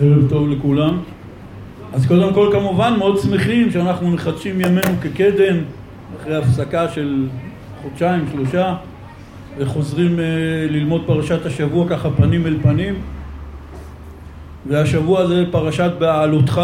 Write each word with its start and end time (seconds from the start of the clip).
ערב 0.00 0.28
טוב 0.28 0.48
לכולם. 0.48 0.98
אז 1.92 2.06
קודם 2.06 2.34
כל 2.34 2.48
כמובן 2.52 2.94
מאוד 2.98 3.18
שמחים 3.18 3.70
שאנחנו 3.70 4.10
מחדשים 4.10 4.60
ימינו 4.60 5.00
כקדם 5.02 5.56
אחרי 6.20 6.36
הפסקה 6.36 6.88
של 6.88 7.26
חודשיים, 7.82 8.24
שלושה 8.32 8.76
וחוזרים 9.58 10.16
uh, 10.16 10.20
ללמוד 10.72 11.02
פרשת 11.06 11.46
השבוע 11.46 11.88
ככה 11.88 12.10
פנים 12.10 12.46
אל 12.46 12.56
פנים. 12.62 12.94
והשבוע 14.66 15.26
זה 15.26 15.44
פרשת 15.50 15.90
בהעלותך 15.98 16.60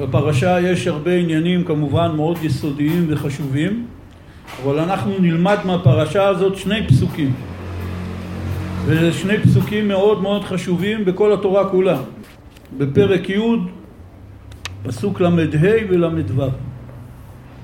בפרשה 0.00 0.60
יש 0.60 0.86
הרבה 0.86 1.14
עניינים 1.14 1.64
כמובן 1.64 2.12
מאוד 2.16 2.38
יסודיים 2.42 3.06
וחשובים 3.08 3.86
אבל 4.62 4.78
אנחנו 4.78 5.12
נלמד 5.18 5.56
מהפרשה 5.64 6.28
הזאת 6.28 6.56
שני 6.56 6.86
פסוקים 6.86 7.32
וזה 8.86 9.12
שני 9.12 9.38
פסוקים 9.38 9.88
מאוד 9.88 10.22
מאוד 10.22 10.44
חשובים 10.44 11.04
בכל 11.04 11.32
התורה 11.32 11.70
כולה. 11.70 11.98
בפרק 12.78 13.28
י' 13.28 13.38
פסוק 14.82 15.20
ל"ה 15.20 15.30
ול"ו 15.88 16.42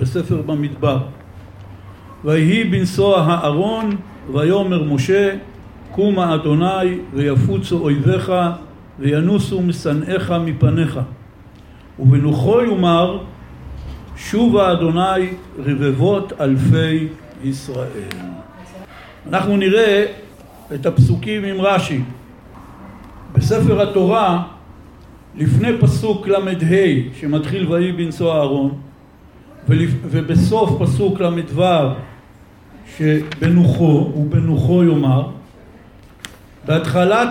בספר 0.00 0.42
במדבר. 0.42 0.98
ויהי 2.24 2.64
בנסוע 2.64 3.20
הארון 3.20 3.96
ויאמר 4.32 4.82
משה 4.84 5.36
קומה 5.92 6.34
אדוני 6.34 6.98
ויפוצו 7.14 7.78
אויביך 7.78 8.32
וינוסו 8.98 9.62
משנאיך 9.62 10.34
מפניך. 10.44 11.00
ובנוחו 11.98 12.60
יאמר 12.60 13.18
שובה 14.16 14.72
אדוני 14.72 15.30
רבבות 15.58 16.32
אלפי 16.40 17.08
ישראל. 17.44 18.08
אנחנו 19.26 19.56
נראה 19.56 20.06
את 20.74 20.86
הפסוקים 20.86 21.44
עם 21.44 21.60
רש"י. 21.60 22.00
בספר 23.32 23.82
התורה 23.82 24.42
לפני 25.36 25.68
פסוק 25.80 26.28
ל"ה 26.28 26.38
שמתחיל 27.20 27.72
ויהי 27.72 27.92
בנשוא 27.92 28.32
אהרון 28.32 28.74
ובסוף 30.04 30.82
פסוק 30.82 31.20
ל"ו 31.20 31.62
שבנוחו 32.96 34.12
ובנוחו 34.16 34.84
יאמר 34.84 35.28
בהתחלת 36.66 37.28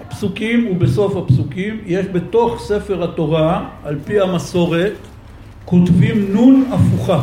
הפסוקים 0.00 0.66
ובסוף 0.70 1.16
הפסוקים 1.16 1.80
יש 1.86 2.06
בתוך 2.06 2.60
ספר 2.60 3.04
התורה 3.04 3.68
על 3.84 3.98
פי 4.04 4.20
המסורת 4.20 4.92
כותבים 5.64 6.32
נון 6.32 6.64
הפוכה 6.72 7.22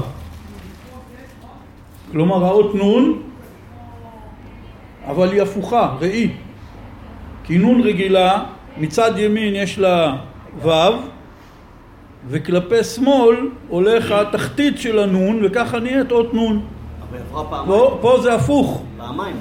כלומר 2.12 2.46
האות 2.46 2.76
נון 2.76 3.22
אבל 5.08 5.32
היא 5.32 5.42
הפוכה, 5.42 5.96
ראי. 6.00 6.30
כי 7.44 7.58
נון 7.58 7.82
רגילה 7.82 8.44
מצד 8.78 9.12
ימין 9.18 9.56
יש 9.56 9.80
לה 9.80 10.16
ו' 10.64 10.70
וכלפי 12.28 12.84
שמאל 12.84 13.36
הולך 13.68 14.12
התחתית 14.12 14.78
של 14.78 15.00
הנון 15.00 15.40
וככה 15.44 15.80
נהיית 15.80 16.12
אות 16.12 16.34
נון. 16.34 16.66
פה, 17.66 17.98
פה 18.02 18.18
זה 18.22 18.34
הפוך. 18.34 18.84
פעמיים 18.98 19.36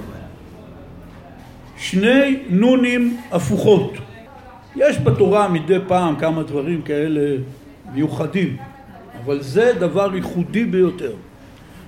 שני 1.76 2.36
נונים 2.48 3.16
הפוכות. 3.32 3.92
יש 4.76 4.98
בתורה 4.98 5.48
מדי 5.48 5.78
פעם 5.88 6.16
כמה 6.16 6.42
דברים 6.42 6.82
כאלה 6.82 7.36
מיוחדים 7.94 8.56
אבל 9.24 9.42
זה 9.42 9.72
דבר 9.78 10.14
ייחודי 10.14 10.64
ביותר. 10.64 11.12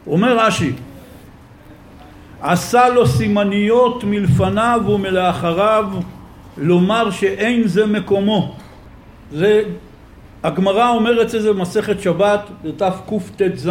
אומר 0.07 0.39
רש"י 0.39 0.73
עשה 2.43 2.89
לו 2.89 3.07
סימניות 3.07 4.05
מלפניו 4.05 4.81
ומלאחריו 4.87 5.85
לומר 6.59 7.11
שאין 7.11 7.67
זה 7.67 7.87
מקומו. 7.87 8.55
זה 9.33 9.63
הגמרא 10.43 10.89
אומרת 10.91 11.35
את 11.35 11.43
זה 11.43 11.53
במסכת 11.53 12.01
שבת 12.01 12.41
בתקט"ז 12.65 13.71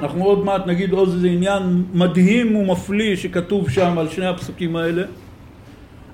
אנחנו 0.00 0.24
עוד 0.24 0.44
מעט 0.44 0.66
נגיד 0.66 0.92
עוד 0.92 1.08
איזה 1.08 1.28
עניין 1.28 1.82
מדהים 1.94 2.56
ומפליא 2.56 3.16
שכתוב 3.16 3.70
שם 3.70 3.98
על 3.98 4.08
שני 4.08 4.26
הפסוקים 4.26 4.76
האלה. 4.76 5.02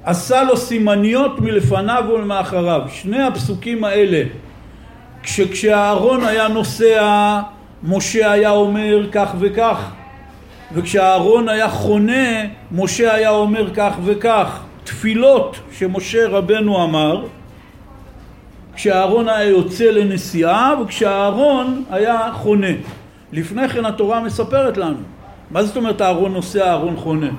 עשה 0.05 0.45
לו 0.45 0.57
סימניות 0.57 1.41
מלפניו 1.41 2.05
ומאחריו 2.15 2.83
שני 2.89 3.23
הפסוקים 3.23 3.85
האלה 3.85 4.23
כשכשאהרון 5.23 6.25
היה 6.25 6.49
נוסע 6.49 7.41
משה 7.83 8.33
היה 8.33 8.51
אומר 8.51 9.09
כך 9.13 9.35
וכך 9.39 9.91
וכשאהרון 10.75 11.49
היה 11.49 11.69
חונה 11.69 12.45
משה 12.73 13.15
היה 13.15 13.31
אומר 13.31 13.75
כך 13.75 13.95
וכך. 14.05 14.61
תפילות 14.85 15.57
שמשה 15.73 16.29
רבנו 16.29 16.85
אמר 16.85 17.25
כשאהרון 18.75 19.29
היה 19.29 19.49
יוצא 19.49 19.85
לנסיעה 19.85 20.75
וכשאהרון 20.83 21.85
היה 21.91 22.31
חונה. 22.33 22.73
לפני 23.33 23.69
כן 23.69 23.85
התורה 23.85 24.21
מספרת 24.21 24.77
לנו. 24.77 24.97
מה 25.51 25.63
זאת 25.63 25.77
אומרת 25.77 26.03
אהרון 26.03 26.33
נוסע 26.33 26.67
אהרון 26.69 26.97
חונה? 26.97 27.31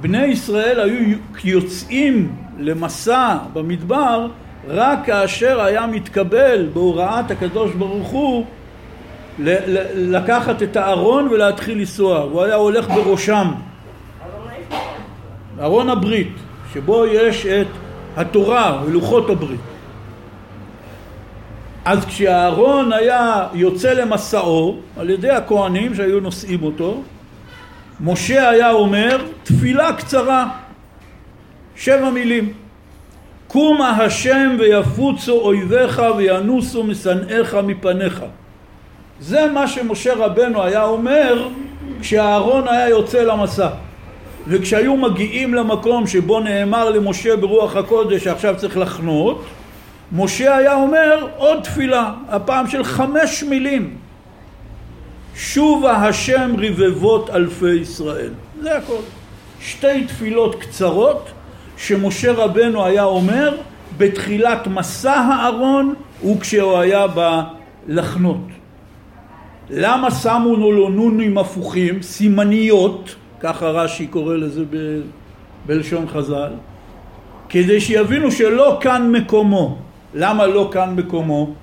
בני 0.00 0.26
ישראל 0.26 0.80
היו 0.80 1.16
יוצאים 1.44 2.32
למסע 2.58 3.36
במדבר 3.52 4.26
רק 4.68 4.98
כאשר 5.06 5.60
היה 5.60 5.86
מתקבל 5.86 6.68
בהוראת 6.72 7.30
הקדוש 7.30 7.72
ברוך 7.72 8.08
הוא 8.08 8.44
לקחת 9.94 10.62
את 10.62 10.76
הארון 10.76 11.28
ולהתחיל 11.28 11.78
לנסוע, 11.78 12.18
הוא 12.18 12.42
היה 12.42 12.54
הולך 12.54 12.88
בראשם. 12.88 13.52
ארון 15.60 15.90
הברית, 15.90 16.32
שבו 16.72 17.06
יש 17.06 17.46
את 17.46 17.66
התורה 18.16 18.82
ולוחות 18.86 19.30
הברית. 19.30 19.60
אז 21.84 22.04
כשהארון 22.04 22.92
היה 22.92 23.46
יוצא 23.52 23.92
למסעו 23.92 24.78
על 24.96 25.10
ידי 25.10 25.30
הכהנים 25.30 25.94
שהיו 25.94 26.20
נושאים 26.20 26.62
אותו, 26.62 27.02
משה 28.00 28.48
היה 28.48 28.70
אומר 28.70 29.24
תפילה 29.42 29.92
קצרה, 29.92 30.48
שבע 31.76 32.10
מילים. 32.10 32.52
קומה 33.46 33.90
השם 33.90 34.56
ויפוצו 34.58 35.32
אויביך 35.32 36.02
וינוסו 36.16 36.84
משנאיך 36.84 37.54
מפניך. 37.54 38.22
זה 39.20 39.46
מה 39.54 39.68
שמשה 39.68 40.14
רבנו 40.14 40.62
היה 40.62 40.84
אומר 40.84 41.48
כשאהרון 42.00 42.68
היה 42.68 42.88
יוצא 42.88 43.22
למסע. 43.22 43.68
וכשהיו 44.46 44.96
מגיעים 44.96 45.54
למקום 45.54 46.06
שבו 46.06 46.40
נאמר 46.40 46.90
למשה 46.90 47.36
ברוח 47.36 47.76
הקודש 47.76 48.24
שעכשיו 48.24 48.54
צריך 48.56 48.78
לחנות, 48.78 49.44
משה 50.12 50.56
היה 50.56 50.74
אומר 50.74 51.26
עוד 51.36 51.62
תפילה, 51.62 52.12
הפעם 52.28 52.66
של 52.66 52.84
חמש 52.84 53.42
מילים. 53.42 53.96
שובה 55.34 55.92
השם 55.92 56.54
רבבות 56.58 57.30
אלפי 57.30 57.70
ישראל. 57.70 58.30
זה 58.60 58.76
הכל. 58.76 59.00
שתי 59.60 60.04
תפילות 60.04 60.54
קצרות 60.54 61.28
שמשה 61.76 62.32
רבנו 62.32 62.84
היה 62.84 63.04
אומר 63.04 63.56
בתחילת 63.98 64.66
מסע 64.66 65.12
הארון 65.12 65.94
וכשהוא 66.24 66.78
היה 66.78 67.06
בא 67.06 67.42
לחנות. 67.88 68.49
למה 69.72 70.10
שמו 70.10 70.56
לו 70.56 70.88
נונים 70.88 71.38
הפוכים, 71.38 72.02
סימניות, 72.02 73.14
ככה 73.40 73.66
רש"י 73.66 74.06
קורא 74.06 74.34
לזה 74.34 74.64
ב, 74.70 75.00
בלשון 75.66 76.08
חז"ל, 76.08 76.52
כדי 77.48 77.80
שיבינו 77.80 78.30
שלא 78.30 78.78
כאן 78.80 79.12
מקומו. 79.12 79.78
למה 80.14 80.46
לא 80.46 80.68
כאן 80.72 80.94
מקומו? 80.96 81.54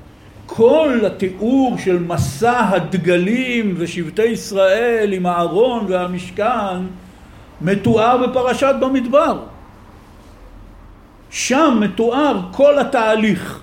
כל 0.46 1.00
התיאור 1.06 1.78
של 1.78 2.00
מסע 2.00 2.70
הדגלים 2.70 3.76
ושבטי 3.78 4.26
ישראל 4.26 5.14
עם 5.14 5.26
הארון 5.26 5.86
והמשכן 5.90 6.78
מתואר 7.62 8.28
בפרשת 8.28 8.76
במדבר. 8.80 9.40
שם 11.30 11.78
מתואר 11.82 12.40
כל 12.52 12.80
התהליך. 12.80 13.62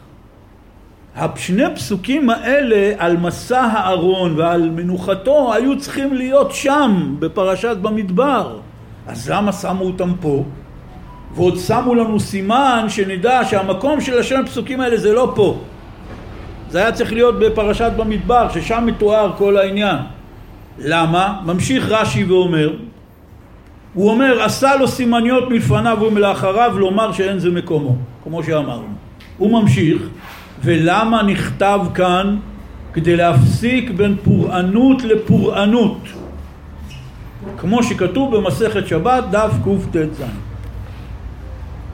השני 1.16 1.62
פסוקים 1.74 2.30
האלה 2.30 2.92
על 2.98 3.16
מסע 3.16 3.60
הארון 3.60 4.38
ועל 4.38 4.70
מנוחתו 4.70 5.52
היו 5.54 5.78
צריכים 5.78 6.14
להיות 6.14 6.52
שם 6.52 7.14
בפרשת 7.18 7.76
במדבר. 7.82 8.58
אז 9.06 9.30
למה 9.30 9.52
שמו 9.52 9.84
אותם 9.84 10.12
פה? 10.20 10.44
ועוד 11.34 11.58
שמו 11.58 11.94
לנו 11.94 12.20
סימן 12.20 12.86
שנדע 12.88 13.40
שהמקום 13.44 14.00
של 14.00 14.18
השני 14.18 14.38
הפסוקים 14.38 14.80
האלה 14.80 14.96
זה 14.96 15.12
לא 15.12 15.32
פה. 15.34 15.58
זה 16.70 16.78
היה 16.78 16.92
צריך 16.92 17.12
להיות 17.12 17.38
בפרשת 17.38 17.92
במדבר, 17.96 18.48
ששם 18.54 18.82
מתואר 18.86 19.32
כל 19.38 19.56
העניין. 19.56 19.96
למה? 20.78 21.40
ממשיך 21.44 21.84
רש"י 21.88 22.24
ואומר, 22.24 22.76
הוא 23.94 24.10
אומר, 24.10 24.42
עשה 24.42 24.76
לו 24.76 24.88
סימניות 24.88 25.50
מלפניו 25.50 25.98
ומלאחריו 26.00 26.78
לומר 26.78 27.12
שאין 27.12 27.38
זה 27.38 27.50
מקומו, 27.50 27.96
כמו 28.24 28.42
שאמרנו. 28.42 28.88
הוא 29.38 29.62
ממשיך, 29.62 30.02
ולמה 30.64 31.22
נכתב 31.22 31.80
כאן? 31.94 32.36
כדי 32.92 33.16
להפסיק 33.16 33.90
בין 33.90 34.16
פורענות 34.24 35.02
לפורענות. 35.02 35.98
כמו 37.58 37.82
שכתוב 37.82 38.36
במסכת 38.36 38.86
שבת, 38.86 39.24
דף 39.30 39.52
קט"ז. 39.64 40.22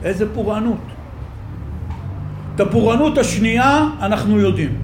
איזה 0.03 0.33
פורענות. 0.33 0.77
את 2.55 2.59
הפורענות 2.59 3.17
השנייה 3.17 3.87
אנחנו 4.01 4.39
יודעים. 4.39 4.75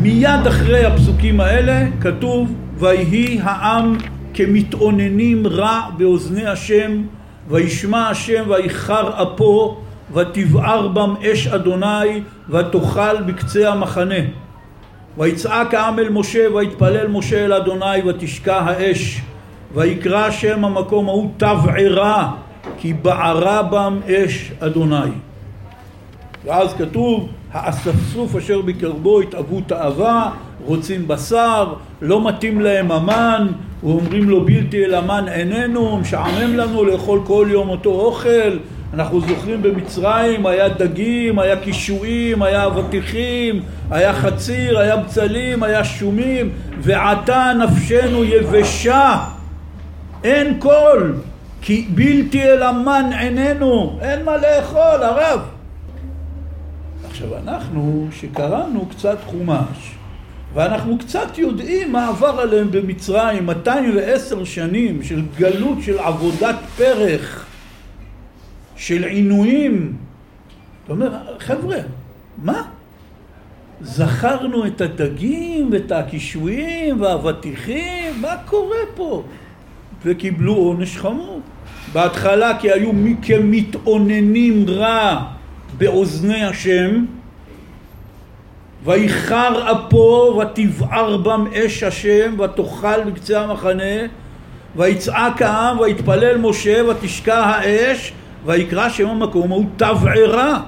מיד 0.00 0.46
אחרי 0.48 0.84
הפסוקים 0.84 1.40
האלה 1.40 1.86
כתוב 2.00 2.52
ויהי 2.78 3.40
העם 3.42 3.96
כמתאוננים 4.34 5.46
רע 5.46 5.80
באוזני 5.96 6.46
השם 6.46 7.02
וישמע 7.48 8.08
השם 8.08 8.44
ויחר 8.48 9.22
אפו 9.22 9.83
ותבער 10.14 10.88
בם 10.88 11.14
אש 11.22 11.46
אדוני 11.46 12.22
ותאכל 12.50 13.22
בקצה 13.26 13.72
המחנה. 13.72 14.14
ויצעק 15.18 15.74
העם 15.74 15.98
אל 15.98 16.08
משה 16.08 16.54
ויתפלל 16.54 17.06
משה 17.06 17.44
אל 17.44 17.52
אדוני 17.52 18.02
ותשקע 18.06 18.56
האש. 18.56 19.20
ויקרא 19.74 20.30
שם 20.30 20.64
המקום 20.64 21.08
ההוא 21.08 21.30
תבערה 21.36 22.30
כי 22.78 22.92
בערה 22.92 23.62
בם 23.62 24.00
אש 24.06 24.52
אדוני. 24.60 25.10
ואז 26.44 26.74
כתוב 26.74 27.28
האספסוף 27.52 28.36
אשר 28.36 28.60
בקרבו 28.60 29.20
התאוו 29.20 29.60
תאווה 29.60 30.30
רוצים 30.64 31.08
בשר 31.08 31.74
לא 32.02 32.28
מתאים 32.28 32.60
להם 32.60 32.90
המן 32.90 33.46
ואומרים 33.82 34.30
לו 34.30 34.44
בלתי 34.44 34.84
אל 34.84 34.94
המן 34.94 35.28
איננו 35.28 35.96
משעמם 35.96 36.56
לנו 36.56 36.84
לאכול 36.84 37.20
כל 37.24 37.46
יום 37.50 37.68
אותו 37.68 37.90
אוכל 37.90 38.58
אנחנו 38.94 39.20
זוכרים 39.20 39.62
במצרים 39.62 40.46
היה 40.46 40.68
דגים, 40.68 41.38
היה 41.38 41.56
קישואים, 41.56 42.42
היה 42.42 42.66
אבטיחים, 42.66 43.62
היה 43.90 44.12
חציר, 44.12 44.78
היה 44.78 44.96
בצלים, 44.96 45.62
היה 45.62 45.84
שומים 45.84 46.50
ועתה 46.80 47.52
נפשנו 47.58 48.24
יבשה. 48.24 49.24
אין 50.24 50.58
קול 50.58 51.16
כי 51.62 51.86
בלתי 51.94 52.42
אל 52.42 52.62
המן 52.62 53.10
עינינו. 53.18 53.98
אין 54.00 54.24
מה 54.24 54.36
לאכול 54.36 55.02
הרב. 55.02 55.40
עכשיו 57.10 57.28
אנחנו 57.38 58.08
שקראנו 58.12 58.86
קצת 58.86 59.18
חומש 59.26 59.94
ואנחנו 60.54 60.98
קצת 60.98 61.38
יודעים 61.38 61.92
מה 61.92 62.08
עבר 62.08 62.40
עליהם 62.40 62.70
במצרים 62.70 63.46
210 63.46 64.44
שנים 64.44 65.02
של 65.02 65.22
גלות 65.38 65.78
של 65.82 65.98
עבודת 65.98 66.56
פרח 66.76 67.43
של 68.86 69.04
עינויים 69.04 69.92
אתה 70.84 70.92
אומר 70.92 71.10
חבר'ה 71.38 71.76
מה? 72.42 72.62
זכרנו 73.80 74.66
את 74.66 74.80
הדגים 74.80 75.68
ואת 75.72 75.92
הקישואים 75.92 77.00
והאבטיחים 77.00 78.20
מה 78.20 78.36
קורה 78.46 78.76
פה? 78.94 79.22
וקיבלו 80.04 80.54
עונש 80.54 80.96
חמור 80.96 81.40
בהתחלה 81.92 82.58
כי 82.58 82.72
היו 82.72 82.90
כמתאוננים 83.22 84.64
רע 84.68 85.22
באוזני 85.78 86.44
השם 86.44 87.04
ויחר 88.84 89.72
אפו 89.72 90.40
ותבער 90.40 91.16
בם 91.16 91.44
אש 91.54 91.82
השם 91.82 92.34
ותאכל 92.40 93.04
בקצה 93.06 93.40
המחנה 93.40 94.06
ויצעק 94.76 95.42
העם 95.42 95.78
ויתפלל 95.78 96.38
משה 96.38 96.82
ותשקע 96.88 97.38
האש 97.38 98.12
ויקרא 98.46 98.88
שם 98.88 99.08
המקום 99.08 99.52
ההוא 99.52 99.66
תבערה. 99.76 100.62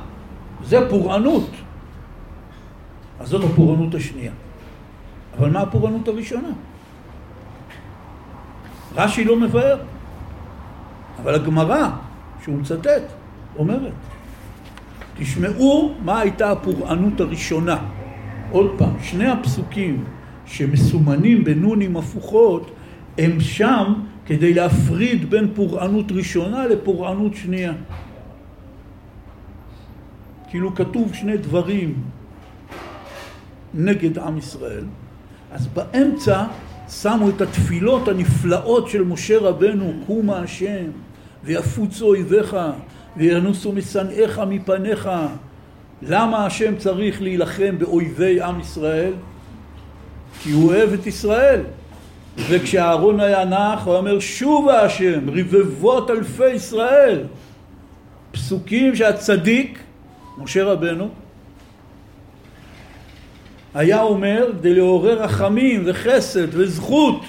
זה 0.65 0.91
פורענות. 0.91 1.51
אז 3.21 3.29
זאת 3.29 3.45
הפורענות 3.45 3.95
השנייה. 3.95 4.33
אבל 5.39 5.51
מה 5.51 5.61
הפורענות 5.61 6.09
הראשונה? 6.09 6.49
רש"י 8.97 9.25
לא 9.25 9.37
מבאר. 9.37 9.79
אבל 11.23 11.35
הגמרא 11.35 11.89
שהוא 12.43 12.59
מצטט 12.59 13.03
אומרת 13.59 13.93
תשמעו 15.19 15.95
מה 16.05 16.21
הייתה 16.21 16.51
הפורענות 16.53 17.21
הראשונה. 17.21 17.77
עוד 18.51 18.71
פעם, 18.79 18.95
שני 19.03 19.29
הפסוקים 19.29 20.05
שמסומנים 20.47 21.45
בנונים 21.45 21.97
הפוכות 21.97 22.71
הם 23.19 23.41
שם 23.41 23.95
כדי 24.27 24.55
להפריד 24.55 25.31
בין 25.31 25.49
פורענות 25.55 26.13
ראשונה 26.13 26.67
לפורענות 26.67 27.35
שנייה. 27.35 27.73
כאילו 30.51 30.75
כתוב 30.75 31.15
שני 31.15 31.37
דברים 31.37 31.95
נגד 33.75 34.19
עם 34.19 34.39
ישראל, 34.39 34.85
אז 35.53 35.67
באמצע 35.67 36.45
שמו 36.89 37.29
את 37.29 37.41
התפילות 37.41 38.09
הנפלאות 38.09 38.89
של 38.89 39.05
משה 39.05 39.39
רבנו, 39.39 39.93
קומה 40.07 40.39
השם, 40.39 40.85
ויפוצו 41.45 42.07
אויביך, 42.07 42.57
וינוסו 43.17 43.73
משנאיך 43.73 44.39
מפניך, 44.49 45.11
למה 46.03 46.47
השם 46.47 46.77
צריך 46.77 47.23
להילחם 47.23 47.79
באויבי 47.79 48.41
עם 48.41 48.61
ישראל? 48.61 49.13
כי 50.43 50.51
הוא 50.51 50.69
אוהב 50.69 50.93
את 50.93 51.07
ישראל. 51.07 51.61
וכשאהרון 52.39 53.21
היה 53.21 53.45
נח 53.45 53.85
הוא 53.85 53.97
אומר 53.97 54.21
שובה 54.21 54.83
השם 54.83 55.31
רבבות 55.31 56.11
אלפי 56.11 56.49
ישראל 56.49 57.23
פסוקים 58.33 58.97
שהצדיק 58.97 59.79
משה 60.39 60.65
רבנו 60.65 61.09
היה 63.75 64.03
אומר 64.03 64.51
כדי 64.59 64.75
לעורר 64.75 65.23
רחמים 65.23 65.83
וחסד 65.87 66.47
וזכות 66.51 67.25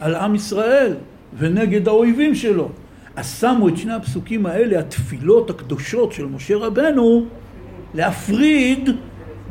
על 0.00 0.14
עם 0.14 0.34
ישראל 0.34 0.94
ונגד 1.38 1.88
האויבים 1.88 2.34
שלו 2.34 2.68
אז 3.16 3.40
שמו 3.40 3.68
את 3.68 3.76
שני 3.76 3.92
הפסוקים 3.92 4.46
האלה 4.46 4.78
התפילות 4.78 5.50
הקדושות 5.50 6.12
של 6.12 6.26
משה 6.26 6.56
רבנו 6.56 7.26
להפריד 7.94 8.90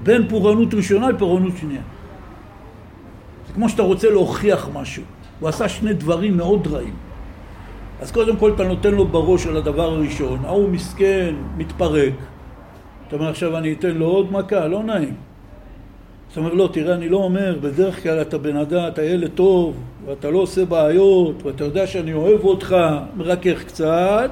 בין 0.04 0.28
פורענות 0.30 0.74
ראשונה 0.74 1.10
לפורענות 1.10 1.54
שנייה. 1.58 1.82
זה 3.48 3.54
כמו 3.54 3.70
שאתה 3.70 3.84
רוצה 3.84 4.10
להוכיח 4.10 4.70
משהו. 4.74 5.04
הוא 5.40 5.50
עשה 5.50 5.70
שני 5.70 5.94
דברים 5.94 6.38
מאוד 6.38 6.68
רעים. 6.68 6.94
אז 8.02 8.12
קודם 8.12 8.38
כל 8.38 8.52
אתה 8.56 8.64
נותן 8.64 8.94
לו 8.94 9.08
בראש 9.08 9.48
על 9.48 9.58
הדבר 9.58 9.84
הראשון, 9.84 10.46
ההוא 10.46 10.70
מסכן, 10.70 11.36
מתפרק. 11.58 12.14
אתה 13.08 13.16
אומר 13.16 13.30
עכשיו 13.30 13.58
אני 13.58 13.74
אתן 13.74 13.92
לו 13.92 14.06
עוד 14.06 14.32
מכה, 14.32 14.68
לא 14.68 14.84
נעים. 14.84 15.14
אתה 16.32 16.40
אומר 16.40 16.54
לא, 16.54 16.70
תראה 16.74 16.96
אני 16.96 17.10
לא 17.10 17.18
אומר, 17.18 17.58
בדרך 17.62 18.04
כלל 18.04 18.22
אתה 18.22 18.38
בן 18.38 18.58
אדם, 18.58 18.88
אתה 18.88 19.04
ילד 19.04 19.30
טוב, 19.36 19.76
ואתה 20.06 20.30
לא 20.30 20.40
עושה 20.40 20.66
בעיות, 20.66 21.44
ואתה 21.44 21.64
יודע 21.64 21.88
שאני 21.88 22.14
אוהב 22.14 22.44
אותך, 22.44 22.76
מרכך 23.18 23.64
קצת, 23.68 24.32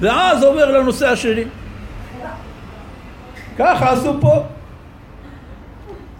ואז 0.00 0.42
עובר 0.42 0.78
לנושא 0.78 1.08
השני. 1.08 1.44
ככה 3.58 3.92
עשו 3.92 4.12
פה. 4.20 4.42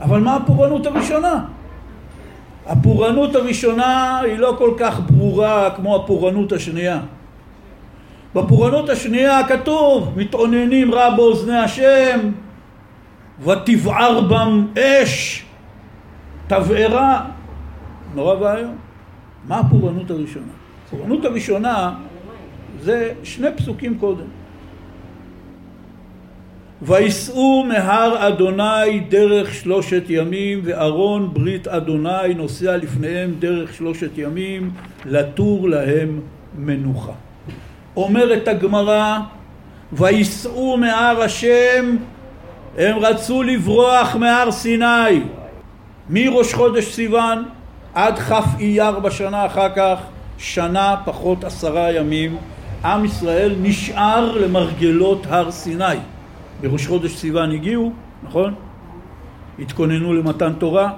אבל 0.01 0.21
מה 0.21 0.37
הפורענות 0.37 0.87
הראשונה? 0.87 1.45
הפורענות 2.69 3.35
הראשונה 3.35 4.21
היא 4.21 4.39
לא 4.39 4.55
כל 4.59 4.71
כך 4.79 5.01
ברורה 5.11 5.71
כמו 5.77 5.97
הפורענות 5.97 6.53
השנייה. 6.53 7.01
בפורענות 8.35 8.89
השנייה 8.89 9.41
כתוב 9.49 10.13
מתאוננים 10.17 10.95
רע 10.95 11.17
באוזני 11.17 11.59
השם 11.59 12.21
ותבער 13.41 14.21
בם 14.21 14.67
אש 14.79 15.45
תבערה 16.47 17.25
נורא 18.15 18.35
ואיום. 18.35 18.77
מה 19.49 19.59
הפורענות 19.59 20.11
הראשונה? 20.11 20.53
הפורענות 20.87 21.25
הראשונה 21.25 21.95
זה 22.81 23.13
שני 23.23 23.49
פסוקים 23.57 23.99
קודם 23.99 24.27
ויסעו 26.83 27.65
מהר 27.65 28.29
אדוני 28.29 29.01
דרך 29.09 29.55
שלושת 29.55 30.03
ימים 30.09 30.61
וארון 30.65 31.31
ברית 31.35 31.69
אדוני 31.69 32.35
נוסע 32.37 32.77
לפניהם 32.77 33.35
דרך 33.39 33.75
שלושת 33.75 34.11
ימים 34.19 34.71
לתור 35.05 35.69
להם 35.69 36.21
מנוחה. 36.59 37.13
אומרת 37.97 38.49
הגמרא 38.49 39.19
ויסעו 39.93 40.77
מהר 40.77 41.23
השם 41.23 41.97
הם 42.79 42.99
רצו 42.99 43.43
לברוח 43.43 44.17
מהר 44.17 44.51
סיני. 44.51 45.23
מראש 46.11 46.55
חודש 46.55 46.85
סיוון? 46.85 47.45
עד 47.95 48.19
כ' 48.19 48.33
אייר 48.61 48.99
בשנה 48.99 49.47
אחר 49.47 49.69
כך 49.77 49.99
שנה 50.39 50.97
פחות 51.05 51.45
עשרה 51.45 51.93
ימים 51.93 52.37
עם 52.85 53.05
ישראל 53.05 53.55
נשאר 53.63 54.39
למרגלות 54.39 55.27
הר 55.29 55.51
סיני 55.51 55.97
בראש 56.61 56.87
חודש 56.87 57.17
סיוון 57.17 57.51
הגיעו, 57.51 57.93
נכון? 58.23 58.55
התכוננו 59.59 60.15
למתן 60.15 60.53
תורה, 60.53 60.93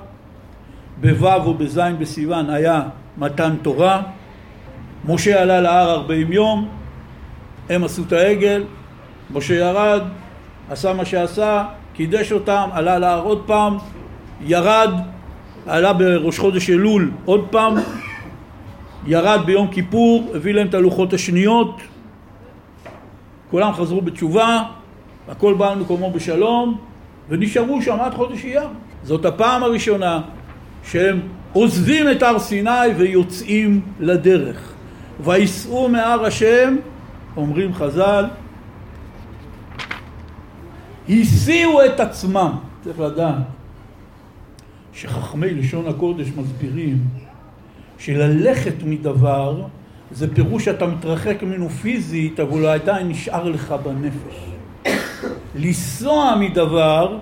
בו' 1.01 1.49
ובז' 1.49 1.81
בסיוון 1.99 2.51
היה 2.51 2.83
מתן 3.19 3.57
תורה, 3.63 4.03
משה 5.09 5.43
עלה 5.43 5.61
להר 5.61 5.91
ארבעים 5.91 6.33
יום, 6.33 6.69
הם 7.69 7.85
עשו 7.85 8.03
את 8.03 8.13
העגל, 8.13 8.65
משה 9.35 9.55
ירד, 9.55 10.03
עשה 10.71 10.93
מה 10.93 11.05
שעשה, 11.05 11.65
קידש 11.95 12.33
אותם, 12.33 12.69
עלה 12.73 12.99
להר 12.99 13.23
עוד 13.23 13.43
פעם, 13.47 13.77
ירד, 14.41 14.91
עלה 15.67 15.93
בראש 15.93 16.39
חודש 16.39 16.71
אלול 16.71 17.11
עוד 17.25 17.47
פעם, 17.51 17.75
ירד 19.07 19.41
ביום 19.47 19.69
כיפור, 19.69 20.33
הביא 20.35 20.55
להם 20.55 20.67
את 20.67 20.75
הלוחות 20.75 21.13
השניות, 21.13 21.81
כולם 23.51 23.73
חזרו 23.73 24.01
בתשובה, 24.01 24.63
הכל 25.31 25.55
בא 25.55 25.73
על 25.73 25.79
מקומו 25.79 26.11
בשלום, 26.11 26.79
ונשארו 27.29 27.83
שם 27.83 27.97
עד 28.01 28.15
חודש 28.15 28.45
אייר. 28.45 28.69
זאת 29.03 29.25
הפעם 29.25 29.63
הראשונה 29.63 30.21
שהם 30.85 31.21
עוזבים 31.53 32.11
את 32.11 32.23
הר 32.23 32.39
סיני 32.39 32.89
ויוצאים 32.97 33.81
לדרך. 34.01 34.73
וייסעו 35.25 35.89
מהר 35.89 36.25
השם, 36.25 36.77
אומרים 37.37 37.75
חז"ל, 37.75 38.25
הסיעו 41.09 41.85
את 41.85 42.01
עצמם. 42.01 42.53
צריך 42.85 43.01
לדעת 43.01 43.37
שחכמי 44.93 45.51
לשון 45.51 45.89
הקודש 45.89 46.29
מסבירים 46.37 46.99
שללכת 47.99 48.83
מדבר 48.85 49.63
זה 50.11 50.35
פירוש 50.35 50.65
שאתה 50.65 50.87
מתרחק 50.87 51.43
ממנו 51.43 51.69
פיזית, 51.69 52.41
אבל 52.41 52.61
הוא 52.61 52.69
עדיין 52.69 53.09
נשאר 53.09 53.49
לך 53.49 53.75
בנפש. 53.85 54.60
לנסוע 55.55 56.37
מדבר, 56.41 57.19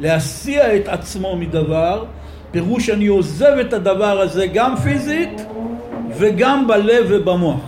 להסיע 0.00 0.76
את 0.76 0.88
עצמו 0.88 1.36
מדבר, 1.36 2.04
פירוש 2.50 2.86
שאני 2.86 3.06
עוזב 3.06 3.56
את 3.60 3.72
הדבר 3.72 4.20
הזה 4.20 4.46
גם 4.46 4.76
פיזית 4.76 5.46
וגם 6.10 6.66
בלב 6.66 7.06
ובמוח. 7.08 7.60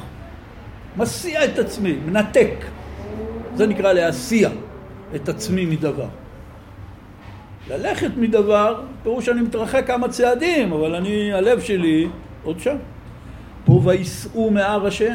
מסיע 0.96 1.44
את 1.44 1.58
עצמי, 1.58 1.96
מנתק. 2.06 2.54
זה 3.54 3.66
נקרא 3.66 3.92
להסיע 3.92 4.50
את 5.14 5.28
עצמי 5.28 5.66
מדבר. 5.66 6.08
ללכת 7.70 8.10
מדבר, 8.16 8.80
פירוש 9.02 9.26
שאני 9.26 9.40
מתרחק 9.40 9.86
כמה 9.86 10.08
צעדים, 10.08 10.72
אבל 10.72 10.94
אני, 10.94 11.32
הלב 11.32 11.60
שלי 11.60 12.08
עוד 12.44 12.60
שם. 12.60 12.76
פה 13.64 13.80
וייסעו 13.84 14.50
מהר 14.50 14.86
השם. 14.86 15.14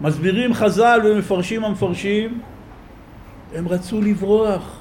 מסבירים 0.00 0.54
חז"ל 0.54 1.00
ומפרשים 1.04 1.64
המפרשים, 1.64 2.40
הם 3.56 3.68
רצו 3.68 4.00
לברוח. 4.00 4.80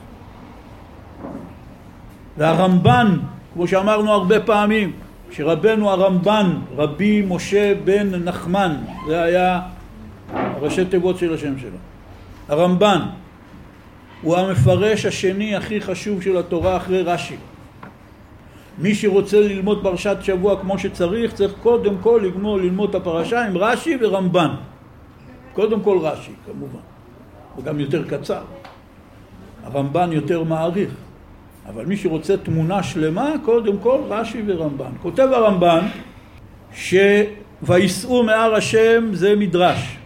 והרמב"ן, 2.38 3.18
כמו 3.54 3.68
שאמרנו 3.68 4.12
הרבה 4.12 4.40
פעמים, 4.40 4.92
שרבנו 5.32 5.90
הרמב"ן, 5.90 6.60
רבי 6.76 7.26
משה 7.28 7.74
בן 7.84 8.16
נחמן, 8.16 8.76
זה 9.08 9.24
היה 9.24 9.62
הראשי 10.34 10.86
תיבות 10.86 11.18
של 11.18 11.34
השם 11.34 11.60
שלו. 11.60 11.78
הרמב"ן 12.50 13.00
הוא 14.22 14.38
המפרש 14.38 15.06
השני 15.06 15.56
הכי 15.56 15.82
חשוב 15.82 16.22
של 16.22 16.38
התורה 16.38 16.78
אחרי 16.78 17.02
רש"י. 17.02 17.36
מי 18.78 18.96
שרוצה 18.96 19.40
ללמוד 19.40 19.84
פרשת 19.84 20.18
שבוע 20.22 20.60
כמו 20.62 20.80
שצריך, 20.80 21.34
צריך 21.34 21.54
קודם 21.64 21.98
כל 22.02 22.22
לגמור 22.24 22.58
ללמוד 22.58 22.90
את 22.90 22.96
הפרשה 22.96 23.46
עם 23.46 23.58
רש"י 23.58 23.98
ורמב"ן. 24.02 24.50
קודם 25.54 25.82
כל 25.82 25.98
רש"י, 26.02 26.32
כמובן. 26.46 26.95
וגם 27.58 27.80
יותר 27.80 28.04
קצר. 28.08 28.42
הרמב"ן 29.64 30.10
יותר 30.12 30.44
מעריך. 30.44 30.90
אבל 31.70 31.86
מי 31.86 31.98
שרוצה 31.98 32.38
תמונה 32.38 32.84
שלמה, 32.84 33.30
קודם 33.46 33.78
כל 33.78 34.00
רש"י 34.08 34.42
ורמב"ן. 34.46 34.92
כותב 35.02 35.28
הרמב"ן 35.32 35.88
ש"ויסעו 36.74 38.24
מהר 38.24 38.56
השם" 38.56 39.10
זה 39.14 39.36
מדרש. 39.36 39.98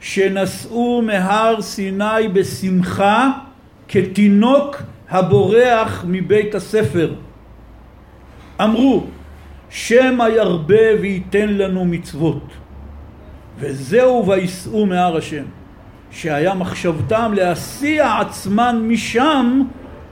שנסעו 0.00 1.02
מהר 1.02 1.62
סיני 1.62 2.28
בשמחה 2.32 3.30
כתינוק 3.88 4.82
הבורח 5.10 6.04
מבית 6.08 6.54
הספר. 6.54 7.14
אמרו, 8.62 9.04
שמא 9.70 10.24
ירבה 10.24 11.00
וייתן 11.00 11.48
לנו 11.48 11.84
מצוות. 11.84 12.44
וזהו 13.58 14.26
וייסעו 14.26 14.86
מהר 14.86 15.16
השם, 15.16 15.44
שהיה 16.14 16.54
מחשבתם 16.54 17.32
להסיע 17.34 18.18
עצמן 18.20 18.84
משם 18.88 19.62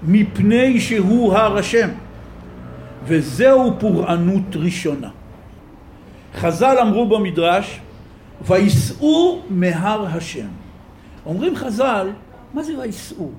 מפני 0.03 0.81
שהוא 0.81 1.35
הר 1.35 1.57
השם. 1.57 1.89
וזהו 3.05 3.73
פורענות 3.79 4.57
ראשונה. 4.57 5.09
חז"ל 6.35 6.77
אמרו 6.83 7.09
במדרש, 7.09 7.81
וייסעו 8.47 9.43
מהר 9.51 10.07
השם. 10.07 10.47
אומרים 11.27 11.57
חז"ל, 11.57 12.11
מה 12.55 12.63
זה 12.63 12.79
וייסעו? 12.79 13.31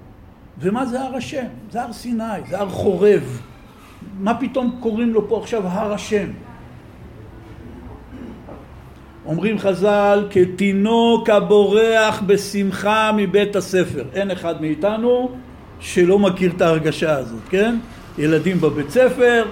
ומה 0.59 0.85
זה 0.85 1.01
הר 1.01 1.15
השם? 1.15 1.45
זה 1.71 1.83
הר 1.83 1.93
סיני, 1.93 2.23
זה 2.49 2.59
הר 2.59 2.69
חורב. 2.69 3.41
מה 4.19 4.39
פתאום 4.39 4.77
קוראים 4.79 5.13
לו 5.13 5.29
פה 5.29 5.39
עכשיו 5.41 5.67
הר 5.67 5.93
השם? 5.93 6.27
אומרים 9.25 9.59
חז"ל, 9.59 10.27
כתינוק 10.29 11.29
הבורח 11.29 12.21
בשמחה 12.25 13.11
מבית 13.17 13.55
הספר. 13.55 14.03
אין 14.13 14.31
אחד 14.31 14.61
מאיתנו 14.61 15.31
שלא 15.79 16.19
מכיר 16.19 16.51
את 16.55 16.61
ההרגשה 16.61 17.17
הזאת, 17.17 17.41
כן? 17.49 17.75
ילדים 18.17 18.61
בבית 18.61 18.89
ספר, 18.89 19.45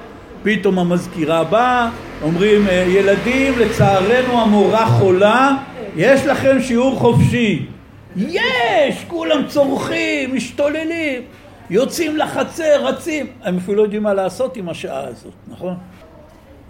פתאום 0.43 0.79
המזכירה 0.79 1.43
באה, 1.43 1.89
אומרים 2.21 2.67
אה, 2.67 2.85
ילדים 2.87 3.59
לצערנו 3.59 4.41
המורה 4.41 4.85
חולה, 4.85 5.57
יש 5.95 6.25
לכם 6.25 6.61
שיעור 6.61 6.99
חופשי. 6.99 7.65
יש! 8.15 9.05
כולם 9.07 9.47
צורכים, 9.47 10.35
משתוללים, 10.35 11.21
יוצאים 11.69 12.17
לחצר, 12.17 12.85
רצים. 12.85 13.27
הם 13.43 13.57
אפילו 13.57 13.77
לא 13.77 13.81
יודעים 13.81 14.03
מה 14.03 14.13
לעשות 14.13 14.57
עם 14.57 14.69
השעה 14.69 15.07
הזאת, 15.07 15.33
נכון? 15.47 15.75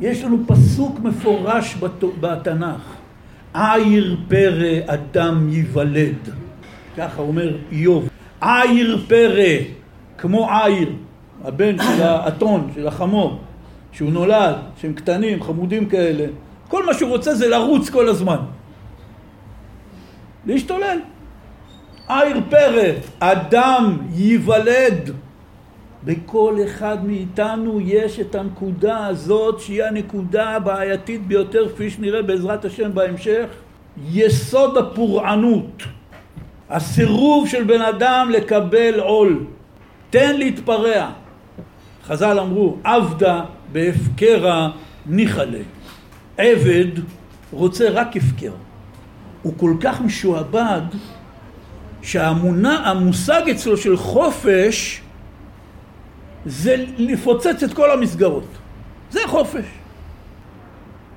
יש 0.02 0.24
לנו 0.24 0.38
פסוק 0.48 1.00
מפורש 1.00 1.78
בתנ"ך: 2.20 2.96
עיר 3.54 4.18
פרא 4.28 4.80
אדם 4.86 5.50
ייוולד. 5.52 6.30
ככה 6.98 7.22
אומר 7.22 7.58
איוב. 7.72 8.10
עיר 8.42 9.04
פרא, 9.08 9.58
כמו 10.18 10.50
עיר, 10.52 10.90
הבן 11.44 11.78
של 11.78 12.04
האתון, 12.04 12.72
של 12.76 12.88
החמור, 12.88 13.40
שהוא 13.92 14.12
נולד, 14.12 14.56
שהם 14.82 14.94
קטנים, 14.94 15.44
חמודים 15.44 15.86
כאלה. 15.90 16.26
כל 16.68 16.86
מה 16.86 16.94
שהוא 16.94 17.10
רוצה 17.10 17.36
זה 17.36 17.48
לרוץ 17.48 17.90
כל 17.90 18.10
הזמן. 18.10 18.38
להשתולל. 20.46 21.00
עיר 22.08 22.42
פרא, 22.50 22.90
אדם 23.20 23.98
ייוולד. 24.14 25.12
בכל 26.04 26.58
אחד 26.66 27.06
מאיתנו 27.06 27.80
יש 27.82 28.20
את 28.20 28.36
הנקודה 28.36 29.08
הזאת 29.08 29.60
שהיא 29.60 29.84
הנקודה 29.84 30.50
הבעייתית 30.50 31.28
ביותר 31.28 31.70
כפי 31.70 31.90
שנראה 31.90 32.22
בעזרת 32.22 32.66
השם 32.66 32.94
בהמשך. 32.94 33.46
יסוד 34.12 34.78
הפורענות. 34.78 35.84
הסירוב 36.70 37.48
של 37.48 37.64
בן 37.64 37.82
אדם 37.82 38.30
לקבל 38.32 39.00
עול. 39.00 39.46
תן 40.10 40.38
להתפרע. 40.38 41.10
חז"ל 42.06 42.40
אמרו 42.40 42.78
עבדה 42.84 43.42
בהפקרה 43.72 44.72
ניחלה 45.06 45.60
עבד 46.38 46.88
רוצה 47.52 47.90
רק 47.90 48.18
הפקר. 48.18 48.52
הוא 49.42 49.54
כל 49.58 49.74
כך 49.82 50.02
משועבד 50.02 50.82
שהמושג 52.02 53.42
אצלו 53.52 53.78
של 53.78 53.98
חופש 53.98 55.02
זה 56.46 56.86
לפוצץ 56.98 57.64
את 57.64 57.74
כל 57.74 57.92
המסגרות. 57.92 58.48
זה 59.12 59.20
חופש. 59.28 59.66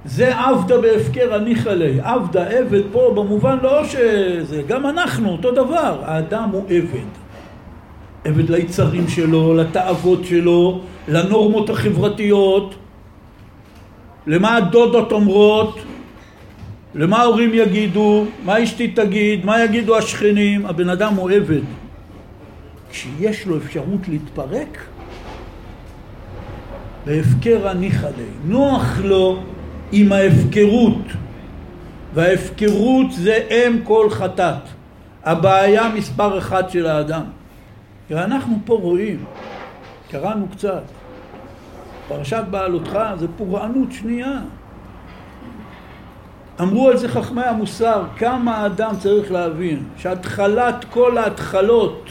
זה 0.04 0.38
עבדה 0.38 0.80
בהפקר 0.80 1.34
הניחא 1.34 1.68
ליה. 1.68 2.12
עבדה, 2.12 2.46
עבד 2.46 2.82
פה 2.92 3.12
במובן 3.16 3.58
לא 3.62 3.84
שזה, 3.84 4.62
גם 4.66 4.86
אנחנו 4.86 5.32
אותו 5.32 5.50
דבר. 5.50 6.00
האדם 6.04 6.48
הוא 6.52 6.64
עבד. 6.68 7.08
עבד 8.24 8.50
ליצרים 8.50 9.08
שלו, 9.08 9.54
לתאוות 9.54 10.24
שלו, 10.24 10.80
לנורמות 11.08 11.70
החברתיות, 11.70 12.74
למה 14.26 14.56
הדודות 14.56 15.12
אומרות, 15.12 15.78
למה 16.94 17.18
ההורים 17.18 17.54
יגידו, 17.54 18.24
מה 18.44 18.62
אשתי 18.62 18.88
תגיד, 18.88 19.44
מה 19.44 19.64
יגידו 19.64 19.96
השכנים, 19.96 20.66
הבן 20.66 20.88
אדם 20.88 21.14
הוא 21.14 21.30
עבד. 21.30 21.60
כשיש 22.90 23.46
לו 23.46 23.56
אפשרות 23.56 24.08
להתפרק, 24.08 24.78
בהפקר 27.06 27.68
הניחא 27.68 28.06
לי. 28.06 28.26
נוח 28.44 28.98
לו 29.04 29.42
עם 29.92 30.12
ההפקרות, 30.12 31.04
וההפקרות 32.14 33.12
זה 33.12 33.38
אם 33.50 33.78
כל 33.84 34.10
חטאת. 34.10 34.62
הבעיה 35.24 35.88
מספר 35.88 36.38
אחת 36.38 36.70
של 36.70 36.86
האדם. 36.86 37.24
ואנחנו 38.10 38.58
פה 38.64 38.74
רואים, 38.74 39.24
קראנו 40.10 40.46
קצת, 40.48 40.82
פרשת 42.08 42.44
בעלותך 42.50 42.98
זה 43.18 43.26
פורענות 43.36 43.92
שנייה. 43.92 44.38
אמרו 46.60 46.88
על 46.88 46.96
זה 46.96 47.08
חכמי 47.08 47.42
המוסר, 47.42 48.02
כמה 48.16 48.56
האדם 48.56 48.90
צריך 48.98 49.32
להבין 49.32 49.82
שהתחלת 49.96 50.84
כל 50.90 51.18
ההתחלות, 51.18 52.10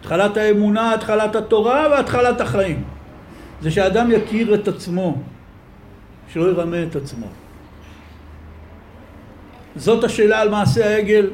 התחלת 0.00 0.36
האמונה, 0.36 0.94
התחלת 0.94 1.36
התורה 1.36 1.86
והתחלת 1.90 2.40
החיים, 2.40 2.82
זה 3.62 3.70
שהאדם 3.70 4.10
יכיר 4.10 4.54
את 4.54 4.68
עצמו, 4.68 5.16
שלא 6.28 6.44
ירמה 6.50 6.82
את 6.82 6.96
עצמו. 6.96 7.26
זאת 9.76 10.04
השאלה 10.04 10.40
על 10.40 10.50
מעשה 10.50 10.86
העגל, 10.86 11.30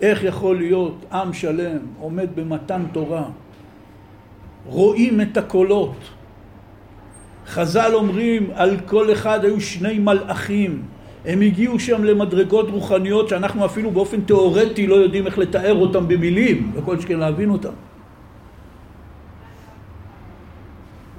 איך 0.00 0.24
יכול 0.24 0.56
להיות 0.56 1.04
עם 1.12 1.32
שלם 1.32 1.78
עומד 1.98 2.28
במתן 2.34 2.82
תורה, 2.92 3.24
רואים 4.66 5.20
את 5.20 5.36
הקולות. 5.36 5.96
חז"ל 7.46 7.90
אומרים 7.94 8.50
על 8.54 8.76
כל 8.86 9.12
אחד 9.12 9.44
היו 9.44 9.60
שני 9.60 9.98
מלאכים, 9.98 10.82
הם 11.24 11.40
הגיעו 11.40 11.78
שם 11.78 12.04
למדרגות 12.04 12.70
רוחניות 12.70 13.28
שאנחנו 13.28 13.64
אפילו 13.64 13.90
באופן 13.90 14.20
תיאורטי 14.20 14.86
לא 14.86 14.94
יודעים 14.94 15.26
איך 15.26 15.38
לתאר 15.38 15.74
אותם 15.74 16.08
במילים, 16.08 16.72
וכל 16.74 17.00
שכן 17.00 17.18
להבין 17.18 17.50
אותם. 17.50 17.72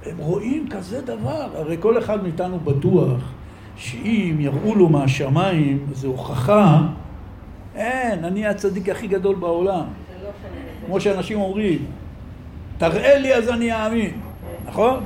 הם 0.06 0.18
רואים 0.18 0.63
כזה 0.74 1.02
דבר, 1.02 1.48
הרי 1.56 1.78
כל 1.80 1.98
אחד 1.98 2.24
מאיתנו 2.24 2.60
בטוח 2.60 3.32
שאם 3.78 4.36
יראו 4.40 4.76
לו 4.76 4.90
מהשמיים, 4.90 5.86
זו 5.94 6.08
הוכחה, 6.08 6.82
אין, 7.76 8.26
אני 8.26 8.48
הצדיק 8.48 8.90
הכי 8.90 9.08
גדול 9.08 9.36
בעולם. 9.36 9.84
כמו 10.86 11.02
שאנשים 11.02 11.42
אומרים, 11.42 11.86
תראה 12.78 13.18
לי 13.18 13.36
אז 13.36 13.50
אני 13.50 13.74
אאמין, 13.74 14.12
נכון? 14.68 15.04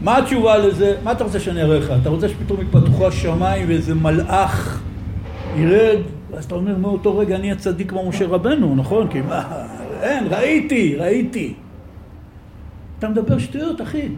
מה 0.00 0.18
התשובה 0.18 0.58
לזה? 0.58 0.96
מה 1.04 1.12
אתה 1.12 1.24
רוצה 1.24 1.40
שאני 1.40 1.62
אראה 1.62 1.78
לך? 1.78 1.92
אתה 2.02 2.08
רוצה 2.08 2.28
שפתאום 2.28 2.60
יפתחו 2.60 3.06
השמיים 3.06 3.68
ואיזה 3.68 3.94
מלאך 3.94 4.82
ירד? 5.56 5.98
ואז 6.30 6.44
אתה 6.44 6.54
אומר, 6.54 6.76
מאותו 6.76 7.18
רגע 7.18 7.36
אני 7.36 7.52
הצדיק 7.52 7.90
כמו 7.90 8.08
משה 8.08 8.26
רבנו, 8.26 8.74
נכון? 8.76 9.08
כי 9.08 9.20
מה, 9.20 9.66
אין, 10.02 10.26
ראיתי, 10.30 10.96
ראיתי. 10.96 11.54
אתה 13.02 13.10
מדבר 13.10 13.38
שטויות, 13.38 13.80
אחי. 13.80 14.08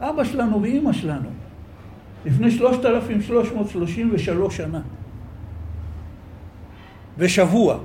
אבא 0.00 0.24
שלנו 0.24 0.62
ואימא 0.62 0.92
שלנו, 0.92 1.28
לפני 2.26 2.50
3,333 2.50 4.56
שנה, 4.56 4.80
ושבוע, 7.18 7.78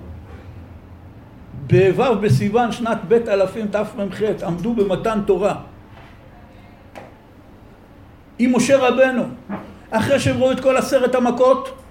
בו' 1.67 2.15
בסיוון 2.22 2.72
שנת 2.72 2.98
ב' 3.07 3.13
אלפים 3.13 3.67
תמ"ח, 3.67 4.22
עמדו 4.48 4.74
במתן 4.74 5.19
תורה. 5.25 5.55
עם 8.39 8.55
משה 8.55 8.77
רבנו, 8.77 9.24
אחרי 9.91 10.19
שהם 10.19 10.38
ראו 10.38 10.51
את 10.51 10.60
כל 10.60 10.77
עשרת 10.77 11.15
המכות, 11.15 11.81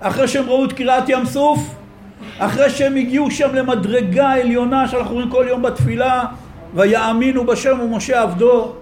אחרי 0.00 0.28
שהם 0.28 0.44
ראו 0.44 0.64
את 0.64 0.72
קריעת 0.72 1.08
ים 1.08 1.24
סוף, 1.24 1.74
אחרי 2.38 2.70
שהם 2.70 2.96
הגיעו 2.96 3.30
שם 3.30 3.54
למדרגה 3.54 4.30
עליונה 4.30 4.88
שאנחנו 4.88 5.14
רואים 5.14 5.30
כל 5.30 5.44
יום 5.48 5.62
בתפילה, 5.62 6.24
ויאמינו 6.74 7.46
בשם 7.46 7.80
ומשה 7.80 8.22
עבדו, 8.22 8.72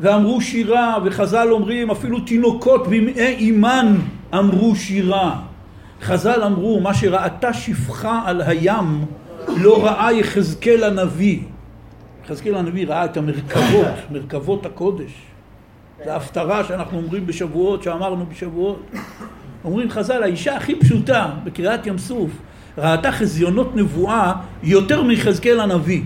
ואמרו 0.00 0.40
שירה, 0.40 0.98
וחז"ל 1.04 1.48
אומרים 1.50 1.90
אפילו 1.90 2.20
תינוקות 2.20 2.88
בימי 2.88 3.12
אימן 3.12 3.96
אמרו 4.34 4.76
שירה. 4.76 5.40
חז"ל 6.02 6.42
אמרו 6.42 6.80
מה 6.80 6.94
שראתה 6.94 7.52
שפחה 7.52 8.22
על 8.24 8.42
הים 8.42 9.04
לא 9.56 9.84
ראה 9.84 10.12
יחזקאל 10.12 10.84
הנביא. 10.84 11.38
יחזקאל 12.24 12.54
הנביא 12.54 12.86
ראה 12.86 13.04
את 13.04 13.16
המרכבות, 13.16 13.86
מרכבות 14.10 14.66
הקודש. 14.66 15.12
זה 16.04 16.12
ההפטרה 16.12 16.64
שאנחנו 16.64 16.98
אומרים 16.98 17.26
בשבועות, 17.26 17.82
שאמרנו 17.82 18.26
בשבועות. 18.26 18.82
אומרים 19.64 19.90
חז"ל, 19.90 20.22
האישה 20.22 20.56
הכי 20.56 20.74
פשוטה 20.74 21.30
בקריאת 21.44 21.86
ים 21.86 21.98
סוף 21.98 22.30
ראתה 22.78 23.12
חזיונות 23.12 23.76
נבואה 23.76 24.32
יותר 24.62 25.02
מיחזקאל 25.02 25.60
הנביא. 25.60 26.02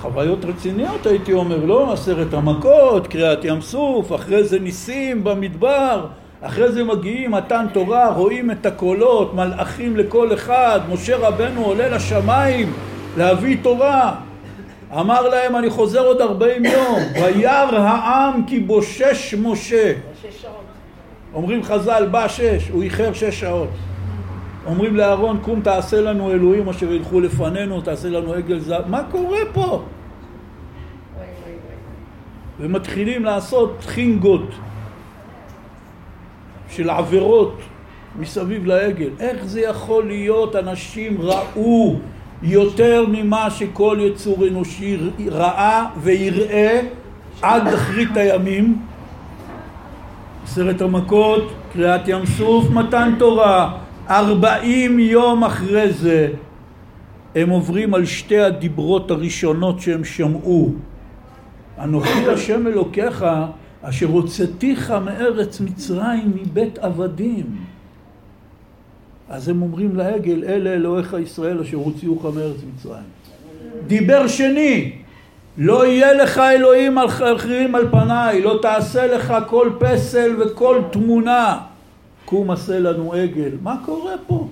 חוויות 0.00 0.44
רציניות 0.44 1.06
הייתי 1.06 1.32
אומר, 1.32 1.64
לא? 1.64 1.92
עשרת 1.92 2.34
המכות, 2.34 3.06
קריאת 3.06 3.44
ים 3.44 3.60
סוף, 3.60 4.14
אחרי 4.14 4.44
זה 4.44 4.58
ניסים 4.58 5.24
במדבר, 5.24 6.06
אחרי 6.40 6.72
זה 6.72 6.84
מגיעים 6.84 7.30
מתן 7.30 7.66
תורה, 7.72 8.10
רואים 8.10 8.50
את 8.50 8.66
הקולות, 8.66 9.34
מלאכים 9.34 9.96
לכל 9.96 10.34
אחד, 10.34 10.80
משה 10.92 11.16
רבנו 11.16 11.64
עולה 11.64 11.88
לשמיים 11.88 12.72
להביא 13.16 13.56
תורה. 13.62 14.14
אמר 14.92 15.28
להם 15.28 15.56
אני 15.56 15.70
חוזר 15.70 16.06
עוד 16.06 16.20
ארבעים 16.20 16.64
יום, 16.64 16.98
וירא 17.14 17.78
העם 17.78 18.42
כי 18.46 18.60
בושש 18.60 19.34
משה. 19.42 19.92
אומרים 21.34 21.62
חז"ל 21.62 22.06
בא 22.10 22.28
שש, 22.28 22.68
הוא 22.68 22.82
איחר 22.82 23.12
שש 23.12 23.40
שעות. 23.40 23.68
אומרים 24.66 24.96
לאהרון 24.96 25.38
קום 25.42 25.60
תעשה 25.60 26.00
לנו 26.00 26.30
אלוהים 26.30 26.68
אשר 26.68 26.92
ילכו 26.92 27.20
לפנינו, 27.20 27.80
תעשה 27.80 28.08
לנו 28.08 28.32
עגל 28.32 28.58
זר. 28.58 28.80
מה 28.86 29.02
קורה 29.10 29.38
פה? 29.52 29.82
ומתחילים 32.60 33.24
לעשות 33.24 33.76
חינגות 33.86 34.50
של 36.70 36.90
עבירות 36.90 37.58
מסביב 38.18 38.66
לעגל. 38.66 39.10
איך 39.20 39.44
זה 39.44 39.60
יכול 39.60 40.06
להיות 40.06 40.56
אנשים 40.56 41.20
ראו 41.20 41.96
יותר 42.42 43.04
ממה 43.08 43.50
שכל 43.50 43.98
יצור 44.00 44.46
אנושי 44.48 44.98
ראה 45.28 45.86
ויראה 46.00 46.80
עד 47.42 47.68
אחרית 47.68 48.16
הימים? 48.16 48.82
עשרת 50.44 50.80
המכות, 50.80 51.52
קריאת 51.72 52.08
ים 52.08 52.26
סוף, 52.26 52.70
מתן 52.70 53.14
תורה. 53.18 53.85
ארבעים 54.10 54.98
יום 54.98 55.44
אחרי 55.44 55.92
זה 55.92 56.28
הם 57.34 57.50
עוברים 57.50 57.94
על 57.94 58.04
שתי 58.04 58.40
הדיברות 58.40 59.10
הראשונות 59.10 59.80
שהם 59.80 60.04
שמעו. 60.04 60.70
אנוכי 61.78 62.28
השם 62.28 62.66
אלוקיך 62.66 63.24
אשר 63.82 64.06
הוצאתיך 64.06 64.90
מארץ 64.90 65.60
מצרים 65.60 66.32
מבית 66.34 66.78
עבדים. 66.78 67.46
אז 69.28 69.48
הם 69.48 69.62
אומרים 69.62 69.96
לעגל, 69.96 70.44
אלה 70.44 70.70
אלוהיך 70.70 71.16
ישראל 71.22 71.60
אשר 71.60 71.76
הוציאוך 71.76 72.24
מארץ 72.24 72.60
מצרים. 72.74 73.02
דיבר 73.86 74.26
שני, 74.26 74.92
לא 75.58 75.86
יהיה 75.86 76.12
לך 76.12 76.38
אלוהים 76.38 76.98
אחרים 76.98 77.74
על 77.74 77.88
פניי, 77.90 78.42
לא 78.42 78.58
תעשה 78.62 79.06
לך 79.06 79.34
כל 79.46 79.70
פסל 79.78 80.42
וכל 80.42 80.80
תמונה. 80.90 81.58
קום 82.26 82.50
עשה 82.50 82.78
לנו 82.78 83.12
עגל. 83.12 83.50
מה 83.62 83.82
קורה 83.84 84.12
פה? 84.26 84.48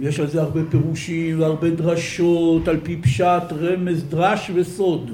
יש 0.00 0.20
על 0.20 0.26
זה 0.26 0.42
הרבה 0.42 0.60
פירושים 0.70 1.40
והרבה 1.40 1.70
דרשות 1.70 2.68
על 2.68 2.80
פי 2.82 2.96
פשט, 2.96 3.52
רמז, 3.52 4.04
דרש 4.04 4.50
וסוד. 4.54 5.10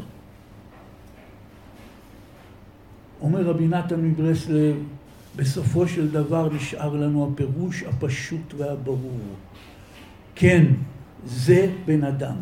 אומר 3.21 3.43
רבי 3.43 3.69
נתן 3.69 4.01
מברסלב, 4.01 4.77
בסופו 5.37 5.89
של 5.89 6.09
דבר 6.11 6.49
נשאר 6.53 6.97
לנו 6.97 7.31
הפירוש 7.33 7.83
הפשוט 7.83 8.55
והברור. 8.57 9.21
כן, 10.35 10.65
זה 11.27 11.71
בן 11.87 12.05
אדם. 12.05 12.37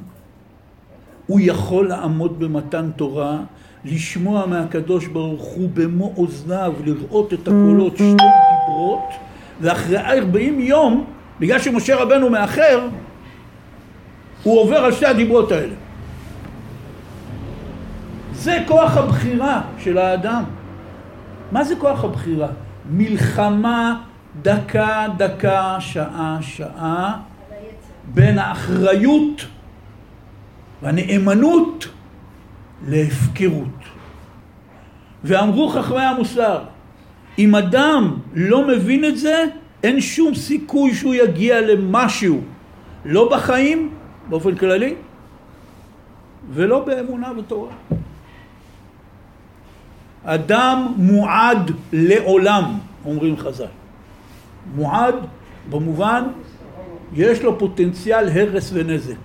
הוא 1.27 1.41
יכול 1.43 1.89
לעמוד 1.89 2.39
במתן 2.39 2.91
תורה, 2.97 3.45
לשמוע 3.85 4.47
מהקדוש 4.47 5.07
ברוך 5.07 5.43
הוא 5.43 5.71
במו 5.75 6.15
אוזניו, 6.17 6.73
לראות 6.85 7.33
את 7.33 7.49
הקולות, 7.49 7.95
שתי 7.95 8.05
דיברות, 8.05 9.11
ואחרי 9.61 9.99
ארבעים 9.99 10.61
יום 10.61 11.05
בגלל 11.41 11.59
שמשה 11.59 11.97
רבנו 11.97 12.31
מאחר, 12.31 12.89
הוא 14.43 14.61
עובר 14.61 14.77
על 14.77 14.93
שתי 14.93 15.07
הדיברות 15.07 15.53
האלה. 15.53 15.75
זה 18.33 18.59
כוח 18.69 18.97
הבחירה 18.97 19.61
של 19.79 19.99
האדם. 19.99 20.45
מה 21.53 21.65
זה 21.65 21.77
כוח 21.77 22.05
הבחירה? 22.05 22.49
מלחמה 22.91 24.03
דקה 24.43 25.07
דקה, 25.17 25.77
שעה 25.81 26.39
שעה, 26.41 27.17
בין 28.15 28.39
האחריות 28.39 29.47
והנאמנות 30.83 31.89
להפקרות. 32.89 33.83
ואמרו 35.25 35.69
חכמי 35.69 36.03
המוסר, 36.03 36.59
אם 37.39 37.55
אדם 37.55 38.17
לא 38.35 38.69
מבין 38.69 39.05
את 39.05 39.19
זה, 39.19 39.45
אין 39.83 40.01
שום 40.01 40.35
סיכוי 40.35 40.95
שהוא 40.95 41.15
יגיע 41.15 41.61
למשהו, 41.61 42.41
לא 43.05 43.29
בחיים, 43.33 43.91
באופן 44.29 44.55
כללי, 44.55 44.95
ולא 46.53 46.85
באמונה 46.85 47.33
ותורה. 47.39 47.73
אדם 50.25 50.93
מועד 50.97 51.71
לעולם, 51.93 52.79
אומרים 53.05 53.37
חז"ל. 53.37 53.65
מועד 54.75 55.15
במובן, 55.71 56.25
יש 57.13 57.43
לו 57.43 57.59
פוטנציאל 57.59 58.29
הרס 58.29 58.71
ונזק. 58.75 59.23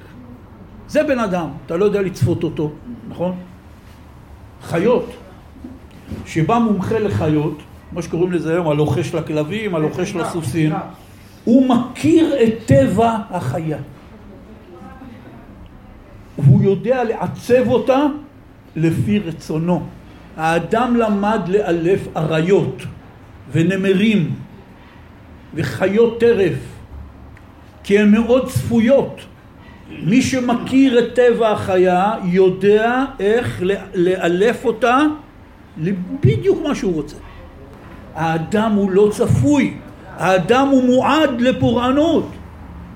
זה 0.88 1.04
בן 1.04 1.20
אדם, 1.20 1.48
אתה 1.66 1.78
לא 1.78 1.86
יודע 1.86 2.02
לצפות 2.02 2.44
אותו, 2.44 2.72
נכון? 3.10 3.36
חיות, 4.62 5.10
שבא 6.26 6.60
מומחה 6.60 7.00
לחיות, 7.00 7.58
מה 7.92 8.02
שקוראים 8.02 8.32
לזה 8.32 8.52
היום 8.54 8.68
הלוחש 8.68 9.16
לכלבים, 9.16 9.76
הלוחש 9.76 10.16
לסוסים, 10.16 10.74
הוא 11.44 11.70
מכיר 11.70 12.36
את 12.44 12.54
טבע 12.66 13.18
החיה. 13.30 13.78
הוא 16.36 16.64
יודע 16.64 17.04
לעצב 17.04 17.68
אותה 17.68 18.06
לפי 18.76 19.20
רצונו. 19.20 19.84
האדם 20.38 20.96
למד 20.96 21.42
לאלף 21.48 22.08
אריות 22.18 22.82
ונמרים 23.52 24.34
וחיות 25.54 26.20
טרף, 26.20 26.58
כי 27.84 28.00
הן 28.00 28.12
מאוד 28.12 28.50
צפויות. 28.50 29.22
מי 29.90 30.22
שמכיר 30.22 31.00
את 31.00 31.16
טבע 31.16 31.52
החיה 31.52 32.14
יודע 32.24 33.06
איך 33.20 33.64
לאלף 33.94 34.66
אותה 34.66 35.02
בדיוק 36.24 36.60
מה 36.68 36.76
שהוא 36.76 36.94
רוצה. 36.94 37.16
האדם 38.16 38.72
הוא 38.72 38.92
לא 38.92 39.10
צפוי, 39.12 39.74
האדם 40.18 40.68
הוא 40.68 40.84
מועד 40.84 41.42
לפורענות. 41.42 42.30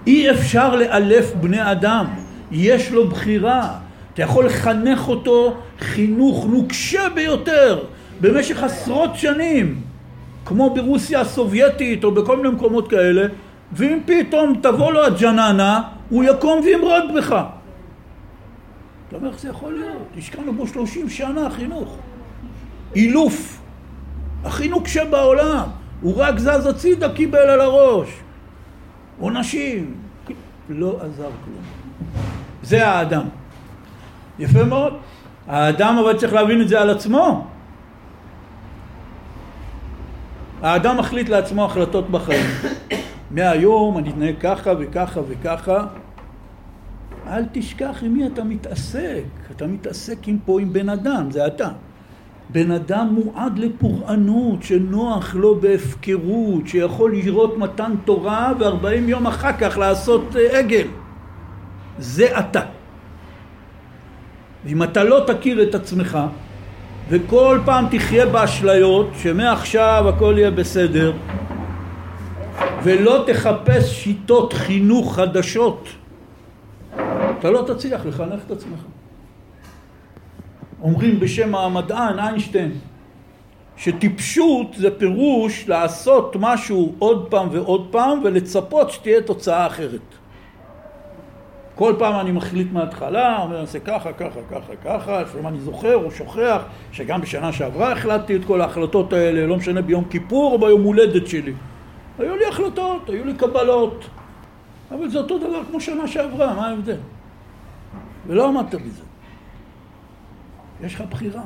אי 0.07 0.31
אפשר 0.31 0.75
לאלף 0.75 1.33
בני 1.35 1.71
אדם, 1.71 2.05
יש 2.51 2.91
לו 2.91 3.07
בחירה. 3.07 3.73
אתה 4.13 4.21
יכול 4.21 4.45
לחנך 4.45 5.07
אותו 5.07 5.57
חינוך 5.79 6.47
נוקשה 6.49 7.01
ביותר 7.15 7.83
במשך 8.21 8.63
עשרות 8.63 9.15
שנים, 9.15 9.81
כמו 10.45 10.73
ברוסיה 10.75 11.21
הסובייטית 11.21 12.03
או 12.03 12.11
בכל 12.11 12.37
מיני 12.37 12.49
מקומות 12.49 12.89
כאלה, 12.89 13.27
ואם 13.73 13.99
פתאום 14.05 14.59
תבוא 14.61 14.93
לו 14.93 15.05
הג'ננה, 15.05 15.81
הוא 16.11 16.23
יקום 16.23 16.61
וימרוד 16.63 17.03
בך. 17.17 17.35
אתה 19.07 19.15
אומר, 19.15 19.29
איך 19.29 19.39
זה 19.39 19.49
יכול 19.49 19.73
להיות? 19.73 20.07
השקענו 20.17 20.53
בו 20.53 20.67
שלושים 20.67 21.09
שנה 21.09 21.49
חינוך. 21.49 21.97
אילוף. 22.95 23.61
הכי 24.43 24.67
נוקשה 24.67 25.05
בעולם. 25.05 25.63
הוא 26.01 26.17
רק 26.17 26.39
זז 26.39 26.65
הצידה, 26.65 27.13
קיבל 27.13 27.49
על 27.49 27.61
הראש. 27.61 28.09
עונשים. 29.19 29.95
לא 30.69 30.99
עזר 31.01 31.29
כלום. 31.45 31.63
זה 32.63 32.87
האדם. 32.87 33.23
יפה 34.39 34.63
מאוד. 34.63 34.93
האדם 35.47 35.97
אבל 35.97 36.17
צריך 36.17 36.33
להבין 36.33 36.61
את 36.61 36.67
זה 36.69 36.81
על 36.81 36.89
עצמו. 36.89 37.47
האדם 40.61 40.97
מחליט 40.97 41.29
לעצמו 41.29 41.65
החלטות 41.65 42.09
בחיים. 42.09 42.45
מהיום 43.31 43.97
אני 43.97 44.09
אתנהג 44.09 44.35
ככה 44.39 44.71
וככה 44.79 45.19
וככה. 45.27 45.85
אל 47.31 47.43
תשכח 47.51 47.97
עם 48.01 48.13
מי 48.13 48.27
אתה 48.27 48.43
מתעסק. 48.43 49.23
אתה 49.55 49.67
מתעסק 49.67 50.27
עם 50.27 50.37
פה 50.45 50.61
עם 50.61 50.73
בן 50.73 50.89
אדם, 50.89 51.31
זה 51.31 51.47
אתה. 51.47 51.69
בן 52.49 52.71
אדם 52.71 53.07
מועד 53.13 53.59
לפורענות, 53.59 54.63
שנוח 54.63 55.35
לו 55.35 55.55
בהפקרות, 55.55 56.67
שיכול 56.67 57.15
לראות 57.15 57.57
מתן 57.57 57.91
תורה 58.05 58.53
וארבעים 58.59 59.09
יום 59.09 59.27
אחר 59.27 59.51
כך 59.59 59.77
לעשות 59.77 60.35
אה, 60.35 60.59
עגל. 60.59 60.87
זה 61.99 62.39
אתה. 62.39 62.61
ואם 64.65 64.83
אתה 64.83 65.03
לא 65.03 65.23
תכיר 65.27 65.63
את 65.63 65.75
עצמך, 65.75 66.19
וכל 67.09 67.59
פעם 67.65 67.85
תחיה 67.91 68.25
באשליות 68.25 69.09
שמעכשיו 69.17 70.05
הכל 70.09 70.33
יהיה 70.37 70.51
בסדר, 70.51 71.13
ולא 72.83 73.23
תחפש 73.27 74.03
שיטות 74.03 74.53
חינוך 74.53 75.15
חדשות, 75.15 75.87
אתה 77.41 77.51
לא 77.51 77.63
תצליח 77.67 78.05
לחנך 78.05 78.39
את 78.45 78.51
עצמך. 78.51 78.79
אומרים 80.81 81.19
בשם 81.19 81.55
המדען 81.55 82.19
איינשטיין 82.19 82.71
שטיפשות 83.77 84.67
זה 84.77 84.99
פירוש 84.99 85.67
לעשות 85.67 86.35
משהו 86.39 86.95
עוד 86.99 87.27
פעם 87.29 87.47
ועוד 87.51 87.87
פעם 87.91 88.21
ולצפות 88.23 88.91
שתהיה 88.91 89.21
תוצאה 89.21 89.67
אחרת. 89.67 90.01
כל 91.75 91.93
פעם 91.99 92.19
אני 92.19 92.31
מחליט 92.31 92.67
מההתחלה, 92.71 93.37
אומר, 93.41 93.55
אני 93.55 93.61
אעשה 93.61 93.79
ככה, 93.79 94.13
ככה, 94.13 94.39
ככה, 94.51 94.75
ככה, 94.83 95.21
לפעמים 95.21 95.47
אני 95.47 95.59
זוכר 95.59 95.95
או 95.95 96.11
שוכח 96.11 96.61
שגם 96.91 97.21
בשנה 97.21 97.53
שעברה 97.53 97.91
החלטתי 97.91 98.35
את 98.35 98.45
כל 98.45 98.61
ההחלטות 98.61 99.13
האלה, 99.13 99.47
לא 99.47 99.57
משנה 99.57 99.81
ביום 99.81 100.03
כיפור 100.03 100.53
או 100.53 100.59
ביום 100.59 100.83
הולדת 100.83 101.27
שלי. 101.27 101.53
היו 102.19 102.35
לי 102.35 102.45
החלטות, 102.45 103.09
היו 103.09 103.25
לי 103.25 103.33
קבלות, 103.33 104.05
אבל 104.91 105.09
זה 105.09 105.17
אותו 105.17 105.37
דבר 105.37 105.59
כמו 105.69 105.81
שנה 105.81 106.07
שעברה, 106.07 106.53
מה 106.53 106.67
ההבדל? 106.67 106.97
ולא 108.27 108.47
עמדת 108.47 108.75
בזה. 108.75 109.03
יש 110.83 110.95
לך 110.95 111.03
בחירה. 111.09 111.41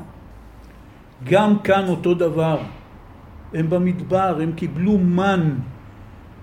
גם 1.24 1.60
כאן 1.60 1.88
אותו 1.88 2.14
דבר. 2.14 2.58
הם 3.54 3.70
במדבר, 3.70 4.40
הם 4.42 4.52
קיבלו 4.52 4.98
מן. 4.98 5.50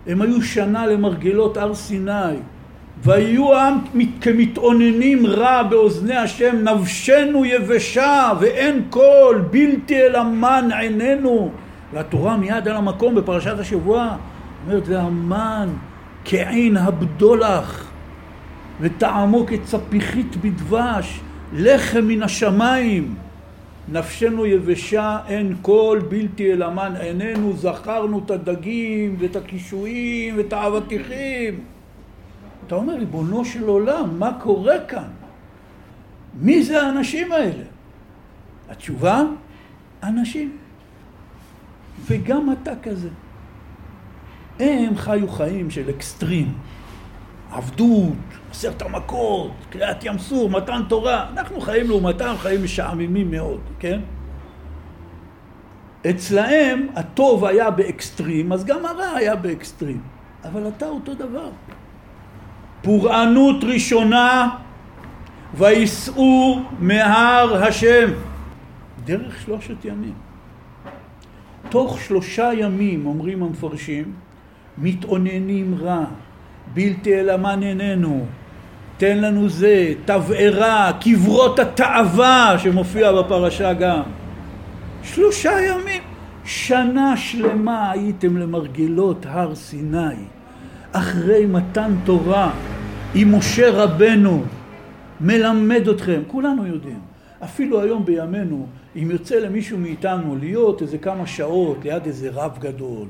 הם 0.07 0.23
היו 0.23 0.43
שנה 0.43 0.87
למרגלות 0.87 1.57
הר 1.57 1.75
סיני. 1.75 2.37
ויהיו 3.05 3.55
העם 3.55 3.79
כמתאוננים 4.21 5.27
רע 5.27 5.63
באוזני 5.63 6.17
השם, 6.17 6.57
נפשנו 6.65 7.45
יבשה 7.45 8.33
ואין 8.41 8.83
קול, 8.91 9.45
בלתי 9.51 10.03
אל 10.03 10.17
המן 10.17 10.69
עינינו. 10.79 11.51
והתורה 11.93 12.37
מיד 12.37 12.69
על 12.69 12.77
המקום 12.77 13.15
בפרשת 13.15 13.59
השבוע 13.59 14.17
אומרת, 14.67 14.89
והמן 14.89 15.69
כעין 16.25 16.77
הבדולח 16.77 17.92
וטעמו 18.81 19.47
כצפיחית 19.47 20.37
בדבש 20.37 21.21
לחם 21.53 22.05
מן 22.05 22.23
השמיים. 22.23 23.15
נפשנו 23.89 24.47
יבשה 24.47 25.19
אין 25.29 25.57
קול 25.63 25.99
בלתי 25.99 26.53
אל 26.53 26.63
המן 26.63 26.93
עינינו 27.01 27.53
זכרנו 27.57 28.23
את 28.25 28.31
הדגים 28.31 29.17
ואת 29.19 29.37
הקישואים 29.37 30.37
ואת 30.37 30.53
האבטיחים. 30.53 31.61
אתה 32.67 32.75
אומר 32.75 32.95
ריבונו 32.95 33.45
של 33.45 33.65
עולם 33.65 34.19
מה 34.19 34.39
קורה 34.43 34.77
כאן? 34.89 35.09
מי 36.41 36.63
זה 36.63 36.83
האנשים 36.83 37.33
האלה? 37.33 37.65
התשובה? 38.69 39.23
אנשים. 40.03 40.57
וגם 42.07 42.53
אתה 42.53 42.73
כזה. 42.83 43.09
הם 44.61 44.97
חיו 44.97 45.29
חיים 45.29 45.71
של 45.71 45.91
אקסטרים. 45.91 46.53
עבדות, 47.51 48.13
עשרת 48.53 48.83
המכות, 48.83 49.51
קריעת 49.71 50.05
ים 50.05 50.19
סוף, 50.19 50.51
מתן 50.51 50.83
תורה, 50.89 51.27
אנחנו 51.33 51.61
חיים 51.61 51.89
לעומתם 51.89 52.35
חיים 52.39 52.65
משעממים 52.65 53.31
מאוד, 53.31 53.61
כן? 53.79 54.01
אצלהם 56.11 56.87
הטוב 56.97 57.45
היה 57.45 57.71
באקסטרים, 57.71 58.53
אז 58.53 58.65
גם 58.65 58.87
הרע 58.87 59.07
היה 59.07 59.37
באקסטרים, 59.37 60.01
אבל 60.45 60.69
אתה 60.69 60.89
אותו 60.89 61.15
דבר. 61.15 61.49
פורענות 62.83 63.65
ראשונה 63.65 64.49
וייסעו 65.55 66.63
מהר 66.79 67.65
השם 67.65 68.11
דרך 69.05 69.43
שלושת 69.43 69.85
ימים. 69.85 70.15
תוך 71.69 72.01
שלושה 72.01 72.51
ימים, 72.55 73.07
אומרים 73.07 73.43
המפרשים, 73.43 74.13
מתאוננים 74.79 75.75
רע, 75.81 76.05
בלתי 76.75 77.21
אלא 77.21 77.37
מה 77.37 77.57
תן 79.03 79.19
לנו 79.19 79.49
זה, 79.49 79.95
תבערה, 80.05 80.93
קברות 81.01 81.59
התאווה 81.59 82.55
שמופיע 82.59 83.13
בפרשה 83.13 83.73
גם. 83.73 84.03
שלושה 85.03 85.51
ימים, 85.61 86.03
שנה 86.45 87.17
שלמה 87.17 87.91
הייתם 87.91 88.37
למרגלות 88.37 89.27
הר 89.29 89.55
סיני, 89.55 90.15
אחרי 90.93 91.47
מתן 91.47 91.95
תורה, 92.05 92.53
עם 93.15 93.35
משה 93.35 93.71
רבנו, 93.71 94.43
מלמד 95.21 95.89
אתכם, 95.89 96.23
כולנו 96.27 96.67
יודעים. 96.67 97.01
אפילו 97.45 97.81
היום 97.81 98.05
בימינו, 98.05 98.67
אם 98.97 99.09
יוצא 99.11 99.35
למישהו 99.35 99.79
מאיתנו 99.79 100.37
להיות 100.37 100.83
איזה 100.83 100.99
כמה 100.99 101.27
שעות 101.27 101.79
ליד 101.85 102.07
איזה 102.07 102.31
רב 102.33 102.59
גדול, 102.59 103.09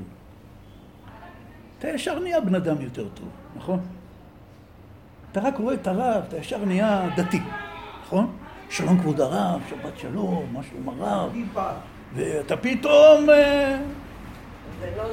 אתה 1.79 1.87
ישר 1.89 2.19
נהיה 2.19 2.41
בן 2.41 2.55
אדם 2.55 2.75
יותר 2.81 3.05
טוב, 3.13 3.29
נכון? 3.57 3.79
אתה 5.33 5.41
רק 5.41 5.57
רואה 5.57 5.73
את 5.73 5.87
הרב, 5.87 6.21
אתה 6.27 6.37
ישר 6.37 6.65
נהיה 6.65 7.01
דתי, 7.15 7.39
נכון? 8.05 8.27
שלום 8.69 8.99
כבוד 8.99 9.21
הרב, 9.21 9.61
שבת 9.69 9.99
שלום, 10.01 10.45
מה 10.53 10.59
שלום 10.63 10.99
הרב, 10.99 11.29
ואתה 12.15 12.57
פתאום... 12.57 13.29
אה, 13.29 13.77
לא 14.97 15.03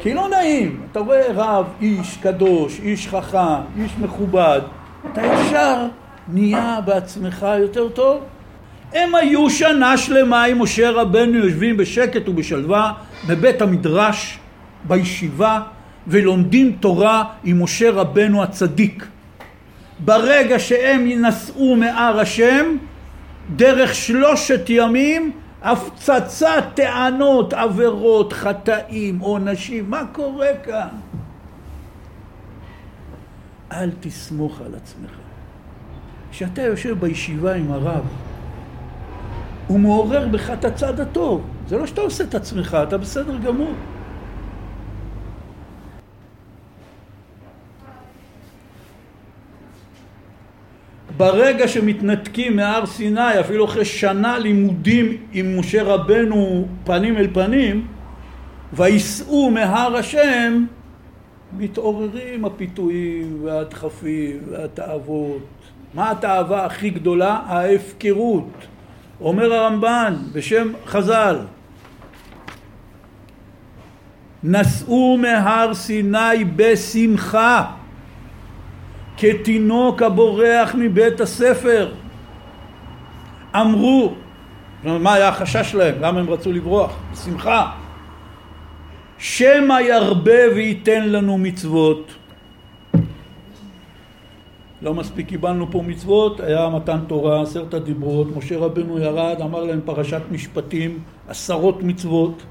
כי 0.00 0.14
לא 0.14 0.28
נעים, 0.28 0.82
אתה 0.92 1.00
רואה 1.00 1.26
רב, 1.34 1.66
איש 1.80 2.16
קדוש, 2.16 2.80
איש 2.80 3.08
חכם, 3.08 3.60
איש 3.82 3.92
מכובד, 4.00 4.60
אתה 5.12 5.22
ישר 5.22 5.86
נהיה 6.28 6.80
בעצמך 6.84 7.46
יותר 7.58 7.88
טוב. 7.88 8.20
הם 8.92 9.14
היו 9.14 9.50
שנה 9.50 9.96
שלמה 9.98 10.44
עם 10.44 10.62
משה 10.62 10.90
רבנו 10.90 11.38
יושבים 11.38 11.76
בשקט 11.76 12.28
ובשלווה 12.28 12.92
בבית 13.28 13.62
המדרש, 13.62 14.38
בישיבה, 14.84 15.60
ולומדים 16.06 16.76
תורה 16.80 17.24
עם 17.44 17.62
משה 17.62 17.90
רבנו 17.90 18.42
הצדיק. 18.42 19.06
ברגע 20.04 20.58
שהם 20.58 21.06
ינסעו 21.06 21.76
מהר 21.76 22.20
השם, 22.20 22.76
דרך 23.56 23.94
שלושת 23.94 24.64
ימים, 24.68 25.32
הפצצת 25.62 26.64
טענות, 26.74 27.52
עבירות, 27.52 28.32
חטאים, 28.32 29.18
עונשים, 29.18 29.90
מה 29.90 30.02
קורה 30.12 30.48
כאן? 30.64 30.88
אל 33.72 33.90
תסמוך 34.00 34.60
על 34.60 34.74
עצמך. 34.74 35.10
כשאתה 36.30 36.62
יושב 36.62 37.00
בישיבה 37.00 37.54
עם 37.54 37.72
הרב, 37.72 38.04
הוא 39.66 39.80
מעורר 39.80 40.28
בך 40.28 40.50
את 40.50 40.64
הצד 40.64 41.00
הטוב. 41.00 41.42
זה 41.68 41.76
לא 41.76 41.86
שאתה 41.86 42.00
עושה 42.00 42.24
את 42.24 42.34
עצמך, 42.34 42.78
אתה 42.88 42.98
בסדר 42.98 43.38
גמור. 43.38 43.72
ברגע 51.18 51.68
שמתנתקים 51.68 52.56
מהר 52.56 52.86
סיני, 52.86 53.40
אפילו 53.40 53.64
אחרי 53.64 53.84
שנה 53.84 54.38
לימודים 54.38 55.16
עם 55.32 55.58
משה 55.58 55.82
רבנו 55.82 56.66
פנים 56.84 57.16
אל 57.16 57.28
פנים, 57.32 57.86
וייסעו 58.72 59.50
מהר 59.50 59.96
השם, 59.96 60.64
מתעוררים 61.58 62.44
הפיתויים 62.44 63.38
והדחפים 63.44 64.38
והתאוות. 64.50 65.42
מה 65.94 66.10
התאווה 66.10 66.66
הכי 66.66 66.90
גדולה? 66.90 67.40
ההפקרות. 67.46 68.50
אומר 69.20 69.52
הרמב"ן 69.52 70.14
בשם 70.32 70.72
חז"ל, 70.86 71.36
נסעו 74.44 75.18
מהר 75.20 75.74
סיני 75.74 76.44
בשמחה 76.56 77.77
כתינוק 79.18 80.02
הבורח 80.02 80.74
מבית 80.74 81.20
הספר. 81.20 81.92
אמרו, 83.56 84.14
מה 84.84 85.14
היה 85.14 85.28
החשש 85.28 85.70
שלהם? 85.70 85.94
למה 86.00 86.20
הם 86.20 86.30
רצו 86.30 86.52
לברוח? 86.52 86.96
בשמחה. 87.12 87.70
שמא 89.18 89.80
ירבה 89.80 90.54
וייתן 90.54 91.08
לנו 91.08 91.38
מצוות. 91.38 92.12
לא 94.82 94.94
מספיק 94.94 95.28
קיבלנו 95.28 95.70
פה 95.70 95.82
מצוות, 95.82 96.40
היה 96.40 96.68
מתן 96.68 96.98
תורה, 97.06 97.42
עשרת 97.42 97.74
הדיברות, 97.74 98.36
משה 98.36 98.58
רבנו 98.58 98.98
ירד, 98.98 99.36
אמר 99.40 99.64
להם 99.64 99.80
פרשת 99.84 100.22
משפטים, 100.30 100.98
עשרות 101.28 101.82
מצוות. 101.82 102.42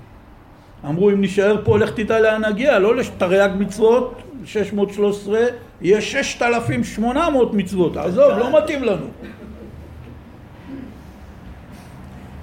אמרו 0.86 1.10
אם 1.10 1.22
נשאר 1.22 1.62
פה 1.64 1.78
לך 1.78 1.90
תדע 1.90 2.20
לאן 2.20 2.46
נגיע, 2.46 2.80
לא 2.80 2.96
לתרי"ג 2.96 3.50
מצוות, 3.60 4.22
613, 4.46 5.40
יהיה 5.82 6.02
6,800 6.02 7.54
מצוות, 7.54 7.98
עזוב, 7.98 8.32
לא 8.38 8.58
מתאים 8.58 8.84
לנו. 8.84 9.06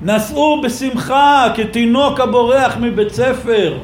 נסעו 0.03 0.63
בשמחה 0.63 1.47
כתינוק 1.57 2.21
הבורח 2.21 2.77
מבית 2.77 3.13
ספר. 3.13 3.79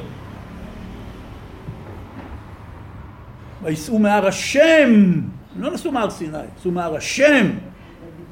וייסעו 3.63 3.99
מהר 3.99 4.27
השם, 4.27 5.13
הם 5.57 5.63
לא 5.63 5.71
נסעו 5.71 5.93
מהר 5.93 6.11
סיני, 6.11 6.39
נסעו 6.59 6.71
מהר 6.71 6.97
השם. 6.97 7.51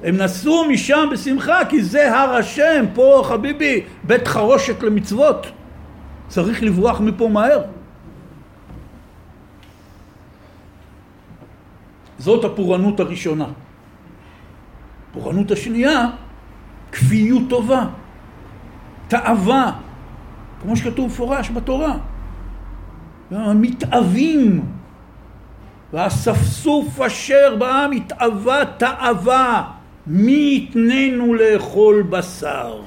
הם 0.05 0.17
נסעו 0.17 0.65
משם 0.65 1.09
בשמחה 1.13 1.65
כי 1.69 1.83
זה 1.83 2.17
הר 2.17 2.37
השם, 2.37 2.85
פה 2.95 3.23
חביבי, 3.25 3.81
בית 4.05 4.29
חרושת 4.29 4.83
למצוות. 4.83 5.47
צריך 6.29 6.63
לברוח 6.63 7.01
מפה 7.01 7.29
מהר. 7.29 7.63
זאת 12.19 12.45
הפורענות 12.45 13.01
הראשונה. 13.01 13.47
הפורענות 15.11 15.51
השנייה, 15.51 16.07
כפיות 16.93 17.43
טובה, 17.49 17.87
תאווה, 19.09 19.73
כמו 20.63 20.77
שכתוב 20.77 21.07
מפורש 21.07 21.51
בתורה. 21.51 21.95
מתאווים, 23.31 24.65
והאספסוף 25.93 27.01
אשר 27.01 27.57
בעם 27.59 27.93
התאווה 27.93 28.65
תאווה, 28.77 29.71
מי 30.07 30.69
יתננו 30.71 31.35
לאכול 31.35 32.03
בשר. 32.03 32.81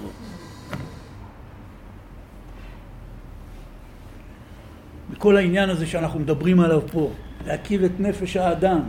וכל 5.21 5.37
העניין 5.37 5.69
הזה 5.69 5.87
שאנחנו 5.87 6.19
מדברים 6.19 6.59
עליו 6.59 6.81
פה, 6.91 7.09
להכיר 7.45 7.85
את 7.85 7.99
נפש 7.99 8.37
האדם, 8.37 8.79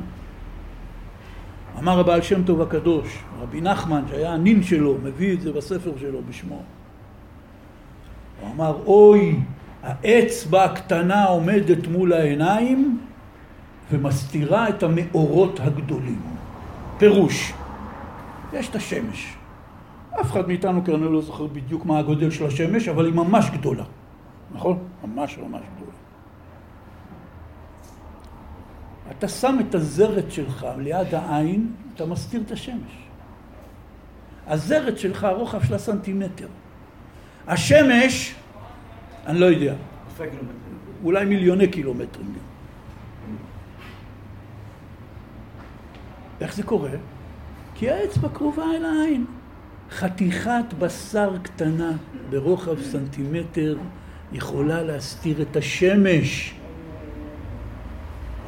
אמר 1.79 2.01
הבעל 2.01 2.23
שם 2.23 2.43
טוב 2.43 2.63
הקדוש, 2.63 3.19
רבי 3.41 3.61
נחמן 3.61 4.03
שהיה 4.11 4.33
הנין 4.33 4.63
שלו, 4.63 4.97
מביא 5.03 5.35
את 5.35 5.41
זה 5.41 5.53
בספר 5.53 5.93
שלו 6.01 6.23
בשמו. 6.29 6.63
הוא 8.41 8.51
אמר, 8.55 8.77
אוי, 8.87 9.41
האצבע 9.83 10.65
הקטנה 10.65 11.25
עומדת 11.25 11.87
מול 11.87 12.13
העיניים 12.13 13.01
ומסתירה 13.91 14.69
את 14.69 14.83
המאורות 14.83 15.61
הגדולים. 15.61 16.21
פירוש, 16.99 17.53
יש 18.53 18.69
את 18.69 18.77
השמש. 18.77 19.37
אף 20.21 20.33
אחד 20.33 20.49
מאיתנו 20.49 20.85
כנראה 20.85 21.11
לא 21.11 21.21
זוכר 21.21 21.47
בדיוק 21.47 21.87
מה 21.87 21.99
הגודל 21.99 22.31
של 22.31 22.47
השמש, 22.47 22.89
אבל 22.89 23.05
היא 23.05 23.15
ממש 23.15 23.51
גדולה. 23.51 23.85
נכון? 24.55 24.79
ממש 25.05 25.39
ממש 25.39 25.63
גדולה. 25.77 25.82
אתה 29.19 29.29
שם 29.29 29.59
את 29.69 29.75
הזרת 29.75 30.33
שלך 30.33 30.67
ליד 30.79 31.15
העין, 31.15 31.73
אתה 31.95 32.07
מסתיר 32.07 32.43
את 32.47 32.51
השמש. 32.51 32.93
הזרת 34.47 34.99
שלך, 34.99 35.25
הרוחב 35.25 35.65
שלה 35.65 35.79
סנטימטר. 35.79 36.47
השמש, 37.47 38.35
אני 39.27 39.39
לא 39.41 39.47
יודע, 39.47 39.75
אולי 41.05 41.25
מיליוני 41.25 41.69
קילומטרים. 41.69 42.35
איך 46.41 46.55
זה 46.55 46.63
קורה? 46.63 46.91
כי 47.75 47.91
האצבע 47.91 48.29
קרובה 48.29 48.65
אל 48.77 48.85
העין. 48.85 49.25
חתיכת 49.91 50.65
בשר 50.79 51.37
קטנה 51.43 51.93
ברוחב 52.31 52.83
סנטימטר 52.83 53.79
יכולה 54.33 54.83
להסתיר 54.83 55.43
את 55.43 55.57
השמש. 55.57 56.55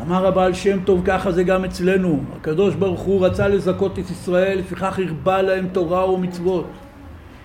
אמר 0.03 0.27
הבעל 0.27 0.55
שם 0.55 0.81
טוב 0.85 1.03
ככה 1.05 1.33
זה 1.33 1.43
גם 1.43 1.65
אצלנו. 1.65 2.21
הקדוש 2.37 2.75
ברוך 2.75 3.01
הוא 3.01 3.27
רצה 3.27 3.49
לזכות 3.49 3.99
את 3.99 4.11
ישראל 4.11 4.59
לפיכך 4.59 4.99
הרבה 5.09 5.43
להם 5.43 5.67
תורה 5.73 6.11
ומצוות. 6.11 6.67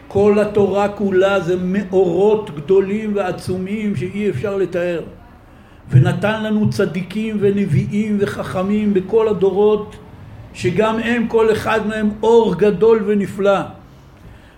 כל 0.08 0.40
התורה 0.40 0.90
כולה 0.90 1.40
זה 1.40 1.56
מאורות 1.64 2.56
גדולים 2.56 3.16
ועצומים 3.16 3.96
שאי 3.96 4.30
אפשר 4.30 4.58
לתאר. 4.58 5.02
ונתן 5.90 6.44
לנו 6.44 6.70
צדיקים 6.70 7.38
ונביאים 7.40 8.18
וחכמים 8.20 8.94
בכל 8.94 9.28
הדורות 9.28 9.96
שגם 10.54 11.00
הם 11.00 11.28
כל 11.28 11.52
אחד 11.52 11.88
מהם 11.88 12.10
אור 12.24 12.56
גדול 12.56 13.04
ונפלא 13.06 13.60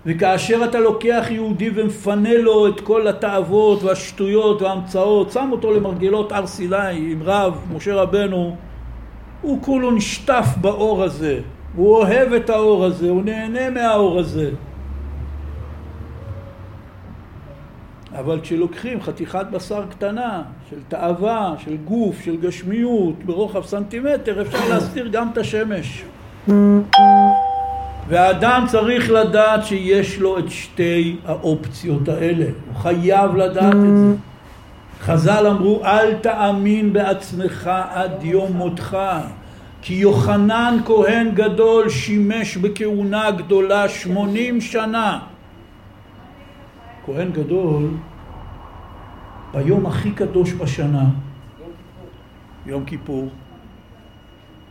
וכאשר 0.06 0.62
אתה 0.66 0.80
לוקח 0.80 1.26
יהודי 1.30 1.70
ומפנה 1.76 2.38
לו 2.38 2.68
את 2.68 2.80
כל 2.80 3.08
התאוות 3.08 3.84
והשטויות 3.84 4.62
וההמצאות, 4.62 5.32
שם 5.32 5.50
אותו 5.52 5.72
למרגלות 5.72 6.32
הר 6.32 6.48
סיני 6.48 7.12
עם 7.12 7.24
רב, 7.24 7.58
משה 7.74 7.96
רבנו, 7.96 8.56
הוא 9.42 9.62
כולו 9.62 9.92
נשטף 9.92 10.46
באור 10.62 11.04
הזה, 11.04 11.40
הוא 11.76 11.96
אוהב 11.98 12.34
את 12.34 12.50
האור 12.50 12.86
הזה, 12.86 13.10
הוא 13.10 13.24
נהנה 13.24 13.70
מהאור 13.70 14.20
הזה. 14.20 14.50
אבל 18.20 18.40
כשלוקחים 18.42 19.02
חתיכת 19.02 19.46
בשר 19.52 19.84
קטנה 19.90 20.44
של 20.70 20.78
תאווה, 20.88 21.54
של 21.58 21.78
גוף, 21.78 22.22
של 22.22 22.38
גשמיות, 22.38 23.24
ברוחב 23.26 23.66
סנטימטר, 23.66 24.42
אפשר 24.42 24.70
להסתיר 24.70 25.08
גם 25.08 25.30
את 25.34 25.38
השמש. 25.38 26.04
והאדם 28.12 28.66
צריך 28.68 29.12
לדעת 29.12 29.66
שיש 29.66 30.20
לו 30.20 30.40
את 30.40 30.50
שתי 30.50 31.18
האופציות 31.26 32.10
האלה, 32.10 32.46
הוא 32.46 32.76
חייב 32.76 33.36
לדעת 33.36 33.74
את 33.74 33.98
זה. 33.98 34.14
חז"ל 35.02 35.48
אמרו 35.48 35.86
אל 35.86 36.14
תאמין 36.14 36.94
בעצמך 36.94 37.72
עד 37.90 38.24
יום 38.24 38.54
מותך 38.54 38.98
כי 39.82 39.94
יוחנן 39.94 40.78
כהן 40.86 41.32
גדול 41.34 41.90
שימש 41.90 42.58
בכהונה 42.58 43.32
גדולה 43.32 43.90
שמונים 43.90 44.62
שנה. 44.62 45.20
כהן 47.06 47.32
גדול 47.32 47.90
ביום 49.54 49.86
הכי 49.86 50.12
קדוש 50.12 50.54
בשנה, 50.54 51.06
יום 52.66 52.86
כיפור, 52.86 53.30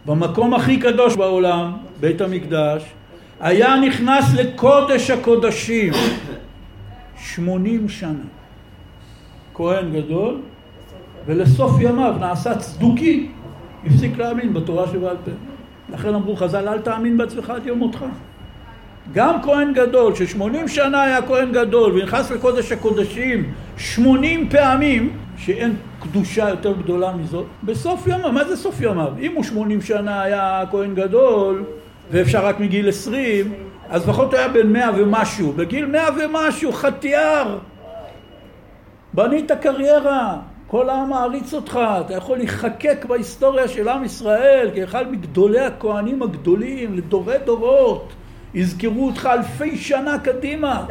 במקום 0.07 0.55
הכי 0.55 0.77
קדוש 0.77 1.17
בעולם, 1.17 1.73
בית 2.01 2.21
המקדש, 2.21 2.83
היה 3.41 3.77
נכנס 3.77 4.35
לקודש 4.35 5.11
הקודשים 5.11 5.93
שמונים 7.17 7.89
שנה. 7.89 8.25
כהן 9.55 9.93
גדול, 9.93 10.41
ולסוף 11.27 11.73
ימיו 11.81 12.15
נעשה 12.21 12.55
צדוקי, 12.55 13.29
הפסיק 13.87 14.19
להאמין 14.19 14.55
בתורה 14.55 14.87
שבעל 14.89 15.17
פה. 15.25 15.31
לכן 15.93 16.15
אמרו 16.15 16.37
חז"ל, 16.37 16.69
אל 16.69 16.79
תאמין 16.79 17.19
בעצמך 17.19 17.51
עד 17.51 17.67
יום 17.67 17.79
מותך. 17.79 18.05
גם 19.15 19.43
כהן 19.43 19.73
גדול, 19.73 20.15
ששמונים 20.15 20.69
שנה 20.69 21.03
היה 21.03 21.23
כהן 21.23 21.53
גדול 21.53 21.93
ונכנס 21.93 22.31
לקודש 22.31 22.73
הקודשים 22.73 23.53
שמונים 23.77 24.49
פעמים, 24.49 25.17
שאין 25.37 25.77
קדושה 26.01 26.49
יותר 26.49 26.73
גדולה 26.73 27.13
מזאת, 27.17 27.47
בסוף 27.63 28.07
ימיו, 28.07 28.33
מה 28.33 28.45
זה 28.45 28.57
סוף 28.57 28.81
ימיו? 28.81 29.13
אם 29.21 29.33
הוא 29.35 29.45
שמונים 29.45 29.83
שנה 29.83 30.23
היה 30.23 30.63
כהן 30.71 30.95
גדול, 30.95 31.65
ואפשר 32.11 32.47
רק 32.47 32.61
מגיל 32.61 32.89
עשרים, 32.89 33.53
אז 33.89 34.09
לפחות 34.09 34.35
היה 34.35 34.49
בן 34.49 34.73
מאה 34.73 34.91
ומשהו. 34.97 35.53
בגיל 35.53 35.87
מאה 35.87 36.09
ומשהו, 36.19 36.73
חטיאר. 36.73 37.59
בנית 39.15 39.53
קריירה, 39.53 40.39
כל 40.67 40.91
העם 40.91 41.11
מעריץ 41.11 41.55
אותך, 41.55 41.81
אתה 42.07 42.15
יכול 42.15 42.39
להיחקק 42.39 43.05
בהיסטוריה 43.09 43.69
של 43.69 43.89
עם 43.89 44.05
ישראל 44.05 44.71
כאחד 44.75 45.13
מגדולי 45.13 45.61
הכהנים 45.61 46.23
הגדולים 46.23 46.97
לדורי 46.97 47.37
דורות. 47.45 48.13
יזכרו 48.55 49.07
אותך 49.07 49.29
אלפי 49.33 49.77
שנה 49.77 50.19
קדימה. 50.19 50.85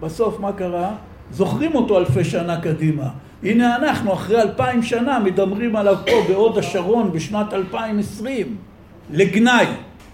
בסוף 0.00 0.40
מה 0.40 0.52
קרה? 0.52 0.90
זוכרים 1.30 1.74
אותו 1.74 1.98
אלפי 1.98 2.24
שנה 2.24 2.60
קדימה. 2.60 3.08
הנה 3.42 3.76
אנחנו 3.76 4.12
אחרי 4.12 4.42
אלפיים 4.42 4.82
שנה 4.82 5.18
מדברים 5.18 5.76
עליו 5.76 5.96
פה 6.06 6.16
בהוד 6.28 6.58
השרון 6.58 7.12
בשנת 7.12 7.52
2020 7.52 8.56
לגנאי. 9.12 9.66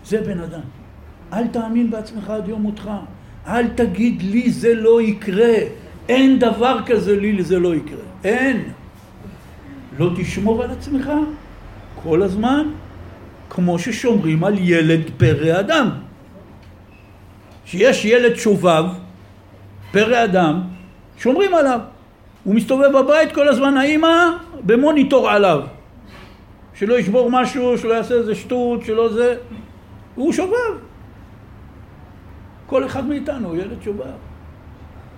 זה 0.04 0.20
בן 0.20 0.40
אדם. 0.40 0.60
אל 1.32 1.46
תאמין 1.46 1.90
בעצמך 1.90 2.30
עד 2.30 2.48
יום 2.48 2.62
מותך. 2.62 2.90
אל 3.46 3.68
תגיד 3.68 4.22
לי 4.22 4.50
זה 4.50 4.74
לא 4.74 5.02
יקרה. 5.02 5.54
אין 6.08 6.38
דבר 6.38 6.78
כזה 6.86 7.16
לי 7.20 7.44
זה 7.44 7.58
לא 7.58 7.74
יקרה. 7.74 8.06
אין. 8.24 8.62
לא 9.98 10.10
תשמור 10.16 10.62
על 10.62 10.70
עצמך 10.70 11.10
כל 12.02 12.22
הזמן 12.22 12.66
כמו 13.50 13.78
ששומרים 13.78 14.44
על 14.44 14.54
ילד 14.58 15.00
פרא 15.16 15.60
אדם. 15.60 15.90
שיש 17.66 18.04
ילד 18.04 18.36
שובב, 18.36 18.84
פרא 19.92 20.24
אדם, 20.24 20.60
שומרים 21.18 21.54
עליו. 21.54 21.80
הוא 22.44 22.54
מסתובב 22.54 22.98
בבית 22.98 23.32
כל 23.32 23.48
הזמן, 23.48 23.76
האמא 23.76 24.30
במוניטור 24.66 25.30
עליו. 25.30 25.60
שלא 26.76 26.98
ישבור 26.98 27.30
משהו, 27.30 27.78
שלא 27.78 27.94
יעשה 27.94 28.14
איזה 28.14 28.34
שטות, 28.34 28.84
שלא 28.84 29.12
זה. 29.12 29.36
הוא 30.14 30.32
שובב. 30.32 30.76
כל 32.66 32.86
אחד 32.86 33.06
מאיתנו 33.06 33.56
ילד 33.56 33.82
שובב. 33.82 34.16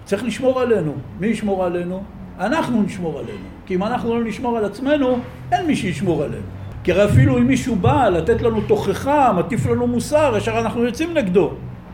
צריך 0.04 0.24
לשמור 0.24 0.60
עלינו. 0.60 0.94
מי 1.20 1.26
ישמור 1.26 1.64
עלינו? 1.64 2.02
אנחנו 2.38 2.82
נשמור 2.82 3.18
עלינו. 3.18 3.46
כי 3.66 3.74
אם 3.74 3.82
אנחנו 3.82 4.20
לא 4.20 4.24
נשמור 4.24 4.58
על 4.58 4.64
עצמנו, 4.64 5.18
אין 5.52 5.66
מי 5.66 5.76
שישמור 5.76 6.22
עלינו. 6.22 6.42
כי 6.84 6.92
הרי 6.92 7.04
אפילו 7.04 7.38
אם 7.38 7.46
מישהו 7.46 7.76
בא 7.76 8.08
לתת 8.08 8.42
לנו 8.42 8.60
תוכחה, 8.60 9.32
מטיף 9.32 9.66
לנו 9.66 9.86
מוסר, 9.86 10.34
ישר 10.36 10.58
אנחנו 10.58 10.84
יוצאים 10.84 11.14
נגדו. 11.14 11.50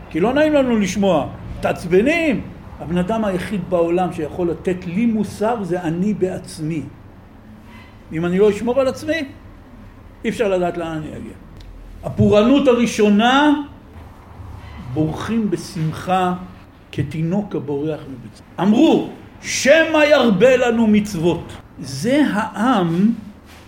כי 0.09 0.19
לא 0.19 0.33
נעים 0.33 0.53
לנו 0.53 0.77
לשמוע. 0.79 1.27
מתעצבנים. 1.59 2.41
הבן 2.79 2.97
אדם 2.97 3.25
היחיד 3.25 3.61
בעולם 3.69 4.13
שיכול 4.13 4.49
לתת 4.49 4.85
לי 4.85 5.05
מוסר 5.05 5.63
זה 5.63 5.81
אני 5.81 6.13
בעצמי. 6.13 6.81
אם 8.13 8.25
אני 8.25 8.39
לא 8.39 8.49
אשמור 8.49 8.79
על 8.79 8.87
עצמי, 8.87 9.25
אי 10.25 10.29
אפשר 10.29 10.47
לדעת 10.47 10.77
לאן 10.77 10.87
אני 10.87 11.17
אגיע. 11.17 11.33
הפורענות 12.03 12.67
הראשונה, 12.67 13.53
בורחים 14.93 15.49
בשמחה 15.49 16.33
כתינוק 16.91 17.55
הבורח 17.55 17.99
מביצה. 17.99 18.43
אמרו, 18.59 19.09
שמא 19.41 19.97
ירבה 19.97 20.57
לנו 20.57 20.87
מצוות. 20.87 21.53
זה 21.79 22.23
העם 22.33 23.11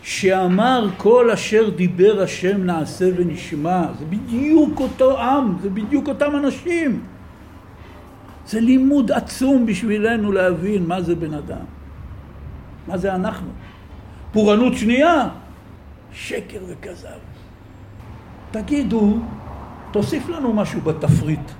שאמר 0.03 0.87
כל 0.97 1.31
אשר 1.31 1.69
דיבר 1.69 2.21
השם 2.21 2.63
נעשה 2.63 3.05
ונשמע. 3.17 3.81
זה 3.99 4.05
בדיוק 4.05 4.79
אותו 4.79 5.21
עם, 5.21 5.55
זה 5.61 5.69
בדיוק 5.69 6.07
אותם 6.07 6.35
אנשים. 6.35 7.01
זה 8.47 8.59
לימוד 8.59 9.11
עצום 9.11 9.65
בשבילנו 9.65 10.31
להבין 10.31 10.85
מה 10.85 11.01
זה 11.01 11.15
בן 11.15 11.33
אדם. 11.33 11.65
מה 12.87 12.97
זה 12.97 13.15
אנחנו. 13.15 13.47
פורענות 14.31 14.77
שנייה, 14.77 15.27
שקר 16.13 16.59
וכזב. 16.67 17.19
תגידו, 18.51 19.17
תוסיף 19.91 20.29
לנו 20.29 20.53
משהו 20.53 20.81
בתפריט. 20.81 21.51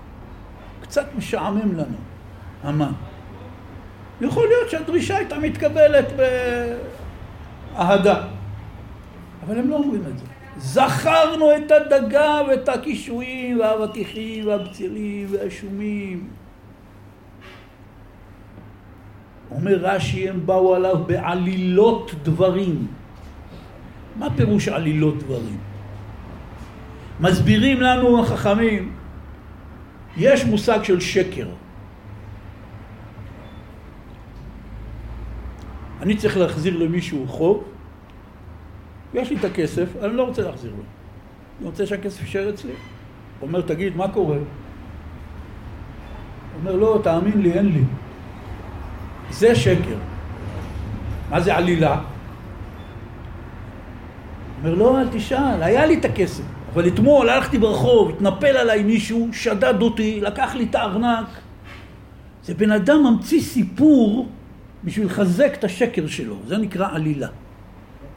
קצת 0.82 1.06
משעמם 1.18 1.74
לנו. 1.74 1.98
המה? 2.64 2.92
יכול 4.22 4.48
להיות 4.48 4.70
שהדרישה 4.70 5.18
הייתה 5.18 5.40
מתקבלת 5.40 6.06
באהדה. 7.76 8.22
אבל 9.46 9.60
הם 9.60 9.70
לא 9.70 9.76
אומרים 9.76 10.02
את 10.08 10.18
זה. 10.18 10.26
זכרנו 10.58 11.56
את 11.56 11.72
הדגה 11.72 12.42
ואת 12.48 12.70
הקישואים 12.70 13.60
והאבטיחים 13.60 14.48
והבצילים 14.48 15.28
והשומים. 15.32 16.30
אומר 19.52 19.76
רש"י, 19.76 20.30
הם 20.30 20.46
באו 20.46 20.76
עליו 20.76 21.04
בעלילות 21.08 22.12
דברים. 22.24 22.88
מה 24.18 24.28
פירוש 24.36 24.68
עלילות 24.68 25.18
דברים? 25.18 25.58
מסבירים 27.20 27.82
לנו 27.82 28.22
החכמים, 28.24 28.92
יש 30.18 30.46
מושג 30.46 30.84
של 30.84 31.00
שקר. 31.00 31.48
אני 36.02 36.18
צריך 36.18 36.38
להחזיר 36.38 36.78
למישהו 36.78 37.28
חוב, 37.28 37.64
יש 39.14 39.30
לי 39.30 39.38
את 39.38 39.46
הכסף, 39.46 39.88
אני 40.04 40.14
לא 40.14 40.24
רוצה 40.24 40.42
להחזיר 40.42 40.72
לו. 40.72 40.84
אני 41.60 41.68
רוצה 41.68 41.86
שהכסף 41.86 42.22
יישאר 42.22 42.50
אצלי. 42.50 42.74
אומר, 43.42 43.62
תגיד, 43.62 43.96
מה 43.96 44.08
קורה? 44.08 44.38
אומר, 46.60 46.76
לא, 46.76 47.00
תאמין 47.04 47.42
לי, 47.42 47.54
אין 47.54 47.66
לי. 47.66 47.84
זה 49.30 49.56
שקר. 49.56 49.98
מה 51.30 51.40
זה 51.40 51.56
עלילה? 51.56 52.02
אומר, 54.64 54.76
לא, 54.76 55.02
אל 55.02 55.08
תשאל, 55.12 55.64
היה 55.64 55.86
לי 55.86 55.94
את 55.94 56.06
הכסף. 56.06 56.44
אבל 56.74 56.88
אתמול 56.88 57.30
הלכתי 57.30 57.58
ברחוב, 57.58 58.10
התנפל 58.10 58.58
עליי 58.58 58.84
מישהו, 58.84 59.28
שדד 59.32 59.82
אותי, 59.82 60.22
לקח 60.22 60.56
לי 60.56 60.64
את 60.70 60.76
הארנק. 60.76 61.28
זה 62.44 62.54
בן 62.54 62.72
אדם 62.72 63.04
ממציא 63.04 63.42
סיפור 63.42 64.28
בשביל 64.84 65.06
לחזק 65.06 65.54
את 65.60 65.64
השקר 65.64 66.08
שלו, 66.08 66.36
זה 66.48 66.58
נקרא 66.58 66.88
עלילה. 66.92 67.28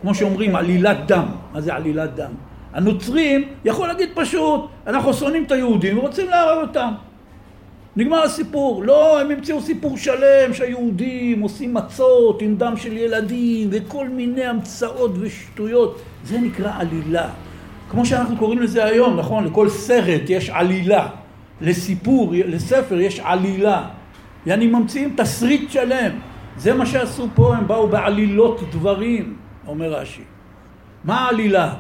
כמו 0.02 0.14
שאומרים 0.14 0.56
עלילת 0.56 1.06
דם, 1.06 1.26
מה 1.52 1.60
זה 1.60 1.74
עלילת 1.74 2.14
דם? 2.14 2.30
הנוצרים 2.72 3.48
יכול 3.64 3.88
להגיד 3.88 4.08
פשוט, 4.14 4.68
אנחנו 4.86 5.14
שונאים 5.14 5.44
את 5.44 5.52
היהודים 5.52 5.98
ורוצים 5.98 6.28
להרוג 6.28 6.68
אותם. 6.68 6.92
נגמר 7.96 8.22
הסיפור. 8.22 8.84
לא, 8.84 9.20
הם 9.20 9.30
המציאו 9.30 9.60
סיפור 9.60 9.96
שלם 9.96 10.54
שהיהודים 10.54 11.40
עושים 11.40 11.74
מצות 11.74 12.42
עם 12.42 12.56
דם 12.56 12.74
של 12.76 12.96
ילדים 12.96 13.68
וכל 13.72 14.08
מיני 14.08 14.44
המצאות 14.44 15.10
ושטויות. 15.20 16.00
זה 16.24 16.38
נקרא 16.40 16.72
עלילה. 16.78 17.28
כמו 17.90 18.06
שאנחנו 18.06 18.36
קוראים 18.36 18.58
לזה 18.62 18.84
היום, 18.84 19.16
נכון? 19.16 19.44
לכל 19.44 19.68
סרט 19.68 20.22
יש 20.28 20.50
עלילה. 20.50 21.08
לסיפור, 21.60 22.32
לספר 22.46 23.00
יש 23.00 23.20
עלילה. 23.20 23.84
יעני 24.46 24.66
ממציאים 24.66 25.14
תסריט 25.16 25.70
שלם. 25.70 26.10
זה 26.56 26.74
מה 26.74 26.86
שעשו 26.86 27.26
פה, 27.34 27.56
הם 27.56 27.66
באו 27.66 27.88
בעלילות 27.88 28.60
דברים, 28.70 29.36
אומר 29.66 29.92
רש"י. 29.92 30.22
מה 31.04 31.20
העלילה? 31.20 31.74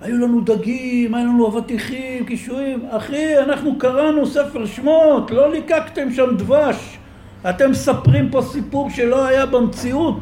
היו 0.00 0.16
לנו 0.16 0.40
דגים, 0.40 1.14
היו 1.14 1.26
לנו 1.26 1.48
אבטיחים, 1.48 2.24
קישואים. 2.24 2.84
אחי, 2.90 3.38
אנחנו 3.38 3.78
קראנו 3.78 4.26
ספר 4.26 4.66
שמות, 4.66 5.30
לא 5.30 5.52
ליקקתם 5.52 6.12
שם 6.12 6.36
דבש. 6.36 6.98
אתם 7.48 7.70
מספרים 7.70 8.30
פה 8.30 8.42
סיפור 8.42 8.90
שלא 8.90 9.26
היה 9.26 9.46
במציאות. 9.46 10.20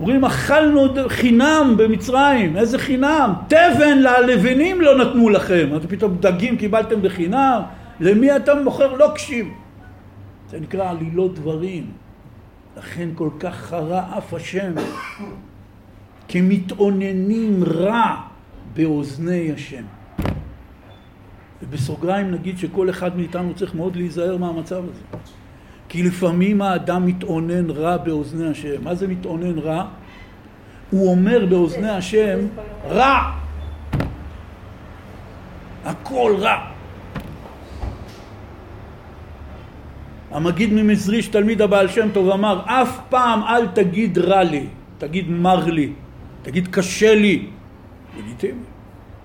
אומרים, 0.00 0.24
אכלנו 0.24 0.86
חינם 1.08 1.74
במצרים, 1.78 2.56
איזה 2.56 2.78
חינם? 2.78 3.32
תבן 3.48 3.98
ללבנים 3.98 4.80
לא 4.80 4.98
נתנו 4.98 5.28
לכם. 5.28 5.68
אז 5.74 5.86
פתאום 5.88 6.16
דגים 6.20 6.56
קיבלתם 6.56 7.02
בחינם? 7.02 7.60
למי 8.00 8.36
אתה 8.36 8.54
מוכר 8.54 8.96
לוקשים? 8.96 9.54
זה 10.50 10.60
נקרא 10.60 10.90
עלילות 10.90 11.34
דברים. 11.34 11.90
לכן 12.76 13.08
כל 13.14 13.30
כך 13.40 13.54
חרה 13.54 14.18
אף 14.18 14.34
השם. 14.34 14.72
כמתאוננים 16.28 17.64
רע 17.64 18.16
באוזני 18.74 19.52
השם. 19.52 19.82
ובסוגריים 21.62 22.30
נגיד 22.30 22.58
שכל 22.58 22.90
אחד 22.90 23.16
מאיתנו 23.16 23.54
צריך 23.54 23.74
מאוד 23.74 23.96
להיזהר 23.96 24.36
מהמצב 24.36 24.82
הזה. 24.84 25.18
כי 25.88 26.02
לפעמים 26.02 26.62
האדם 26.62 27.06
מתאונן 27.06 27.70
רע 27.70 27.96
באוזני 27.96 28.50
השם. 28.50 28.84
מה 28.84 28.94
זה 28.94 29.08
מתאונן 29.08 29.58
רע? 29.58 29.84
הוא 30.90 31.10
אומר 31.10 31.46
באוזני 31.46 31.90
השם 31.90 32.38
רע. 32.88 33.32
הכל 35.84 36.34
רע. 36.38 36.56
המגיד 40.30 40.72
ממזריש, 40.72 41.28
תלמיד 41.28 41.62
הבעל 41.62 41.88
שם 41.88 42.08
טוב, 42.12 42.30
אמר 42.30 42.62
אף 42.66 42.98
פעם 43.08 43.42
אל 43.42 43.66
תגיד 43.66 44.18
רע 44.18 44.42
לי, 44.42 44.66
תגיד 44.98 45.30
מר 45.30 45.64
לי. 45.64 45.92
תגיד 46.42 46.68
קשה 46.70 47.14
לי, 47.14 47.46
לגיטימי, 48.18 48.62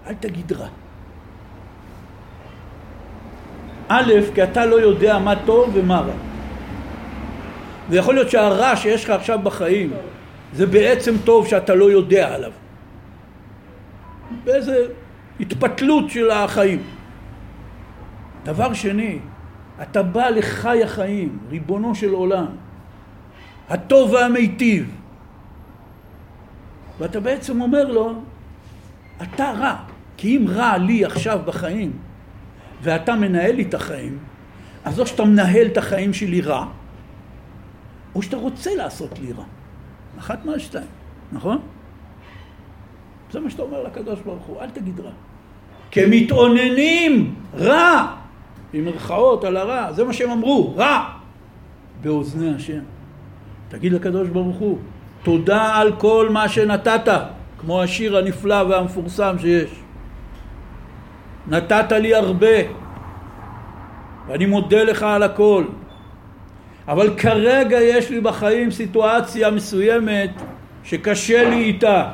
אל 0.07 0.13
תגיד 0.13 0.51
רע. 0.51 0.67
א', 3.87 4.13
כי 4.35 4.43
אתה 4.43 4.65
לא 4.65 4.75
יודע 4.75 5.19
מה 5.19 5.33
טוב 5.45 5.69
ומה 5.73 5.99
רע. 5.99 6.30
ויכול 7.91 8.15
להיות 8.15 8.29
שהרע 8.29 8.75
שיש 8.75 9.03
לך 9.03 9.09
עכשיו 9.09 9.39
בחיים 9.43 9.93
זה 10.53 10.65
בעצם 10.65 11.15
טוב 11.23 11.47
שאתה 11.47 11.75
לא 11.75 11.91
יודע 11.91 12.35
עליו. 12.35 12.51
באיזה 14.43 14.85
התפתלות 15.39 16.09
של 16.09 16.31
החיים. 16.31 16.83
דבר 18.43 18.73
שני, 18.73 19.19
אתה 19.81 20.03
בא 20.03 20.29
לחי 20.29 20.83
החיים, 20.83 21.37
ריבונו 21.49 21.95
של 21.95 22.09
עולם, 22.09 22.45
הטוב 23.69 24.11
והמיטיב. 24.11 24.91
ואתה 26.99 27.19
בעצם 27.19 27.61
אומר 27.61 27.83
לו, 27.83 28.13
אתה 29.21 29.51
רע, 29.51 29.75
כי 30.17 30.37
אם 30.37 30.45
רע 30.49 30.77
לי 30.77 31.05
עכשיו 31.05 31.39
בחיים, 31.45 31.91
ואתה 32.81 33.15
מנהל 33.15 33.55
לי 33.55 33.63
את 33.63 33.73
החיים, 33.73 34.17
אז 34.85 34.99
או 34.99 35.07
שאתה 35.07 35.25
מנהל 35.25 35.67
את 35.67 35.77
החיים 35.77 36.13
שלי 36.13 36.41
רע, 36.41 36.65
או 38.15 38.21
שאתה 38.21 38.37
רוצה 38.37 38.75
לעשות 38.75 39.19
לי 39.19 39.31
רע. 39.31 39.43
אחת 40.19 40.45
מהשתיים, 40.45 40.87
נכון? 41.31 41.57
זה 43.31 43.39
מה 43.39 43.49
שאתה 43.49 43.61
אומר 43.61 43.83
לקדוש 43.83 44.19
ברוך 44.19 44.45
הוא, 44.45 44.61
אל 44.61 44.69
תגיד 44.69 44.99
רע. 44.99 45.11
כמתאוננים 45.91 47.35
רע, 47.57 48.15
במרכאות 48.73 49.43
על 49.43 49.57
הרע, 49.57 49.91
זה 49.93 50.03
מה 50.03 50.13
שהם 50.13 50.29
אמרו, 50.29 50.73
רע, 50.77 51.09
באוזני 52.01 52.55
השם. 52.55 52.79
תגיד 53.69 53.93
לקדוש 53.93 54.29
ברוך 54.29 54.57
הוא, 54.57 54.77
תודה 55.23 55.75
על 55.75 55.95
כל 55.97 56.29
מה 56.31 56.49
שנתת, 56.49 57.11
כמו 57.57 57.81
השיר 57.81 58.17
הנפלא 58.17 58.63
והמפורסם 58.69 59.35
שיש. 59.39 59.69
נתת 61.47 61.91
לי 61.91 62.15
הרבה, 62.15 62.57
ואני 64.27 64.45
מודה 64.45 64.83
לך 64.83 65.03
על 65.03 65.23
הכל. 65.23 65.63
אבל 66.87 67.17
כרגע 67.17 67.81
יש 67.81 68.09
לי 68.09 68.21
בחיים 68.21 68.71
סיטואציה 68.71 69.51
מסוימת 69.51 70.29
שקשה 70.83 71.49
לי 71.49 71.63
איתה. 71.63 72.11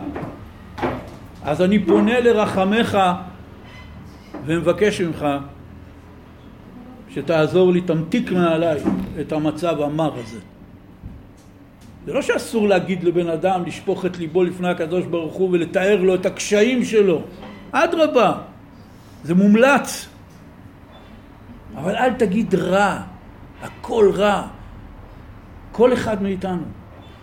אז 1.44 1.62
אני 1.62 1.86
פונה 1.86 2.20
לרחמך 2.20 2.98
ומבקש 4.46 5.02
ממך 5.02 5.28
שתעזור 7.10 7.72
לי, 7.72 7.82
תמתיק 7.82 8.32
מעליי 8.32 8.80
את 9.22 9.32
המצב 9.32 9.82
המר 9.82 10.14
הזה. 10.20 10.40
זה 12.06 12.14
לא 12.14 12.22
שאסור 12.22 12.68
להגיד 12.68 13.04
לבן 13.04 13.30
אדם 13.30 13.64
לשפוך 13.66 14.06
את 14.06 14.18
ליבו 14.18 14.44
לפני 14.44 14.70
הקדוש 14.70 15.06
ברוך 15.06 15.34
הוא 15.34 15.50
ולתאר 15.52 16.02
לו 16.02 16.16
את 16.16 16.26
הקשיים 16.26 16.86
שלו. 16.86 17.22
אדרבה, 17.72 18.34
זה 19.24 19.36
מומלץ. 19.36 20.08
אבל 21.76 21.96
אל 21.96 22.14
תגיד 22.14 22.56
רע, 22.56 23.02
הכל 23.62 24.12
רע. 24.16 24.48
כל 25.78 25.94
אחד 25.94 26.24
מאיתנו 26.24 26.64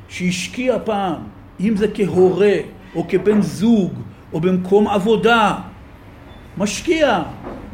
שהשקיע 0.09 0.77
פעם, 0.85 1.23
אם 1.61 1.77
זה 1.77 1.87
כהורה 1.95 2.55
או 2.95 3.09
כבן 3.09 3.43
זוג 3.43 3.93
או 4.33 4.41
במקום 4.41 4.89
עבודה, 4.89 5.55
משקיע 6.59 7.23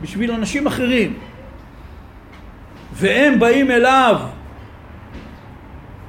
בשביל 0.01 0.33
אנשים 0.33 0.67
אחרים, 0.67 1.19
והם 2.93 3.39
באים 3.39 3.71
אליו 3.71 4.21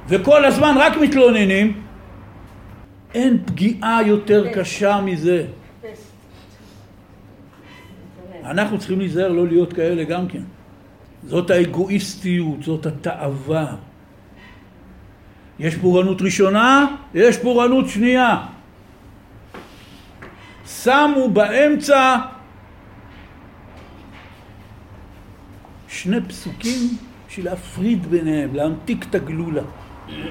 וכל 0.08 0.44
הזמן 0.44 0.74
רק 0.78 0.96
מתלוננים, 0.96 1.82
אין 3.14 3.38
פגיעה 3.46 4.00
יותר 4.06 4.52
קשה 4.54 5.00
מזה. 5.00 5.46
אנחנו 8.44 8.78
צריכים 8.78 8.98
להיזהר 8.98 9.32
לא 9.32 9.46
להיות 9.46 9.72
כאלה 9.72 10.04
גם 10.04 10.28
כן. 10.28 10.42
זאת 11.26 11.50
האגואיסטיות, 11.50 12.62
זאת 12.62 12.86
התאווה. 12.86 13.91
יש 15.62 15.76
פורענות 15.76 16.22
ראשונה, 16.22 16.86
יש 17.14 17.38
פורענות 17.38 17.88
שנייה. 17.88 18.36
שמו 20.66 21.30
באמצע 21.32 22.16
שני 25.88 26.20
פסוקים 26.28 26.96
בשביל 27.28 27.46
להפריד 27.46 28.06
ביניהם, 28.06 28.54
להמתיק 28.54 29.04
את 29.10 29.14
הגלולה. 29.14 29.62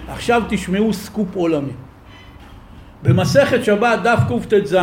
עכשיו 0.08 0.44
תשמעו 0.50 0.94
סקופ 0.94 1.36
עולמי. 1.36 1.74
במסכת 3.04 3.64
שבת 3.66 4.00
דף 4.04 4.20
קט"ז 4.28 4.78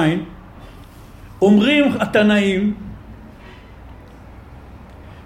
אומרים 1.43 1.85
התנאים 2.01 2.75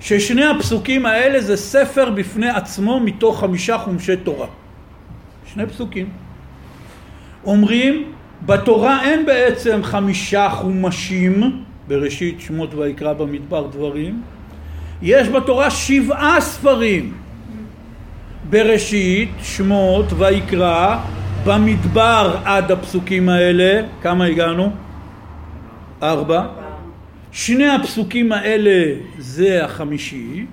ששני 0.01 0.45
הפסוקים 0.45 1.07
האלה 1.07 1.41
זה 1.41 1.57
ספר 1.57 2.11
בפני 2.11 2.51
עצמו 2.51 3.01
מתוך 3.01 3.41
חמישה 3.41 3.79
חומשי 3.79 4.16
תורה. 4.16 4.62
שני 5.55 5.67
פסוקים. 5.67 6.09
אומרים 7.45 8.13
בתורה 8.47 9.03
אין 9.03 9.27
בעצם 9.27 9.81
חמישה 9.83 10.49
חומשים 10.51 11.65
בראשית 11.89 12.41
שמות 12.41 12.75
ויקרא 12.75 13.13
במדבר 13.13 13.67
דברים 13.67 14.23
יש 15.03 15.29
בתורה 15.29 15.71
שבעה 15.71 16.41
ספרים 16.41 17.13
בראשית, 18.51 19.31
שמות, 19.43 20.07
ויקרא, 20.19 20.99
במדבר 21.47 22.37
עד 22.45 22.71
הפסוקים 22.71 23.29
האלה, 23.29 23.83
כמה 24.03 24.25
הגענו? 24.25 24.73
ארבע. 26.03 26.47
שני 27.33 27.69
הפסוקים 27.69 28.33
האלה 28.33 28.95
זה 29.19 29.65
החמישי, 29.65 30.47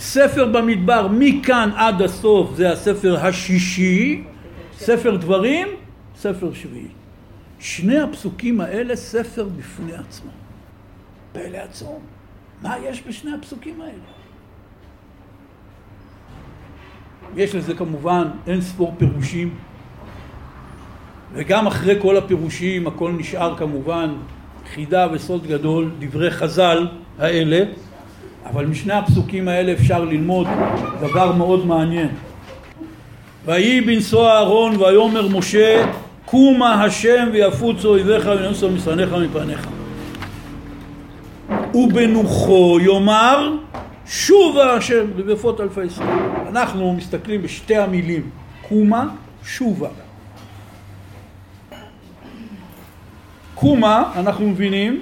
ספר 0.00 0.44
במדבר 0.46 1.08
מכאן 1.10 1.70
עד 1.76 2.02
הסוף 2.02 2.54
זה 2.54 2.72
הספר 2.72 3.26
השישי, 3.26 4.24
ספר 4.78 5.16
דברים, 5.16 5.68
ספר 6.16 6.54
שביעי. 6.54 6.88
שני 7.58 7.98
הפסוקים 7.98 8.60
האלה 8.60 8.96
ספר 8.96 9.48
בפני 9.58 9.92
עצמו. 9.92 10.30
פלא 11.32 11.58
עצום. 11.58 11.98
מה 12.62 12.74
יש 12.84 13.02
בשני 13.08 13.30
הפסוקים 13.32 13.80
האלה? 13.80 13.92
יש 17.36 17.54
לזה 17.54 17.74
כמובן 17.74 18.28
אין 18.46 18.60
ספור 18.60 18.94
פירושים 18.98 19.54
וגם 21.32 21.66
אחרי 21.66 21.94
כל 22.02 22.16
הפירושים 22.16 22.86
הכל 22.86 23.12
נשאר 23.12 23.56
כמובן 23.56 24.14
חידה 24.74 25.06
וסוד 25.12 25.46
גדול, 25.46 25.90
דברי 25.98 26.30
חז"ל 26.30 26.88
האלה, 27.18 27.64
אבל 28.46 28.66
משני 28.66 28.92
הפסוקים 28.92 29.48
האלה 29.48 29.72
אפשר 29.72 30.04
ללמוד 30.04 30.46
דבר 31.00 31.32
מאוד 31.32 31.66
מעניין. 31.66 32.08
ויהי 33.44 33.80
בנשוא 33.80 34.28
אהרון 34.28 34.76
ויאמר 34.76 35.28
משה 35.28 35.86
קומה 36.24 36.84
השם 36.84 37.28
ויפוצו 37.32 37.88
אויביך 37.88 38.26
ונוסו 38.26 38.70
משנאיך 38.70 39.12
מפניך 39.12 39.68
ובנוחו 41.74 42.78
יאמר 42.80 43.56
שובה 44.06 44.74
השם 44.74 45.06
לבפות 45.16 45.60
אלפי 45.60 45.84
ישראל. 45.84 46.18
אנחנו 46.48 46.94
מסתכלים 46.94 47.42
בשתי 47.42 47.76
המילים 47.76 48.30
קומה, 48.68 49.08
שובה. 49.44 49.88
קומה, 53.54 54.12
אנחנו 54.16 54.48
מבינים, 54.48 55.00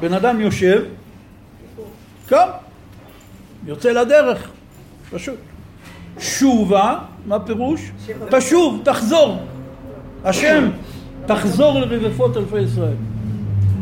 בן 0.00 0.12
אדם 0.14 0.40
יושב, 0.40 0.84
קם, 2.26 2.48
יוצא 3.66 3.90
לדרך, 3.90 4.50
פשוט. 5.10 5.36
שובה, 6.18 6.98
מה 7.26 7.40
פירוש? 7.40 7.90
תשוב, 8.30 8.80
תחזור. 8.84 9.42
השם, 10.24 10.70
תחזור 11.26 11.80
לרבפות 11.80 12.36
אלפי 12.36 12.58
ישראל. 12.58 12.94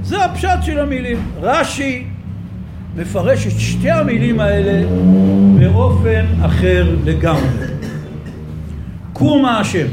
זה 0.03 0.25
הפשט 0.25 0.59
של 0.63 0.81
המילים. 0.81 1.31
רש"י 1.41 2.07
מפרש 2.97 3.47
את 3.47 3.61
שתי 3.61 3.91
המילים 3.91 4.41
האלה 4.41 4.89
באופן 5.61 6.25
אחר 6.45 6.97
לגמרי. 7.05 7.49
קומה 9.13 9.61
השם. 9.61 9.87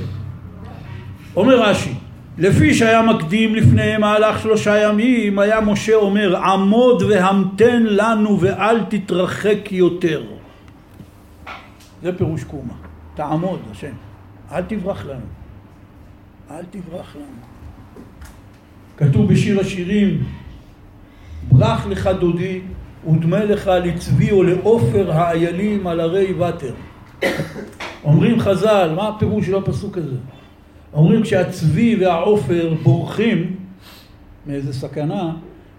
אומר 1.36 1.70
רש"י, 1.70 1.94
לפי 2.38 2.74
שהיה 2.74 3.02
מקדים 3.02 3.56
לפני 3.56 3.98
מהלך 3.98 4.42
שלושה 4.42 4.78
ימים, 4.84 5.40
היה 5.40 5.62
משה 5.62 5.96
אומר, 5.96 6.38
עמוד 6.38 7.02
והמתן 7.02 7.84
לנו 7.84 8.42
ואל 8.42 8.84
תתרחק 8.84 9.72
יותר. 9.72 10.24
זה 12.04 12.18
פירוש 12.18 12.44
קומה. 12.44 12.74
תעמוד, 13.16 13.60
השם. 13.72 13.94
אל 14.52 14.62
תברח 14.62 15.06
לנו. 15.06 15.26
אל 16.52 16.64
תברח 16.72 17.16
לנו. 17.16 17.26
כתוב 18.98 19.32
בשיר 19.32 19.60
השירים, 19.60 20.24
ברח 21.52 21.86
לך 21.88 22.10
דודי, 22.20 22.62
ודמה 23.08 23.44
לך 23.44 23.68
לצבי 23.68 24.32
או 24.32 24.44
לעופר 24.44 25.12
האיילים 25.12 25.88
על 25.88 26.00
הרי 26.00 26.34
ותר. 26.34 26.74
אומרים 28.04 28.40
חז"ל, 28.40 28.94
מה 28.96 29.08
הפירוש 29.08 29.46
של 29.46 29.56
הפסוק 29.56 29.98
הזה? 29.98 30.16
אומרים 30.96 31.24
כשהצבי 31.24 31.96
והעופר 31.96 32.74
בורחים 32.84 33.56
מאיזה 34.46 34.74
סכנה, 34.74 35.34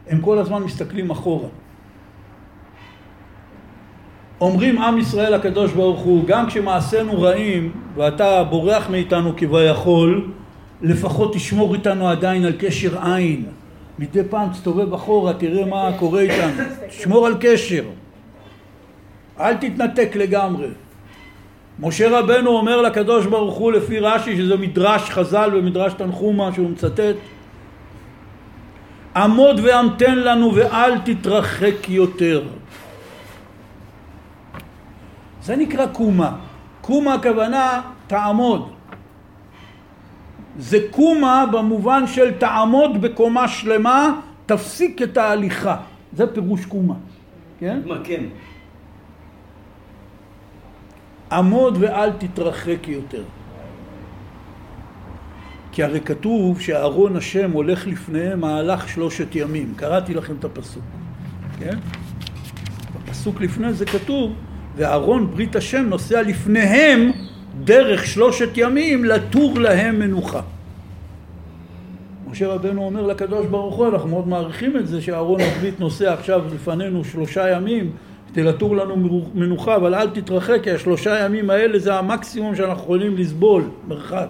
הם 0.08 0.20
כל 0.20 0.38
הזמן 0.38 0.62
מסתכלים 0.62 1.10
אחורה. 1.10 1.48
אומרים 4.40 4.78
עם 4.78 4.98
ישראל 4.98 5.34
הקדוש 5.34 5.72
ברוך 5.72 6.00
הוא, 6.00 6.24
גם 6.26 6.46
כשמעשינו 6.46 7.22
רעים 7.22 7.72
ואתה 7.94 8.44
בורח 8.44 8.90
מאיתנו 8.90 9.32
כביכול, 9.36 10.30
לפחות 10.82 11.34
תשמור 11.34 11.74
איתנו 11.74 12.08
עדיין 12.08 12.44
על 12.44 12.52
קשר 12.58 13.06
עין. 13.06 13.46
מדי 13.98 14.24
פעם 14.30 14.48
תסתובב 14.48 14.94
אחורה, 14.94 15.32
תראה 15.34 15.66
מה 15.66 15.90
קורה 15.98 16.20
איתנו. 16.20 16.64
תשמור 16.88 17.26
על 17.26 17.34
קשר. 17.40 17.84
אל 19.40 19.56
תתנתק 19.56 20.16
לגמרי. 20.16 20.68
משה 21.80 22.18
רבנו 22.18 22.50
אומר 22.50 22.82
לקדוש 22.82 23.26
ברוך 23.26 23.54
הוא 23.54 23.72
לפי 23.72 23.98
רש"י 23.98 24.36
שזה 24.36 24.56
מדרש 24.56 25.10
חז"ל 25.10 25.50
ומדרש 25.54 25.92
תנחומה 25.92 26.52
שהוא 26.52 26.70
מצטט 26.70 27.16
עמוד 29.16 29.60
והמתן 29.64 30.18
לנו 30.18 30.54
ואל 30.54 30.98
תתרחק 30.98 31.88
יותר 31.88 32.42
זה 35.42 35.56
נקרא 35.56 35.86
קומה 35.86 36.36
קומה 36.80 37.14
הכוונה 37.14 37.80
תעמוד 38.06 38.70
זה 40.58 40.78
קומה 40.90 41.44
במובן 41.52 42.06
של 42.06 42.30
תעמוד 42.38 43.00
בקומה 43.02 43.48
שלמה 43.48 44.20
תפסיק 44.46 45.02
את 45.02 45.16
ההליכה 45.16 45.76
זה 46.12 46.26
פירוש 46.26 46.66
קומה 46.66 46.94
כן? 47.60 47.80
מה 47.86 47.94
כן? 48.04 48.24
עמוד 51.32 51.76
ואל 51.80 52.10
תתרחק 52.12 52.88
יותר. 52.88 53.22
כי 55.72 55.82
הרי 55.82 56.00
כתוב 56.00 56.60
שאהרון 56.60 57.16
השם 57.16 57.50
הולך 57.50 57.86
לפניהם 57.86 58.40
מהלך 58.40 58.88
שלושת 58.88 59.34
ימים. 59.34 59.72
קראתי 59.76 60.14
לכם 60.14 60.34
את 60.38 60.44
הפסוק, 60.44 60.82
כן? 61.58 61.78
בפסוק 62.94 63.40
לפני 63.40 63.72
זה 63.72 63.86
כתוב, 63.86 64.32
ואהרון 64.76 65.30
ברית 65.30 65.56
השם 65.56 65.86
נוסע 65.88 66.22
לפניהם 66.22 67.10
דרך 67.64 68.06
שלושת 68.06 68.48
ימים 68.56 69.04
לתור 69.04 69.58
להם 69.58 69.98
מנוחה. 69.98 70.40
משה 72.30 72.48
רבנו 72.48 72.84
אומר 72.84 73.06
לקדוש 73.06 73.46
ברוך 73.46 73.76
הוא, 73.76 73.88
אנחנו 73.88 74.08
מאוד 74.08 74.28
מעריכים 74.28 74.76
את 74.76 74.86
זה 74.88 75.02
שאהרון 75.02 75.40
הברית 75.40 75.80
נוסע 75.80 76.12
עכשיו 76.12 76.42
לפנינו 76.54 77.04
שלושה 77.04 77.50
ימים 77.50 77.90
כדי 78.32 78.42
לתור 78.42 78.76
לנו 78.76 79.24
מנוחה, 79.34 79.76
אבל 79.76 79.94
אל 79.94 80.10
תתרחק, 80.10 80.58
כי 80.62 80.70
השלושה 80.70 81.24
ימים 81.24 81.50
האלה 81.50 81.78
זה 81.78 81.94
המקסימום 81.94 82.56
שאנחנו 82.56 82.82
יכולים 82.82 83.16
לסבול, 83.16 83.62
מרחק. 83.88 84.28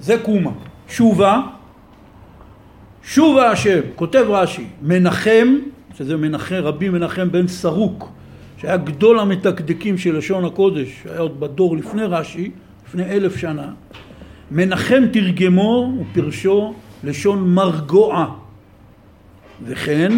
זה 0.00 0.16
קומה. 0.22 0.50
שובה, 0.88 1.40
שובה 3.02 3.50
השם, 3.50 3.80
כותב 3.96 4.24
רש"י, 4.28 4.66
מנחם, 4.82 5.56
שזה 5.98 6.16
מנחם, 6.16 6.60
רבי 6.62 6.88
מנחם 6.88 7.30
בן 7.30 7.48
סרוק, 7.48 8.08
שהיה 8.58 8.76
גדול 8.76 9.18
המתקדקים 9.18 9.98
של 9.98 10.16
לשון 10.16 10.44
הקודש, 10.44 11.02
היה 11.10 11.18
עוד 11.18 11.40
בדור 11.40 11.76
לפני 11.76 12.04
רש"י, 12.04 12.50
לפני 12.88 13.04
אלף 13.04 13.36
שנה, 13.36 13.68
מנחם 14.50 15.02
תרגמו 15.12 15.94
ופרשו 16.00 16.74
לשון 17.04 17.54
מרגוע 17.54 18.34
וכן 19.62 20.12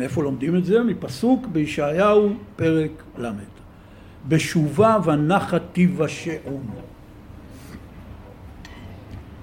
מאיפה 0.00 0.22
לומדים 0.22 0.56
את 0.56 0.64
זה? 0.64 0.82
מפסוק 0.82 1.46
בישעיהו 1.46 2.32
פרק 2.56 2.90
ל' 3.18 3.30
בשובה 4.28 4.98
ונחת 5.04 5.62
תיוושעון 5.72 6.66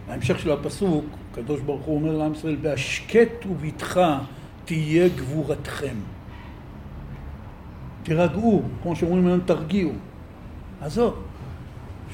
ההמשך 0.09 0.39
של 0.39 0.51
הפסוק, 0.51 1.05
הקדוש 1.31 1.61
ברוך 1.61 1.81
הוא 1.81 1.95
אומר 1.95 2.17
לעם 2.17 2.33
ישראל 2.33 2.55
בהשקט 2.55 3.45
ובטחה 3.45 4.19
תהיה 4.65 5.09
גבורתכם. 5.09 5.95
תירגעו, 8.03 8.61
כמו 8.83 8.95
שאומרים 8.95 9.27
היום 9.27 9.39
תרגיעו. 9.39 9.91
עזוב, 10.81 11.23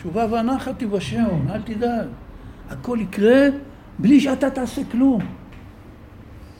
שובה 0.01 0.25
ונחת 0.31 0.79
תיוושעון, 0.79 1.47
אל 1.49 1.61
תדאג. 1.61 2.07
הכל 2.69 2.97
יקרה 3.01 3.47
בלי 3.99 4.19
שאתה 4.19 4.49
תעשה 4.49 4.81
כלום 4.91 5.21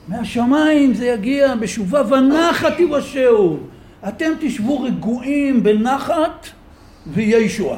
מהשמיים 0.07 0.93
זה 0.93 1.05
יגיע 1.05 1.55
בשובה 1.55 2.01
ונחת 2.09 2.79
יבשהו. 2.79 3.59
אתם 4.07 4.31
תשבו 4.39 4.81
רגועים 4.81 5.63
בנחת 5.63 6.47
ויהיה 7.07 7.39
ישועה. 7.39 7.77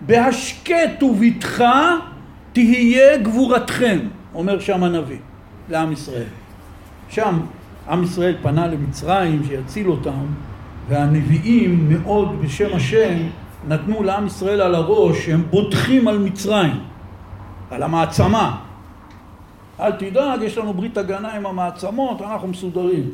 בהשקט 0.00 1.02
ובטחה 1.02 1.96
תהיה 2.52 3.16
גבורתכם, 3.16 3.98
אומר 4.34 4.60
שם 4.60 4.84
הנביא 4.84 5.18
לעם 5.68 5.92
ישראל. 5.92 6.26
שם 7.08 7.40
עם 7.88 8.02
ישראל 8.04 8.36
פנה 8.42 8.66
למצרים 8.66 9.42
שיציל 9.48 9.88
אותם 9.88 10.26
והנביאים 10.88 11.88
מאוד 11.88 12.42
בשם 12.42 12.76
השם 12.76 13.14
נתנו 13.68 14.02
לעם 14.02 14.26
ישראל 14.26 14.60
על 14.60 14.74
הראש 14.74 15.26
שהם 15.26 15.42
בוטחים 15.50 16.08
על 16.08 16.18
מצרים, 16.18 16.80
על 17.70 17.82
המעצמה, 17.82 18.56
אל 19.80 19.92
תדאג, 19.92 20.42
יש 20.42 20.58
לנו 20.58 20.74
ברית 20.74 20.98
הגנה 20.98 21.32
עם 21.32 21.46
המעצמות, 21.46 22.22
אנחנו 22.22 22.48
מסודרים. 22.48 23.10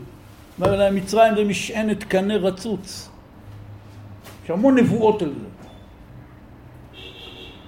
אומר 0.59 0.77
להם, 0.77 0.95
מצרים 0.95 1.35
זה 1.35 1.45
משענת 1.45 2.05
קנה 2.05 2.37
רצוץ. 2.37 3.11
יש 4.45 4.51
המון 4.51 4.79
נבואות 4.79 5.23
על 5.23 5.33
זה. 5.41 5.47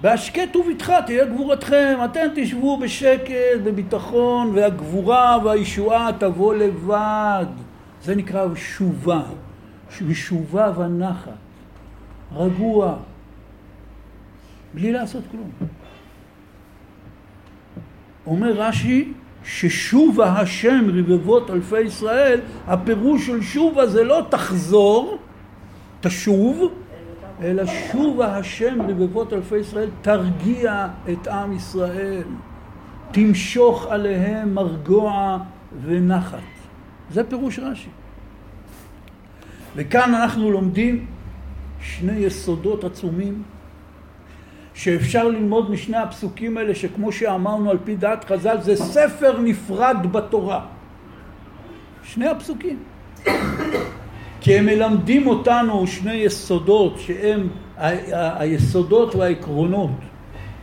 בהשקט 0.00 0.56
ובטחה 0.56 1.02
תהיה 1.02 1.24
גבורתכם, 1.24 1.98
אתם 2.04 2.26
תשבו 2.34 2.76
בשקט, 2.76 3.60
בביטחון, 3.64 4.50
והגבורה 4.54 5.38
והישועה 5.44 6.10
תבוא 6.18 6.54
לבד. 6.54 7.46
זה 8.02 8.14
נקרא 8.14 8.46
שובה, 8.54 9.22
ושובה 10.06 10.72
ונחת, 10.78 11.32
רגוע, 12.36 12.96
בלי 14.74 14.92
לעשות 14.92 15.22
כלום. 15.30 15.50
אומר 18.26 18.52
רש"י 18.52 19.12
ששובה 19.44 20.32
השם 20.40 20.86
רבבות 20.94 21.50
אלפי 21.50 21.80
ישראל, 21.80 22.40
הפירוש 22.66 23.26
של 23.26 23.42
שובה 23.42 23.86
זה 23.86 24.04
לא 24.04 24.26
תחזור, 24.28 25.18
תשוב, 26.00 26.72
אלא 27.42 27.62
שובה 27.66 28.36
השם 28.36 28.82
רבבות 28.82 29.32
אלפי 29.32 29.56
ישראל, 29.56 29.88
תרגיע 30.02 30.88
את 31.12 31.28
עם 31.28 31.52
ישראל, 31.52 32.22
תמשוך 33.10 33.86
עליהם 33.90 34.54
מרגוע 34.54 35.38
ונחת. 35.84 36.38
זה 37.10 37.24
פירוש 37.24 37.58
רש"י. 37.58 37.88
וכאן 39.76 40.14
אנחנו 40.14 40.50
לומדים 40.50 41.06
שני 41.80 42.18
יסודות 42.18 42.84
עצומים 42.84 43.42
שאפשר 44.74 45.28
ללמוד 45.28 45.70
משני 45.70 45.96
הפסוקים 45.96 46.56
האלה 46.56 46.74
שכמו 46.74 47.12
שאמרנו 47.12 47.70
על 47.70 47.78
פי 47.84 47.96
דעת 47.96 48.24
חז"ל 48.24 48.60
זה 48.60 48.76
ספר 48.76 49.40
נפרד 49.40 49.96
בתורה. 50.12 50.66
שני 52.02 52.28
הפסוקים. 52.28 52.78
כי 54.40 54.58
הם 54.58 54.66
מלמדים 54.66 55.26
אותנו 55.26 55.86
שני 55.86 56.14
יסודות 56.14 56.98
שהם 56.98 57.48
היסודות 57.76 59.14
והעקרונות 59.14 59.90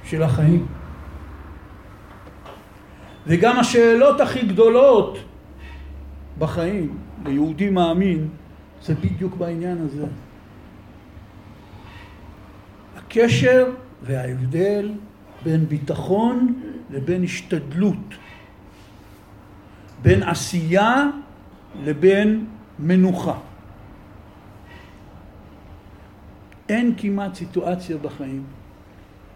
של 0.04 0.24
החיים. 0.24 0.68
וגם 3.28 3.60
השאלות 3.60 4.22
הכי 4.22 4.42
גדולות 4.42 5.18
בחיים 6.38 6.98
ליהודי 7.26 7.70
מאמין 7.70 8.28
זה 8.84 8.96
בדיוק 8.96 9.36
בעניין 9.36 9.78
הזה. 9.86 10.06
הקשר 12.98 13.66
וההבדל 14.04 14.92
בין 15.44 15.66
ביטחון 15.66 16.62
לבין 16.90 17.24
השתדלות, 17.24 18.16
בין 20.02 20.24
עשייה 20.24 21.06
לבין 21.84 22.46
מנוחה. 22.80 23.38
אין 26.70 26.94
כמעט 26.98 27.36
סיטואציה 27.36 27.98
בחיים 27.98 28.44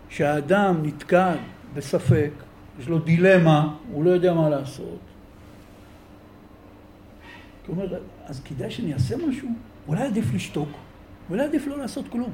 שהאדם 0.10 0.76
נתקע 0.84 1.34
בספק, 1.74 2.32
יש 2.80 2.88
לו 2.88 3.00
דילמה, 3.00 3.76
הוא 3.92 4.04
לא 4.04 4.10
יודע 4.10 4.34
מה 4.34 4.50
לעשות. 4.50 5.00
הוא 7.68 7.76
אומר, 7.76 7.98
אז 8.26 8.42
כדאי 8.46 8.72
שאני 8.72 8.94
אעשה 8.94 9.16
משהו? 9.28 9.50
אולי 9.88 10.04
עדיף 10.04 10.34
לשתוק, 10.34 10.70
אולי 11.30 11.44
עדיף 11.44 11.68
לא 11.68 11.78
לעשות 11.78 12.06
כלום. 12.10 12.32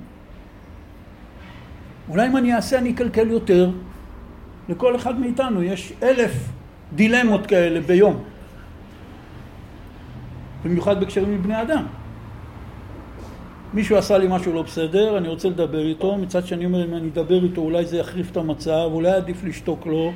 אולי 2.09 2.27
אם 2.27 2.37
אני 2.37 2.55
אעשה 2.55 2.77
אני 2.77 2.91
אקלקל 2.91 3.31
יותר. 3.31 3.69
לכל 4.69 4.95
אחד 4.95 5.19
מאיתנו 5.19 5.63
יש 5.63 5.93
אלף 6.03 6.49
דילמות 6.95 7.47
כאלה 7.47 7.81
ביום. 7.81 8.23
במיוחד 10.65 11.01
בקשרים 11.01 11.31
עם 11.31 11.43
בני 11.43 11.61
אדם. 11.61 11.83
מישהו 13.73 13.97
עשה 13.97 14.17
לי 14.17 14.27
משהו 14.29 14.53
לא 14.53 14.61
בסדר, 14.61 15.17
אני 15.17 15.27
רוצה 15.27 15.49
לדבר 15.49 15.85
איתו, 15.87 16.17
מצד 16.17 16.45
שני 16.45 16.65
אומר 16.65 16.85
אם 16.85 16.93
אני 16.93 17.07
אדבר 17.07 17.43
איתו 17.43 17.61
אולי 17.61 17.85
זה 17.85 17.97
יחריף 17.97 18.31
את 18.31 18.37
המצב, 18.37 18.89
אולי 18.91 19.11
עדיף 19.11 19.43
לשתוק 19.43 19.87
לו, 19.87 20.11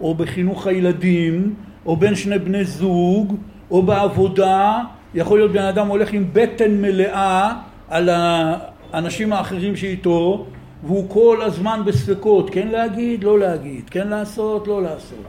או 0.00 0.14
בחינוך 0.14 0.66
הילדים, 0.66 1.54
או 1.86 1.96
בין 1.96 2.14
שני 2.14 2.38
בני 2.38 2.64
זוג, 2.64 3.36
או 3.70 3.82
בעבודה, 3.82 4.80
יכול 5.14 5.38
להיות 5.38 5.52
בן 5.52 5.64
אדם 5.64 5.88
הולך 5.88 6.12
עם 6.12 6.28
בטן 6.32 6.80
מלאה 6.80 7.52
על 7.88 8.08
האנשים 8.12 9.32
האחרים 9.32 9.76
שאיתו, 9.76 10.46
והוא 10.86 11.08
כל 11.08 11.42
הזמן 11.42 11.80
בספקות, 11.86 12.50
כן 12.50 12.68
להגיד, 12.68 13.24
לא 13.24 13.38
להגיד, 13.38 13.90
כן 13.90 14.08
לעשות, 14.08 14.68
לא 14.68 14.82
לעשות. 14.82 15.24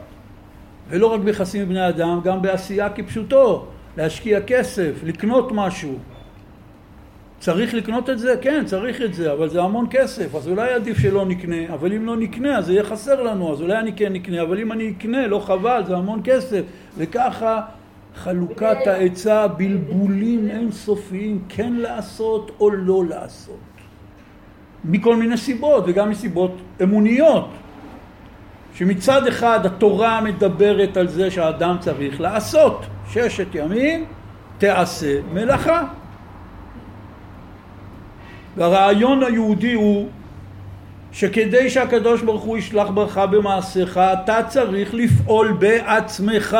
ולא 0.88 1.06
רק 1.06 1.20
ביחסים 1.20 1.62
עם 1.62 1.68
בני 1.68 1.88
אדם, 1.88 2.20
גם 2.24 2.42
בעשייה 2.42 2.90
כפשוטו, 2.90 3.66
להשקיע 3.96 4.40
כסף, 4.40 4.92
לקנות 5.04 5.52
משהו. 5.52 5.98
צריך 7.38 7.74
לקנות 7.74 8.10
את 8.10 8.18
זה? 8.18 8.34
כן, 8.40 8.62
צריך 8.66 9.02
את 9.02 9.14
זה, 9.14 9.32
אבל 9.32 9.48
זה 9.48 9.62
המון 9.62 9.86
כסף, 9.90 10.34
אז 10.34 10.48
אולי 10.48 10.72
עדיף 10.72 10.98
שלא 10.98 11.26
נקנה, 11.26 11.74
אבל 11.74 11.92
אם 11.92 12.06
לא 12.06 12.16
נקנה 12.16 12.58
אז 12.58 12.66
זה 12.66 12.72
יהיה 12.72 12.84
חסר 12.84 13.22
לנו, 13.22 13.52
אז 13.52 13.62
אולי 13.62 13.78
אני 13.78 13.92
כן 13.92 14.12
נקנה, 14.12 14.42
אבל 14.42 14.60
אם 14.60 14.72
אני 14.72 14.92
אקנה, 14.98 15.26
לא 15.26 15.38
חבל, 15.38 15.82
זה 15.86 15.96
המון 15.96 16.20
כסף. 16.24 16.62
וככה 16.98 17.60
חלוקת 18.14 18.86
העצה, 18.86 19.48
בלבולים 19.48 20.50
אינסופיים, 20.50 21.44
כן 21.48 21.72
לעשות 21.72 22.50
או 22.60 22.70
לא 22.70 23.04
לעשות. 23.08 23.75
מכל 24.84 25.16
מיני 25.16 25.36
סיבות, 25.36 25.84
וגם 25.86 26.10
מסיבות 26.10 26.56
אמוניות. 26.82 27.48
שמצד 28.74 29.26
אחד 29.26 29.66
התורה 29.66 30.20
מדברת 30.20 30.96
על 30.96 31.08
זה 31.08 31.30
שהאדם 31.30 31.76
צריך 31.80 32.20
לעשות 32.20 32.86
ששת 33.10 33.54
ימים 33.54 34.04
תעשה 34.58 35.20
מלאכה. 35.32 35.82
והרעיון 38.56 39.22
היהודי 39.22 39.72
הוא 39.72 40.08
שכדי 41.12 41.70
שהקדוש 41.70 42.22
ברוך 42.22 42.42
הוא 42.42 42.58
ישלח 42.58 42.88
ברכה 42.88 43.26
במעשיך 43.26 43.98
אתה 43.98 44.42
צריך 44.48 44.94
לפעול 44.94 45.52
בעצמך 45.52 46.56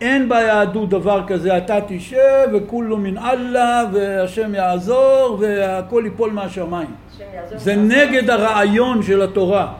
אין 0.00 0.28
ביהדות 0.28 0.88
דבר 0.88 1.24
כזה 1.26 1.58
אתה 1.58 1.78
תשב 1.88 2.48
וכולו 2.52 2.96
מן 2.96 3.18
אללה 3.18 3.84
והשם 3.92 4.54
יעזור 4.54 5.36
והכל 5.40 6.02
ייפול 6.04 6.30
מהשמיים. 6.30 6.94
זה 7.56 7.76
נגד 7.76 8.30
הרעיון 8.30 9.02
של 9.02 9.22
התורה. 9.22 9.72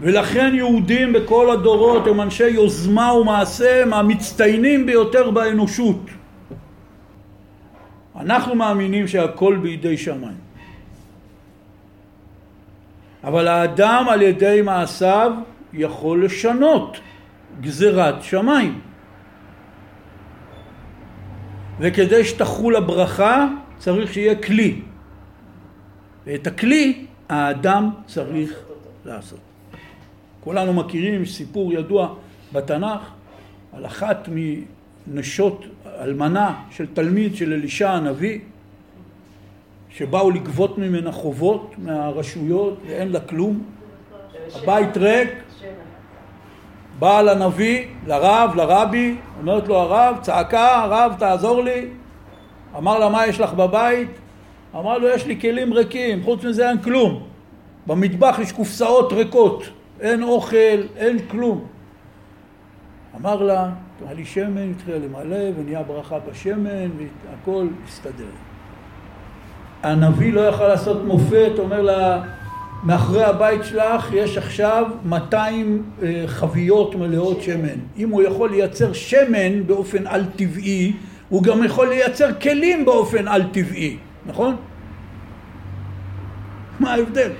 ולכן 0.00 0.52
יהודים 0.54 1.12
בכל 1.12 1.50
הדורות 1.50 2.06
הם 2.06 2.20
אנשי 2.20 2.48
יוזמה 2.48 3.14
ומעשה 3.14 3.84
מהמצטיינים 3.84 4.86
ביותר 4.86 5.30
באנושות. 5.30 6.00
אנחנו 8.16 8.54
מאמינים 8.54 9.08
שהכל 9.08 9.56
בידי 9.62 9.96
שמיים. 9.96 10.42
אבל 13.24 13.48
האדם 13.48 14.06
על 14.10 14.22
ידי 14.22 14.60
מעשיו 14.64 15.32
יכול 15.72 16.24
לשנות 16.24 16.96
גזירת 17.60 18.22
שמיים. 18.22 18.80
וכדי 21.80 22.24
שתחול 22.24 22.76
הברכה 22.76 23.48
צריך 23.78 24.12
שיהיה 24.12 24.34
כלי. 24.34 24.80
ואת 26.26 26.46
הכלי 26.46 27.06
האדם 27.28 27.90
צריך 28.06 28.58
לעשות. 29.04 29.38
כולנו 30.40 30.72
מכירים 30.72 31.26
סיפור 31.26 31.72
ידוע 31.72 32.14
בתנ"ך 32.52 33.00
על 33.72 33.86
אחת 33.86 34.28
מנשות 35.06 35.64
אלמנה 35.86 36.62
של 36.70 36.86
תלמיד 36.94 37.36
של 37.36 37.52
אלישע 37.52 37.90
הנביא 37.90 38.38
שבאו 39.90 40.30
לגבות 40.30 40.78
ממנה 40.78 41.12
חובות 41.12 41.74
מהרשויות 41.78 42.78
ואין 42.86 43.12
לה 43.12 43.20
כלום. 43.20 43.64
הבית 44.54 44.96
ריק 44.96 45.28
באה 47.02 47.22
לנביא, 47.22 47.86
לרב, 48.06 48.50
לרבי, 48.54 49.16
אומרת 49.40 49.68
לו 49.68 49.76
הרב, 49.76 50.16
צעקה, 50.20 50.74
הרב 50.74 51.14
תעזור 51.18 51.62
לי 51.62 51.86
אמר 52.78 52.98
לה 52.98 53.08
מה 53.08 53.26
יש 53.26 53.40
לך 53.40 53.52
בבית? 53.52 54.08
אמר 54.74 54.98
לו 54.98 55.08
יש 55.08 55.26
לי 55.26 55.40
כלים 55.40 55.72
ריקים, 55.72 56.24
חוץ 56.24 56.44
מזה 56.44 56.68
אין 56.68 56.82
כלום 56.82 57.22
במטבח 57.86 58.38
יש 58.38 58.52
קופסאות 58.52 59.12
ריקות 59.12 59.64
אין 60.00 60.22
אוכל, 60.22 60.56
אין 60.96 61.18
כלום. 61.28 61.64
אמר 63.20 63.42
לה, 63.42 63.70
תראה 63.98 64.12
לי 64.12 64.24
שמן, 64.24 64.70
התחילה 64.70 64.98
למלא 64.98 65.58
ונהיה 65.58 65.82
ברכה 65.82 66.18
בשמן 66.30 66.90
והכל 66.96 67.66
הסתדר. 67.88 68.32
הנביא 69.82 70.32
לא 70.32 70.40
יכל 70.40 70.68
לעשות 70.68 71.04
מופת, 71.04 71.52
אומר 71.58 71.82
לה, 71.82 72.22
מאחורי 72.82 73.24
הבית 73.24 73.64
שלך 73.64 74.12
יש 74.12 74.38
עכשיו 74.38 74.86
200 75.04 75.82
אה, 76.02 76.24
חביות 76.26 76.94
מלאות 76.94 77.42
שמן. 77.42 77.78
אם 77.98 78.10
הוא 78.10 78.22
יכול 78.22 78.50
לייצר 78.50 78.92
שמן 78.92 79.66
באופן 79.66 80.06
על 80.06 80.24
טבעי, 80.36 80.92
הוא 81.28 81.42
גם 81.42 81.64
יכול 81.64 81.88
לייצר 81.88 82.28
כלים 82.40 82.84
באופן 82.84 83.28
על 83.28 83.42
טבעי, 83.52 83.96
נכון? 84.26 84.56
מה 86.80 86.92
ההבדל? 86.94 87.30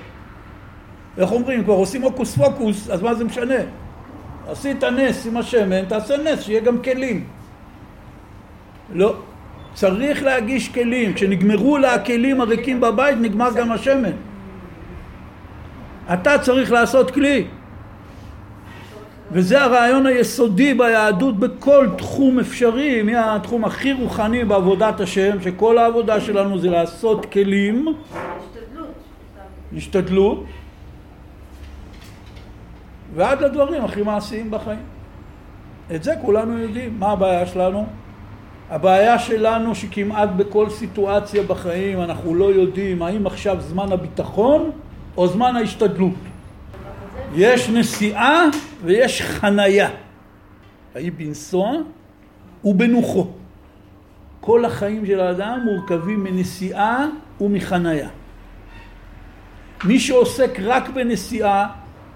איך 1.17 1.31
אומרים, 1.31 1.63
כבר 1.63 1.73
עושים 1.73 2.01
הוקוס 2.01 2.35
פוקוס, 2.37 2.89
אז 2.89 3.01
מה 3.01 3.13
זה 3.13 3.23
משנה? 3.23 3.55
עשית 4.47 4.83
נס 4.83 5.27
עם 5.27 5.37
השמן, 5.37 5.85
תעשה 5.85 6.17
נס, 6.17 6.41
שיהיה 6.41 6.61
גם 6.61 6.81
כלים. 6.81 7.23
לא. 8.93 9.15
צריך 9.73 10.23
להגיש 10.23 10.69
כלים. 10.69 11.13
כשנגמרו 11.13 11.77
לה 11.77 11.93
הכלים 11.93 12.41
הריקים 12.41 12.81
בבית, 12.81 13.17
נגמר 13.21 13.49
גם 13.55 13.71
השמן. 13.71 14.11
אתה 16.13 16.39
צריך 16.39 16.71
לעשות 16.71 17.11
כלי. 17.11 17.45
וזה 19.31 19.63
הרעיון 19.63 20.05
היסודי 20.05 20.73
ביהדות 20.73 21.39
בכל 21.39 21.87
תחום 21.97 22.39
אפשרי, 22.39 23.03
מהתחום 23.03 23.65
הכי 23.65 23.93
רוחני 23.93 24.45
בעבודת 24.45 24.99
השם, 24.99 25.41
שכל 25.41 25.77
העבודה 25.77 26.21
שלנו 26.21 26.59
זה 26.59 26.69
לעשות 26.69 27.25
כלים. 27.25 27.87
השתדלות. 27.87 28.93
השתדלות. 29.77 30.43
ועד 33.15 33.41
לדברים 33.41 33.85
הכי 33.85 34.01
מעשיים 34.01 34.51
בחיים. 34.51 34.83
את 35.95 36.03
זה 36.03 36.13
כולנו 36.21 36.57
יודעים. 36.57 36.99
מה 36.99 37.11
הבעיה 37.11 37.45
שלנו? 37.45 37.85
הבעיה 38.69 39.19
שלנו 39.19 39.75
שכמעט 39.75 40.29
בכל 40.37 40.69
סיטואציה 40.69 41.43
בחיים 41.43 42.01
אנחנו 42.01 42.35
לא 42.35 42.45
יודעים 42.45 43.01
האם 43.01 43.27
עכשיו 43.27 43.61
זמן 43.61 43.91
הביטחון 43.91 44.71
או 45.17 45.27
זמן 45.27 45.55
ההשתדלות. 45.55 46.13
יש 47.35 47.69
נסיעה 47.69 48.45
ויש 48.83 49.21
חנייה. 49.21 49.89
האי 50.95 51.11
בנסוע 51.11 51.71
ובנוחו. 52.63 53.27
כל 54.41 54.65
החיים 54.65 55.05
של 55.05 55.19
האדם 55.19 55.59
מורכבים 55.65 56.23
מנסיעה 56.23 57.07
ומחנייה. 57.41 58.09
מי 59.83 59.99
שעוסק 59.99 60.59
רק 60.59 60.89
בנסיעה 60.89 61.67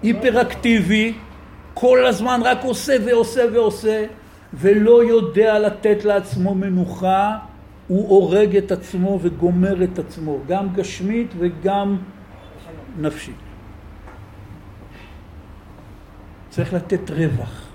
היפראקטיבי, 0.02 1.14
כל 1.74 2.06
הזמן 2.06 2.40
רק 2.44 2.64
עושה 2.64 2.96
ועושה 3.06 3.42
ועושה, 3.52 4.04
ולא 4.54 5.04
יודע 5.04 5.58
לתת 5.58 6.04
לעצמו 6.04 6.54
מנוחה, 6.54 7.38
הוא 7.88 8.08
הורג 8.08 8.56
את 8.56 8.72
עצמו 8.72 9.18
וגומר 9.22 9.84
את 9.84 9.98
עצמו, 9.98 10.38
גם 10.48 10.68
גשמית 10.74 11.28
וגם 11.38 11.96
נפשית. 12.98 13.34
צריך 16.50 16.74
לתת 16.74 17.10
רווח. 17.10 17.66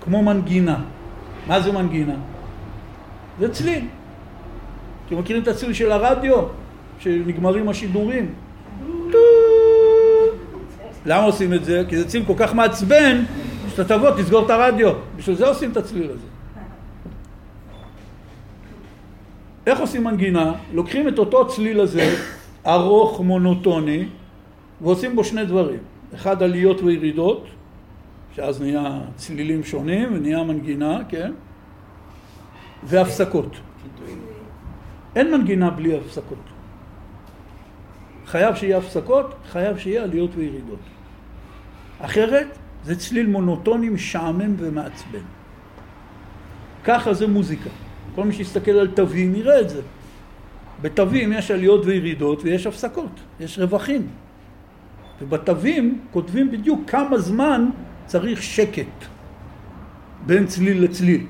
כמו 0.00 0.22
מנגינה. 0.22 0.78
מה 1.46 1.60
זה 1.60 1.72
מנגינה? 1.72 2.14
זה 3.40 3.52
צליל. 3.52 3.84
אתם 5.06 5.18
מכירים 5.18 5.42
את 5.42 5.48
הצליל 5.48 5.72
של 5.72 5.92
הרדיו? 5.92 6.42
שנגמרים 6.98 7.68
השידורים? 7.68 8.34
למה 11.06 11.22
עושים 11.22 11.54
את 11.54 11.64
זה? 11.64 11.82
כי 11.88 11.96
זה 11.96 12.08
צליל 12.08 12.24
כל 12.26 12.34
כך 12.36 12.54
מעצבן, 12.54 13.24
שאתה 13.68 13.84
תבוא, 13.84 14.10
תסגור 14.10 14.44
את 14.44 14.50
הרדיו. 14.50 14.92
בשביל 15.16 15.36
זה 15.36 15.46
עושים 15.46 15.70
את 15.70 15.76
הצליל 15.76 16.10
הזה. 16.10 16.26
איך 19.66 19.80
עושים 19.80 20.04
מנגינה? 20.04 20.52
לוקחים 20.72 21.08
את 21.08 21.18
אותו 21.18 21.48
צליל 21.48 21.80
הזה, 21.80 22.14
ארוך 22.66 23.20
מונוטוני, 23.20 24.08
ועושים 24.80 25.16
בו 25.16 25.24
שני 25.24 25.44
דברים. 25.44 25.80
אחד 26.14 26.42
עליות 26.42 26.82
וירידות, 26.82 27.46
שאז 28.34 28.62
נהיה 28.62 29.00
צלילים 29.16 29.64
שונים 29.64 30.14
ונהיה 30.14 30.42
מנגינה, 30.42 30.98
כן? 31.08 31.32
והפסקות. 32.84 33.56
אין 35.16 35.30
מנגינה 35.30 35.70
בלי 35.70 35.96
הפסקות. 35.96 36.38
חייב 38.26 38.54
שיהיה 38.54 38.78
הפסקות, 38.78 39.34
חייב 39.50 39.78
שיהיה 39.78 40.02
עליות 40.02 40.30
וירידות. 40.34 40.78
אחרת 42.00 42.46
זה 42.84 42.96
צליל 42.96 43.26
מונוטוני 43.26 43.88
משעמם 43.88 44.54
ומעצבן. 44.58 45.24
ככה 46.84 47.14
זה 47.14 47.26
מוזיקה. 47.26 47.70
כל 48.14 48.24
מי 48.24 48.32
שיסתכל 48.32 48.70
על 48.70 48.88
תווים 48.88 49.34
יראה 49.34 49.60
את 49.60 49.68
זה. 49.68 49.80
בתווים 50.82 51.32
יש 51.32 51.50
עליות 51.50 51.86
וירידות 51.86 52.42
ויש 52.44 52.66
הפסקות, 52.66 53.20
יש 53.40 53.58
רווחים. 53.58 54.08
ובתווים 55.22 56.00
כותבים 56.10 56.50
בדיוק 56.50 56.90
כמה 56.90 57.18
זמן 57.18 57.68
צריך 58.06 58.42
שקט 58.42 59.04
בין 60.26 60.46
צליל 60.46 60.84
לצליל. 60.84 61.26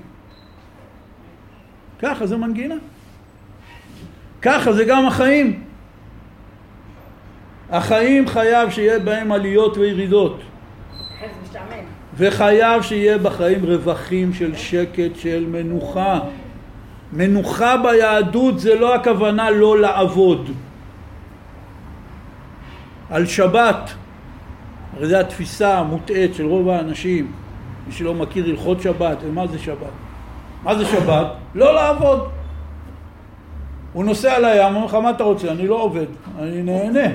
ככה 1.98 2.26
זה 2.26 2.36
מנגינה. 2.36 2.74
ככה 4.42 4.72
זה 4.72 4.84
גם 4.84 5.06
החיים. 5.06 5.62
החיים 7.70 8.28
חייב 8.28 8.70
שיהיה 8.70 8.98
בהם 8.98 9.32
עליות 9.32 9.76
וירידות. 9.76 10.40
וחייב 12.16 12.82
שיהיה 12.82 13.18
בחיים 13.18 13.64
רווחים 13.64 14.34
של 14.34 14.56
שקט, 14.56 15.16
של 15.16 15.46
מנוחה. 15.48 16.20
מנוחה 17.12 17.76
ביהדות 17.76 18.58
זה 18.58 18.74
לא 18.74 18.94
הכוונה 18.94 19.50
לא 19.50 19.80
לעבוד. 19.80 20.50
על 23.10 23.26
שבת, 23.26 23.90
הרי 24.96 25.06
זו 25.06 25.16
התפיסה 25.16 25.78
המוטעית 25.78 26.34
של 26.34 26.46
רוב 26.46 26.68
האנשים, 26.68 27.32
מי 27.86 27.92
שלא 27.92 28.14
מכיר 28.14 28.46
הלכות 28.46 28.82
שבת, 28.82 29.16
ומה 29.22 29.46
זה 29.46 29.58
שבת? 29.58 29.92
מה 30.62 30.74
זה 30.78 30.84
שבת? 30.84 31.26
לא 31.54 31.74
לעבוד. 31.74 32.28
הוא 33.92 34.04
נוסע 34.04 34.38
לים, 34.38 34.74
אומר 34.74 34.86
לך 34.86 34.94
מה 34.94 35.10
אתה 35.10 35.24
רוצה? 35.24 35.52
אני 35.52 35.68
לא 35.68 35.74
עובד, 35.74 36.06
אני 36.38 36.62
נהנה. 36.62 37.14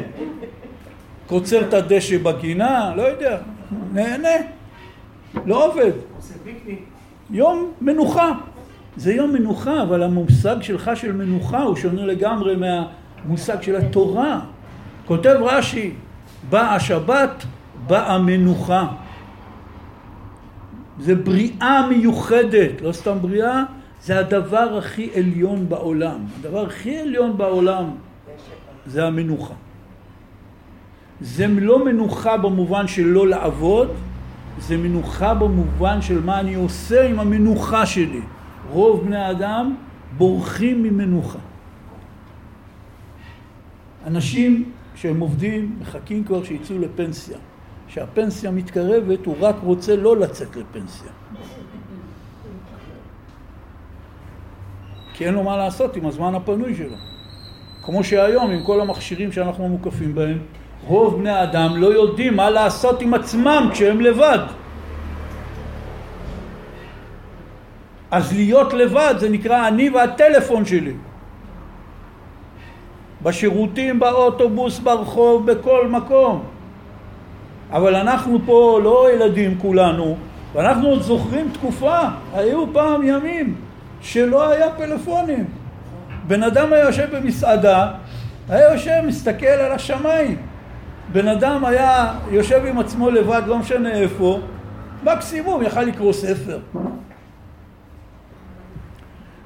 קוצר 1.28 1.62
את 1.62 1.74
הדשא 1.74 2.18
בגינה, 2.18 2.94
לא 2.96 3.02
יודע, 3.02 3.38
נהנה, 3.94 4.30
לא 5.46 5.66
עובד. 5.66 5.92
יום 7.30 7.72
מנוחה. 7.82 8.32
זה 8.98 9.14
יום 9.14 9.34
מנוחה, 9.34 9.84
אבל 9.84 10.04
המושג 10.04 10.62
שלך 10.62 10.92
של 10.96 11.12
מנוחה 11.12 11.62
הוא 11.62 11.76
שונה 11.76 12.06
לגמרי 12.06 12.56
מהמושג 12.56 13.62
של 13.62 13.76
התורה. 13.76 14.40
כותב 15.06 15.36
רש"י, 15.42 15.94
באה 16.50 16.76
השבת, 16.76 17.46
באה 17.88 18.20
מנוחה. 18.20 18.88
זה 21.00 21.16
בריאה 21.16 21.88
מיוחדת, 21.90 22.82
לא 22.82 22.92
סתם 22.92 23.18
בריאה, 23.22 23.64
זה 24.04 24.20
הדבר 24.20 24.78
הכי 24.78 25.10
עליון 25.16 25.70
בעולם. 25.70 26.20
הדבר 26.40 26.66
הכי 26.66 26.98
עליון 26.98 27.38
בעולם 27.38 27.86
זה 28.86 29.06
המנוחה. 29.06 29.54
זה 31.22 31.48
לא 31.48 31.86
מנוחה 31.86 32.38
במובן 32.38 32.88
של 32.88 33.06
לא 33.06 33.28
לעבוד, 33.28 33.90
זה 34.60 34.78
מנוחה 34.78 35.34
במובן 35.34 36.02
של 36.02 36.22
מה 36.22 36.40
אני 36.40 36.56
עושה 36.56 37.06
עם 37.08 37.20
המנוחה 37.20 37.86
שלי. 37.86 38.22
רוב 38.72 39.06
בני 39.06 39.18
האדם 39.18 39.76
בורחים 40.18 40.84
ממנוחה. 40.84 41.40
אנשים 44.08 44.72
שהם 44.96 45.20
עובדים 45.20 45.76
מחכים 45.80 46.24
כבר 46.24 46.44
שיצאו 46.44 46.80
לפנסיה. 46.80 47.38
כשהפנסיה 47.88 48.52
מתקרבת 48.52 49.26
הוא 49.26 49.36
רק 49.40 49.56
רוצה 49.64 49.96
לא 49.96 50.18
לצאת 50.18 50.56
לפנסיה. 50.56 51.12
כי 55.14 55.26
אין 55.26 55.34
לו 55.34 55.44
מה 55.44 55.58
לעשות 55.58 55.96
עם 55.96 56.06
הזמן 56.06 56.36
הפנוי 56.36 56.76
שלו. 56.76 56.96
כמו 57.84 58.04
שהיום 58.04 58.52
עם 58.52 58.64
כל 58.64 58.82
המכשירים 58.82 59.32
שאנחנו 59.32 59.68
מוקפים 59.68 60.16
בהם, 60.16 60.38
רוב 60.88 61.20
בני 61.20 61.30
האדם 61.30 61.78
לא 61.78 61.88
יודעים 61.88 62.36
מה 62.36 62.50
לעשות 62.50 63.02
עם 63.02 63.14
עצמם 63.14 63.70
כשהם 63.72 64.02
לבד. 64.02 64.40
אז 68.12 68.34
להיות 68.34 68.74
לבד 68.74 69.16
זה 69.18 69.30
נקרא 69.30 69.68
אני 69.68 69.90
והטלפון 69.90 70.66
שלי. 70.66 70.94
בשירותים, 73.24 74.00
באוטובוס, 74.00 74.80
ברחוב, 74.80 75.52
בכל 75.52 75.88
מקום. 75.88 76.44
אבל 77.72 77.96
אנחנו 77.96 78.40
פה 78.46 78.80
לא 78.84 79.14
ילדים 79.14 79.58
כולנו, 79.58 80.18
ואנחנו 80.54 80.88
עוד 80.88 81.02
זוכרים 81.02 81.50
תקופה, 81.54 82.00
היו 82.34 82.74
פעם 82.74 83.04
ימים 83.04 83.56
שלא 84.02 84.50
היה 84.50 84.72
פלאפונים. 84.72 85.46
בן 86.28 86.44
אדם 86.44 86.74
היה 86.74 86.86
יושב 86.86 87.16
במסעדה, 87.16 87.92
היה 88.50 88.74
יושב, 88.74 89.02
מסתכל 89.08 89.46
על 89.46 89.72
השמיים. 89.72 90.38
בן 91.12 91.28
אדם 91.28 91.66
היה 91.66 92.14
יושב 92.32 92.66
עם 92.66 92.80
עצמו 92.80 93.10
לבד, 93.10 93.42
לא 93.46 93.58
משנה 93.58 93.92
איפה, 93.92 94.40
מקסימום 95.04 95.64
יכל 95.64 95.82
לקרוא 95.82 96.14
ספר. 96.14 96.60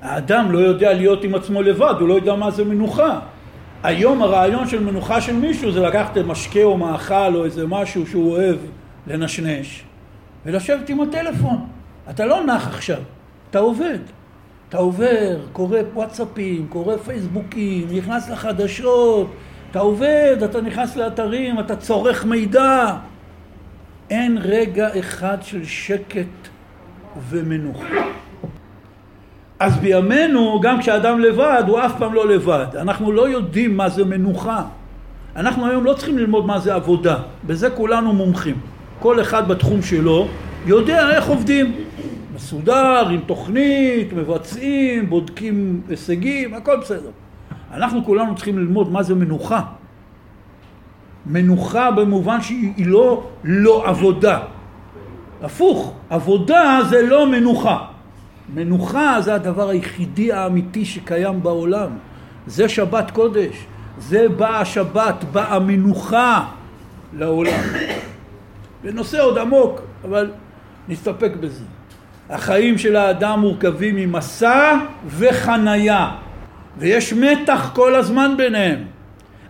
האדם 0.05 0.51
לא 0.51 0.59
יודע 0.59 0.93
להיות 0.93 1.23
עם 1.23 1.35
עצמו 1.35 1.61
לבד, 1.61 1.93
הוא 1.99 2.07
לא 2.07 2.13
יודע 2.13 2.35
מה 2.35 2.51
זה 2.51 2.65
מנוחה. 2.65 3.19
היום 3.83 4.21
הרעיון 4.21 4.67
של 4.67 4.83
מנוחה 4.83 5.21
של 5.21 5.35
מישהו 5.35 5.71
זה 5.71 5.81
לקחת 5.81 6.17
משקה 6.17 6.63
או 6.63 6.77
מאכל 6.77 7.35
או 7.35 7.45
איזה 7.45 7.67
משהו 7.67 8.07
שהוא 8.07 8.31
אוהב 8.31 8.57
לנשנש 9.07 9.83
ולשבת 10.45 10.89
עם 10.89 11.01
הטלפון. 11.01 11.67
אתה 12.09 12.25
לא 12.25 12.43
נח 12.43 12.67
עכשיו, 12.67 13.01
אתה 13.49 13.59
עובד. 13.59 13.99
אתה 14.69 14.77
עובר, 14.77 15.39
קורא 15.51 15.79
וואטסאפים, 15.93 16.67
קורא 16.69 16.97
פייסבוקים, 16.97 17.87
נכנס 17.91 18.29
לחדשות, 18.29 19.27
אתה 19.71 19.79
עובד, 19.79 20.37
אתה 20.45 20.61
נכנס 20.61 20.95
לאתרים, 20.95 21.59
אתה 21.59 21.75
צורך 21.75 22.25
מידע. 22.25 22.95
אין 24.09 24.37
רגע 24.41 24.99
אחד 24.99 25.37
של 25.41 25.65
שקט 25.65 26.47
ומנוחה. 27.29 27.85
אז 29.59 29.77
בימינו, 29.77 30.59
גם 30.61 30.79
כשאדם 30.79 31.19
לבד, 31.19 31.63
הוא 31.67 31.79
אף 31.79 31.97
פעם 31.97 32.13
לא 32.13 32.27
לבד. 32.27 32.65
אנחנו 32.75 33.11
לא 33.11 33.29
יודעים 33.29 33.77
מה 33.77 33.89
זה 33.89 34.05
מנוחה. 34.05 34.63
אנחנו 35.35 35.67
היום 35.67 35.83
לא 35.83 35.93
צריכים 35.93 36.17
ללמוד 36.17 36.45
מה 36.45 36.59
זה 36.59 36.73
עבודה. 36.75 37.17
בזה 37.43 37.69
כולנו 37.69 38.13
מומחים. 38.13 38.55
כל 38.99 39.21
אחד 39.21 39.47
בתחום 39.47 39.81
שלו 39.81 40.27
יודע 40.65 41.09
איך 41.09 41.27
עובדים. 41.27 41.75
מסודר, 42.35 43.09
עם 43.09 43.19
תוכנית, 43.25 44.13
מבצעים, 44.13 45.09
בודקים 45.09 45.81
הישגים, 45.89 46.53
הכל 46.53 46.77
בסדר. 46.77 47.09
אנחנו 47.73 48.05
כולנו 48.05 48.35
צריכים 48.35 48.59
ללמוד 48.59 48.91
מה 48.91 49.03
זה 49.03 49.15
מנוחה. 49.15 49.61
מנוחה 51.25 51.91
במובן 51.91 52.41
שהיא 52.41 52.87
לא 52.87 53.23
לא 53.43 53.83
עבודה. 53.87 54.39
הפוך, 55.41 55.93
עבודה 56.09 56.79
זה 56.89 57.01
לא 57.07 57.27
מנוחה. 57.27 57.94
מנוחה 58.53 59.21
זה 59.21 59.35
הדבר 59.35 59.69
היחידי 59.69 60.31
האמיתי 60.31 60.85
שקיים 60.85 61.43
בעולם. 61.43 61.89
זה 62.47 62.69
שבת 62.69 63.11
קודש. 63.11 63.65
זה 63.97 64.29
באה 64.29 64.59
השבת, 64.59 65.23
באה 65.31 65.59
מנוחה 65.59 66.45
לעולם. 67.13 67.61
זה 68.83 68.91
נושא 68.91 69.21
עוד 69.21 69.37
עמוק, 69.37 69.81
אבל 70.03 70.31
נסתפק 70.87 71.31
בזה. 71.39 71.63
החיים 72.29 72.77
של 72.77 72.95
האדם 72.95 73.39
מורכבים 73.39 73.95
ממסע 73.95 74.77
וחנייה, 75.07 76.11
ויש 76.77 77.13
מתח 77.13 77.71
כל 77.75 77.95
הזמן 77.95 78.33
ביניהם. 78.37 78.83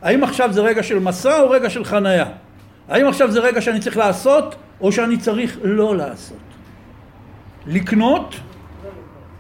האם 0.02 0.24
עכשיו 0.24 0.54
זה 0.54 0.62
רגע 0.62 0.84
של 0.84 1.00
מסע 1.00 1.40
או 1.42 1.50
רגע 1.50 1.70
של 1.70 1.86
חנייה? 1.86 2.26
האם 2.90 3.08
עכשיו 3.08 3.32
זה 3.32 3.40
רגע 3.40 3.62
שאני 3.62 3.80
צריך 3.80 3.98
לעשות 3.98 4.56
או 4.82 4.92
שאני 4.92 5.18
צריך 5.18 5.58
לא 5.64 5.98
לעשות? 5.98 6.38
לקנות 7.68 8.36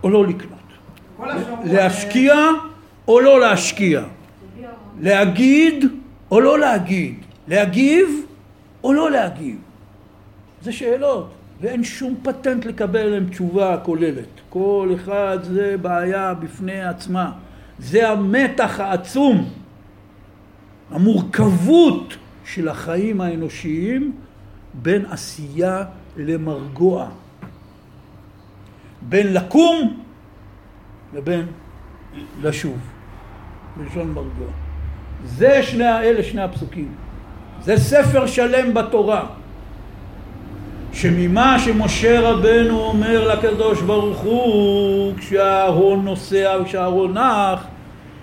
או 0.05 0.09
לא 0.09 0.27
לקנות? 0.27 0.59
להשקיע 1.63 2.35
או 3.07 3.19
לא 3.19 3.39
להשקיע? 3.39 4.03
להגיד 5.01 5.85
או 6.31 6.41
לא 6.41 6.59
להגיד? 6.59 7.15
להגיב 7.47 8.25
או 8.83 8.93
לא 8.93 9.11
להגיב? 9.11 9.57
זה 10.61 10.71
שאלות, 10.71 11.31
ואין 11.61 11.83
שום 11.83 12.15
פטנט 12.23 12.65
לקבל 12.65 12.99
עליהן 12.99 13.29
תשובה 13.29 13.77
כוללת. 13.83 14.27
כל 14.49 14.91
אחד 14.95 15.37
זה 15.43 15.75
בעיה 15.81 16.33
בפני 16.33 16.81
עצמה. 16.81 17.31
זה 17.79 18.09
המתח 18.09 18.79
העצום, 18.79 19.49
המורכבות 20.91 22.13
של 22.45 22.67
החיים 22.67 23.21
האנושיים 23.21 24.11
בין 24.73 25.05
עשייה 25.05 25.83
למרגוע. 26.17 27.09
בין 29.09 29.33
לקום 29.33 29.99
לבין 31.13 31.45
לשוב, 32.41 32.77
בלשון 33.77 34.07
מרגוע. 34.07 34.47
זה 35.25 35.63
שני, 35.63 35.99
אלה 35.99 36.23
שני 36.23 36.41
הפסוקים. 36.41 36.91
זה 37.61 37.77
ספר 37.77 38.25
שלם 38.25 38.73
בתורה, 38.73 39.25
שממה 40.93 41.59
שמשה 41.59 42.29
רבנו 42.29 42.79
אומר 42.79 43.33
לקדוש 43.33 43.81
ברוך 43.81 44.17
הוא, 44.17 45.13
כשהארון 45.17 46.05
נוסע 46.05 46.57
וכשהארון 46.61 47.17
נח, 47.17 47.65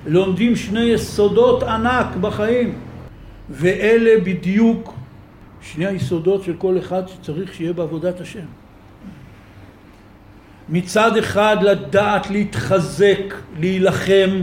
לומדים 0.07 0.57
שני 0.57 0.80
יסודות 0.80 1.62
ענק 1.62 2.16
בחיים. 2.20 2.74
ואלה 3.51 4.20
בדיוק 4.24 4.95
שני 5.61 5.87
היסודות 5.87 6.43
של 6.45 6.55
כל 6.59 6.78
אחד 6.78 7.09
שצריך 7.09 7.55
שיהיה 7.55 7.72
בעבודת 7.72 8.20
השם. 8.20 8.47
מצד 10.68 11.16
אחד 11.16 11.56
לדעת 11.60 12.30
להתחזק, 12.30 13.34
להילחם, 13.58 14.42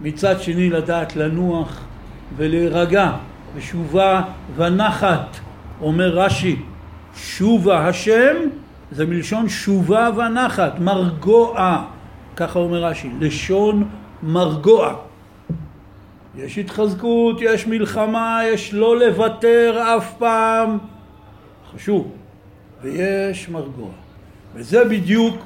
מצד 0.00 0.40
שני 0.42 0.70
לדעת 0.70 1.16
לנוח 1.16 1.84
ולהירגע, 2.36 3.12
ושובה 3.54 4.22
ונחת, 4.56 5.36
אומר 5.80 6.08
רש"י, 6.18 6.56
שובה 7.16 7.88
השם 7.88 8.36
זה 8.90 9.06
מלשון 9.06 9.48
שובה 9.48 10.08
ונחת, 10.16 10.78
מרגוע, 10.78 11.84
ככה 12.36 12.58
אומר 12.58 12.84
רש"י, 12.84 13.10
לשון 13.20 13.88
מרגוע. 14.22 14.94
יש 16.36 16.58
התחזקות, 16.58 17.38
יש 17.40 17.66
מלחמה, 17.66 18.40
יש 18.44 18.74
לא 18.74 18.98
לוותר 18.98 19.82
אף 19.96 20.14
פעם, 20.18 20.78
חשוב. 21.74 22.12
ויש 22.82 23.48
מרגוע. 23.48 23.90
וזה 24.54 24.84
בדיוק, 24.84 25.36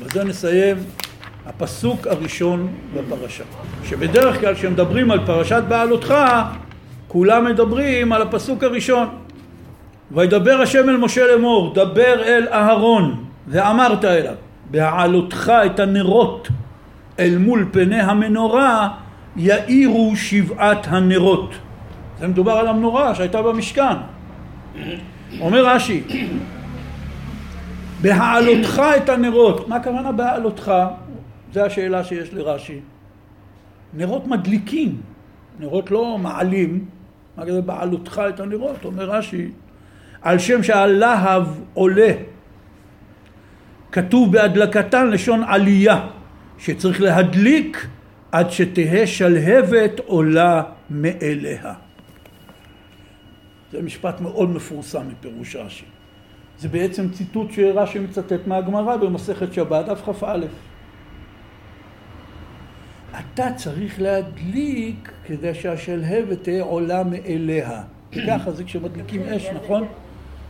בזה 0.00 0.24
נסיים, 0.24 0.76
הפסוק 1.46 2.06
הראשון 2.06 2.68
בפרשה. 2.94 3.44
שבדרך 3.84 4.40
כלל 4.40 4.54
כשמדברים 4.54 5.10
על 5.10 5.26
פרשת 5.26 5.62
בעלותך, 5.68 6.14
כולם 7.08 7.44
מדברים 7.44 8.12
על 8.12 8.22
הפסוק 8.22 8.64
הראשון. 8.64 9.08
וידבר 10.10 10.60
השם 10.62 10.88
אל 10.88 10.96
משה 10.96 11.26
לאמור, 11.26 11.74
דבר 11.74 12.22
אל 12.24 12.48
אהרון, 12.52 13.24
ואמרת 13.48 14.04
אליו, 14.04 14.34
בהעלותך 14.70 15.52
את 15.66 15.80
הנרות 15.80 16.48
אל 17.18 17.38
מול 17.38 17.68
פני 17.72 18.00
המנורה, 18.00 18.88
יאירו 19.36 20.12
שבעת 20.16 20.86
הנרות. 20.88 21.54
זה 22.18 22.28
מדובר 22.28 22.52
על 22.52 22.68
המנורה 22.68 23.14
שהייתה 23.14 23.42
במשכן. 23.42 23.96
אומר 25.40 25.66
רש"י, 25.66 26.02
בהעלותך 28.02 28.82
את 28.96 29.08
הנרות, 29.08 29.68
מה 29.68 29.76
הכוונה 29.76 30.12
בהעלותך? 30.12 30.72
זו 31.52 31.60
השאלה 31.60 32.04
שיש 32.04 32.34
לרש"י. 32.34 32.80
נרות 33.94 34.26
מדליקים, 34.26 35.00
נרות 35.60 35.90
לא 35.90 36.18
מעלים, 36.18 36.84
מה 37.36 37.46
כזה 37.46 37.62
בעלותך 37.62 38.22
את 38.28 38.40
הנרות? 38.40 38.84
אומר 38.84 39.10
רש"י, 39.10 39.50
על 40.22 40.38
שם 40.38 40.62
שהלהב 40.62 41.46
עולה. 41.74 42.12
כתוב 43.92 44.32
בהדלקתן 44.32 45.10
לשון 45.10 45.44
עלייה, 45.44 46.06
שצריך 46.58 47.00
להדליק 47.00 47.86
עד 48.32 48.50
שתהא 48.50 49.06
שלהבת 49.06 50.00
עולה 50.06 50.62
מאליה. 50.90 51.74
זה 53.72 53.82
משפט 53.82 54.20
מאוד 54.20 54.50
מפורסם 54.50 55.02
מפירוש 55.08 55.56
רש"י. 55.56 55.95
זה 56.58 56.68
בעצם 56.68 57.10
ציטוט 57.10 57.52
שרש"י 57.52 57.98
מצטט 57.98 58.46
מהגמרא 58.46 58.96
במסכת 58.96 59.52
שבת, 59.52 59.86
דף 59.86 60.02
כ"א. 60.04 60.38
אתה 63.18 63.52
צריך 63.56 64.00
להדליק 64.00 65.12
כדי 65.24 65.54
שהשלהבת 65.54 66.42
תהיה 66.42 66.62
עולה 66.62 67.02
מאליה. 67.04 67.82
ככה 68.28 68.50
זה 68.50 68.64
כשמדליקים 68.64 69.22
אש, 69.22 69.46
נכון? 69.46 69.86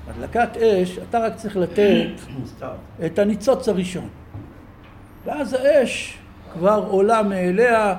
הדלקת 0.08 0.56
אש, 0.56 0.98
אתה 0.98 1.18
רק 1.18 1.34
צריך 1.34 1.56
לתת 1.56 2.08
את 3.06 3.18
הניצוץ 3.18 3.68
הראשון. 3.68 4.08
ואז 5.24 5.52
האש 5.52 6.18
כבר 6.52 6.84
עולה 6.88 7.22
מאליה, 7.22 7.94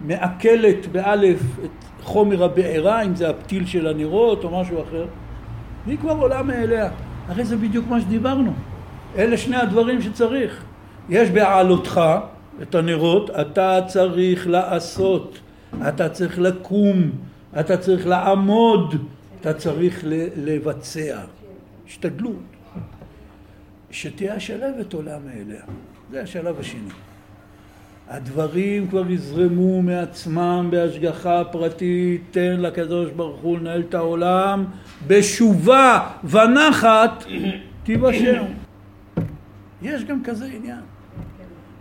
מעכלת 0.00 0.86
באלף 0.86 1.40
את 1.64 1.84
חומר 2.02 2.44
הבעירה, 2.44 3.02
אם 3.02 3.16
זה 3.16 3.30
הפתיל 3.30 3.66
של 3.66 3.86
הנרות 3.86 4.44
או 4.44 4.60
משהו 4.60 4.82
אחר, 4.82 5.06
והיא 5.86 5.98
כבר 5.98 6.16
עולה 6.16 6.42
מאליה. 6.42 6.88
הרי 7.28 7.44
זה 7.44 7.56
בדיוק 7.56 7.86
מה 7.88 8.00
שדיברנו. 8.00 8.52
אלה 9.16 9.36
שני 9.36 9.56
הדברים 9.56 10.02
שצריך. 10.02 10.64
יש 11.08 11.30
בעלותך 11.30 12.00
את 12.62 12.74
הנרות, 12.74 13.30
אתה 13.30 13.80
צריך 13.86 14.46
לעשות, 14.48 15.38
אתה 15.88 16.08
צריך 16.08 16.38
לקום, 16.38 17.10
אתה 17.60 17.76
צריך 17.76 18.06
לעמוד, 18.06 18.94
אתה 19.40 19.54
צריך 19.54 20.04
לבצע. 20.36 21.20
השתדלות. 21.86 22.42
שתהיה 23.90 24.34
השלבת 24.34 24.92
עולה 24.92 25.18
מאליה. 25.18 25.62
זה 26.10 26.22
השלב 26.22 26.60
השני. 26.60 26.90
הדברים 28.08 28.88
כבר 28.88 29.10
יזרמו 29.10 29.82
מעצמם 29.82 30.68
בהשגחה 30.70 31.42
פרטית, 31.44 32.22
תן 32.30 32.56
לקדוש 32.60 33.10
ברוך 33.10 33.40
הוא 33.40 33.58
לנהל 33.58 33.80
את 33.88 33.94
העולם 33.94 34.64
בשובה 35.06 36.08
ונחת 36.24 37.24
תיבשם. 37.84 38.44
יש 39.82 40.04
גם 40.04 40.22
כזה 40.24 40.44
עניין. 40.44 40.80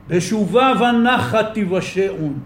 בשובה 0.07 0.73
ונחת 0.79 1.53
תיבשעון. 1.53 2.39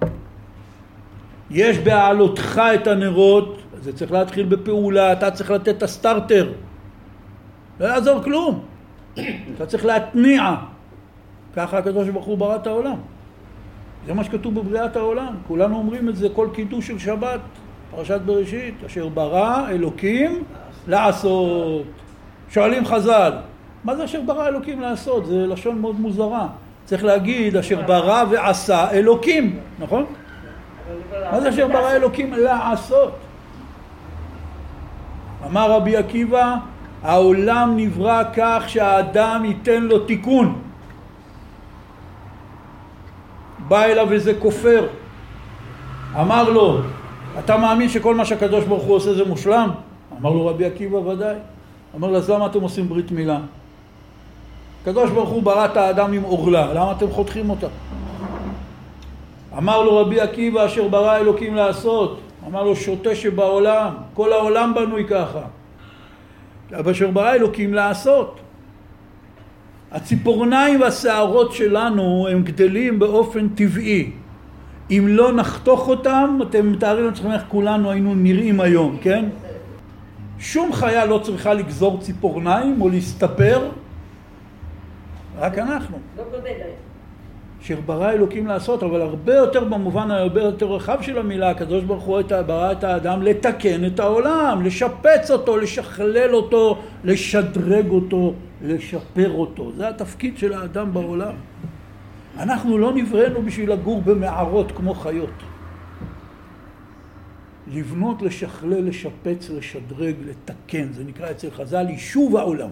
יש 1.52 1.78
בהעלותך 1.78 2.62
את 2.76 2.88
הנרות, 2.88 3.62
זה 3.82 3.94
צריך 3.94 4.12
להתחיל 4.12 4.46
בפעולה, 4.46 5.14
אתה 5.14 5.32
צריך 5.32 5.52
לתת 5.52 5.78
את 5.78 5.84
הסטארטר. 5.84 6.54
לא 7.80 7.86
יעזור 7.86 8.24
כלום. 8.24 8.66
אתה 9.56 9.66
צריך 9.66 9.86
להתניע. 9.86 10.56
ככה 11.56 11.78
הקדוש 11.78 12.10
ברוך 12.10 12.26
הוא 12.26 12.38
ברא 12.38 12.56
את 12.56 12.68
העולם. 12.68 12.98
זה 14.06 14.14
מה 14.14 14.24
שכתוב 14.24 14.56
בבריאת 14.56 14.96
העולם. 14.96 15.36
כולנו 15.48 15.78
אומרים 15.78 16.10
את 16.10 16.16
זה 16.16 16.28
כל 16.30 16.48
קידוש 16.54 16.88
של 16.88 17.00
שבת, 17.00 17.40
פרשת 17.92 18.22
בראשית, 18.22 18.74
אשר 18.86 19.08
ברא 19.08 19.70
אלוקים 19.70 20.44
לעשות. 20.88 21.86
שואלים 22.50 22.86
חז"ל, 22.86 23.34
מה 23.84 23.96
זה 23.96 24.06
אשר 24.06 24.22
ברא 24.22 24.48
אלוקים 24.48 24.82
לעשות? 24.82 25.26
זה 25.26 25.48
לשון 25.48 25.82
מאוד 25.82 26.00
מוזרה. 26.00 26.48
צריך 26.86 27.04
להגיד 27.04 27.58
אשר 27.58 27.82
ברא 27.82 28.24
ועשה 28.30 28.92
אלוקים, 28.92 29.60
נכון? 29.80 30.06
מה 31.32 31.42
זה 31.42 31.50
אשר 31.50 31.68
ברא 31.68 31.92
אלוקים 31.92 32.34
לעשות? 32.34 33.12
אמר 35.46 35.72
רבי 35.72 35.98
עקיבא, 35.98 36.56
העולם 37.04 37.74
נברא 37.78 38.24
כך 38.36 38.64
שהאדם 38.68 39.46
ייתן 39.46 39.84
לו 39.84 40.00
תיקון. 40.00 40.62
בא 43.68 43.84
אליו 43.84 44.14
איזה 44.14 44.34
כופר, 44.40 44.88
אמר 46.20 46.50
לו, 46.50 46.78
אתה 47.40 47.58
מאמין 47.58 47.90
שכל 47.90 48.16
מה 48.16 48.26
שהקדוש 48.26 48.66
ברוך 48.66 48.84
הוא 48.84 48.96
עושה 48.96 49.14
זה 49.14 49.26
מושלם? 49.26 49.70
אמר 50.22 50.30
לו 50.30 50.48
רבי 50.48 50.66
עקיבא 50.66 50.96
ודאי. 50.96 51.36
אמר 51.96 52.08
לו, 52.08 52.18
אז 52.18 52.30
למה 52.30 52.46
אתם 52.46 52.62
עושים 52.62 52.90
ברית 52.90 53.12
מילה? 53.12 53.40
הקדוש 54.82 55.10
ברוך 55.10 55.30
הוא 55.30 55.44
ברא 55.44 55.66
את 55.66 55.78
האדם 55.78 56.14
עם 56.14 56.24
עורלה, 56.24 56.74
למה 56.74 56.92
אתם 56.92 57.12
חותכים 57.12 57.50
אותה? 57.50 57.68
אמר 59.58 59.82
לו 59.82 59.98
רבי 59.98 60.22
עקיבא 60.22 60.66
אשר 60.66 60.88
ברא 60.88 61.18
אלוקים 61.18 61.56
לעשות, 61.56 62.20
אמר 62.48 62.64
לו 62.64 62.76
שוטה 62.76 63.16
שבעולם, 63.16 63.94
כל 64.14 64.34
העולם 64.34 64.74
בנוי 64.76 65.06
ככה. 65.10 65.42
אשר 66.92 67.12
ברא 67.12 67.34
אלוקים 67.34 67.74
לעשות. 67.74 68.40
הציפורניים 69.92 70.82
והשערות 70.82 71.54
שלנו 71.54 72.28
הם 72.32 72.44
גדלים 72.44 73.00
באופן 73.00 73.50
טבעי. 73.50 74.12
אם 74.92 75.06
לא 75.08 75.34
נחתוך 75.34 75.88
אותם, 75.88 76.40
אתם 76.50 76.72
מתארים 76.72 77.06
לעצמכם 77.06 77.32
איך 77.32 77.42
כולנו 77.48 77.92
היינו 77.92 78.16
נראים 78.16 78.60
היום, 78.60 78.98
כן? 79.02 79.26
שום 80.40 80.74
חיה 80.74 81.06
לא 81.06 81.22
צריכה 81.24 81.54
לגזור 81.54 82.00
ציפורניים 82.02 82.82
או 82.82 82.90
להסתפר, 82.90 83.70
רק 85.40 85.58
אנחנו. 85.58 85.98
לא 86.18 86.24
אשר 86.24 86.87
ברא 87.76 88.12
אלוקים 88.12 88.48
לעשות, 88.48 88.84
אבל 88.84 89.02
הרבה 89.02 89.36
יותר 89.36 89.64
במובן 89.64 90.12
הרבה 90.12 90.42
יותר 90.42 90.66
רחב 90.66 91.02
של 91.02 91.18
המילה, 91.18 91.50
הקדוש 91.50 91.84
ברוך 91.84 92.04
הוא 92.04 92.22
ברא 92.46 92.72
את 92.72 92.84
האדם 92.84 93.22
לתקן 93.22 93.86
את 93.86 94.00
העולם, 94.00 94.62
לשפץ 94.66 95.32
אותו, 95.32 95.58
לשכלל 95.58 96.36
אותו, 96.36 96.78
לשדרג 97.04 97.90
אותו, 97.90 98.34
לשפר 98.62 99.32
אותו. 99.32 99.72
זה 99.78 99.90
התפקיד 99.90 100.38
של 100.38 100.54
האדם 100.54 100.94
בעולם. 100.94 101.34
אנחנו 102.40 102.78
לא 102.78 102.94
נבראנו 102.94 103.42
בשביל 103.42 103.72
לגור 103.72 104.02
במערות 104.02 104.72
כמו 104.72 104.94
חיות. 104.94 105.30
לבנות, 107.74 108.22
לשכלל, 108.22 108.88
לשפץ, 108.88 109.50
לשדרג, 109.50 110.16
לתקן, 110.26 110.94
זה 110.94 111.04
נקרא 111.04 111.32
אצל 111.32 111.52
חז"ל 111.52 111.90
יישוב 111.90 112.38
העולם. 112.38 112.70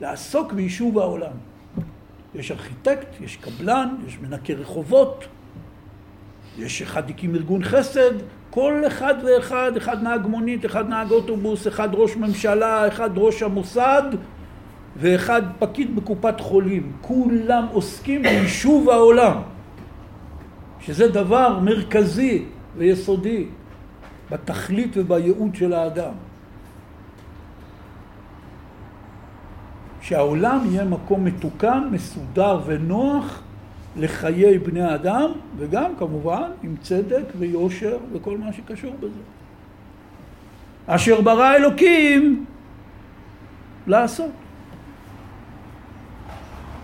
לעסוק 0.00 0.52
ביישוב 0.52 0.98
העולם. 0.98 1.49
יש 2.34 2.50
ארכיטקט, 2.50 3.20
יש 3.20 3.36
קבלן, 3.36 3.94
יש 4.06 4.18
מנקה 4.18 4.52
רחובות, 4.52 5.24
יש 6.58 6.82
אחד 6.82 7.10
הקים 7.10 7.34
ארגון 7.34 7.64
חסד, 7.64 8.12
כל 8.50 8.82
אחד 8.86 9.14
ואחד, 9.24 9.76
אחד 9.76 10.02
נהג 10.02 10.26
מונית, 10.26 10.66
אחד 10.66 10.88
נהג 10.88 11.10
אוטובוס, 11.10 11.68
אחד 11.68 11.88
ראש 11.92 12.16
ממשלה, 12.16 12.88
אחד 12.88 13.10
ראש 13.16 13.42
המוסד 13.42 14.02
ואחד 14.96 15.42
פקיד 15.58 15.96
בקופת 15.96 16.40
חולים. 16.40 16.92
כולם 17.00 17.66
עוסקים 17.72 18.22
ביישוב 18.22 18.90
העולם, 18.90 19.36
שזה 20.80 21.08
דבר 21.08 21.58
מרכזי 21.58 22.44
ויסודי 22.76 23.46
בתכלית 24.30 24.96
ובייעוד 24.96 25.54
של 25.54 25.72
האדם. 25.72 26.12
שהעולם 30.00 30.60
יהיה 30.70 30.84
מקום 30.84 31.24
מתוקן, 31.24 31.88
מסודר 31.90 32.60
ונוח 32.66 33.42
לחיי 33.96 34.58
בני 34.58 34.82
האדם, 34.82 35.30
וגם 35.56 35.92
כמובן 35.98 36.50
עם 36.62 36.74
צדק 36.82 37.24
ויושר 37.38 37.96
וכל 38.12 38.38
מה 38.38 38.52
שקשור 38.52 38.94
בזה. 39.00 39.20
אשר 40.86 41.20
ברא 41.20 41.54
אלוקים 41.54 42.44
לעשות. 43.86 44.30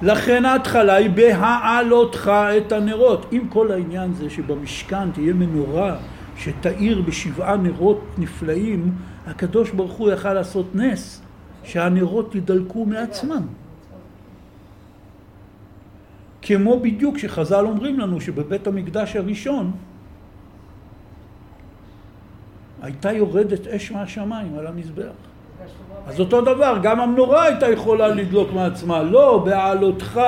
לכן 0.03 0.45
ההתחלה 0.45 0.95
היא 0.95 1.11
בהעלותך 1.11 2.33
את 2.57 2.73
הנרות. 2.73 3.27
אם 3.33 3.43
כל 3.49 3.73
העניין 3.73 4.15
זה 4.15 4.31
שבמשכן 4.31 5.11
תהיה 5.11 5.33
מנורה 5.33 5.97
שתאיר 6.37 7.03
בשבעה 7.03 7.57
נרות 7.57 8.05
נפלאים, 8.19 8.93
הקדוש 9.27 9.71
ברוך 9.71 9.93
הוא 9.93 10.11
יכל 10.11 10.33
לעשות 10.33 10.75
נס 10.75 11.26
שהנרות 11.67 12.35
ידלקו 12.35 12.85
מעצמם. 12.85 13.47
כמו 16.43 16.81
בדיוק 16.81 17.19
שחז"ל 17.19 17.65
אומרים 17.67 18.01
לנו 18.01 18.21
שבבית 18.21 18.67
המקדש 18.67 19.17
הראשון 19.17 19.73
הייתה 22.83 23.13
יורדת 23.13 23.67
אש 23.67 23.93
מהשמיים 23.93 24.59
על 24.59 24.67
המזבח. 24.67 25.15
אז 26.07 26.21
אותו 26.21 26.41
דבר, 26.41 26.79
גם 26.83 27.01
המנורה 27.01 27.43
הייתה 27.45 27.69
יכולה 27.71 28.09
לדלוק 28.09 28.53
מעצמה. 28.53 29.03
לא, 29.03 29.43
בהעלותך 29.45 30.21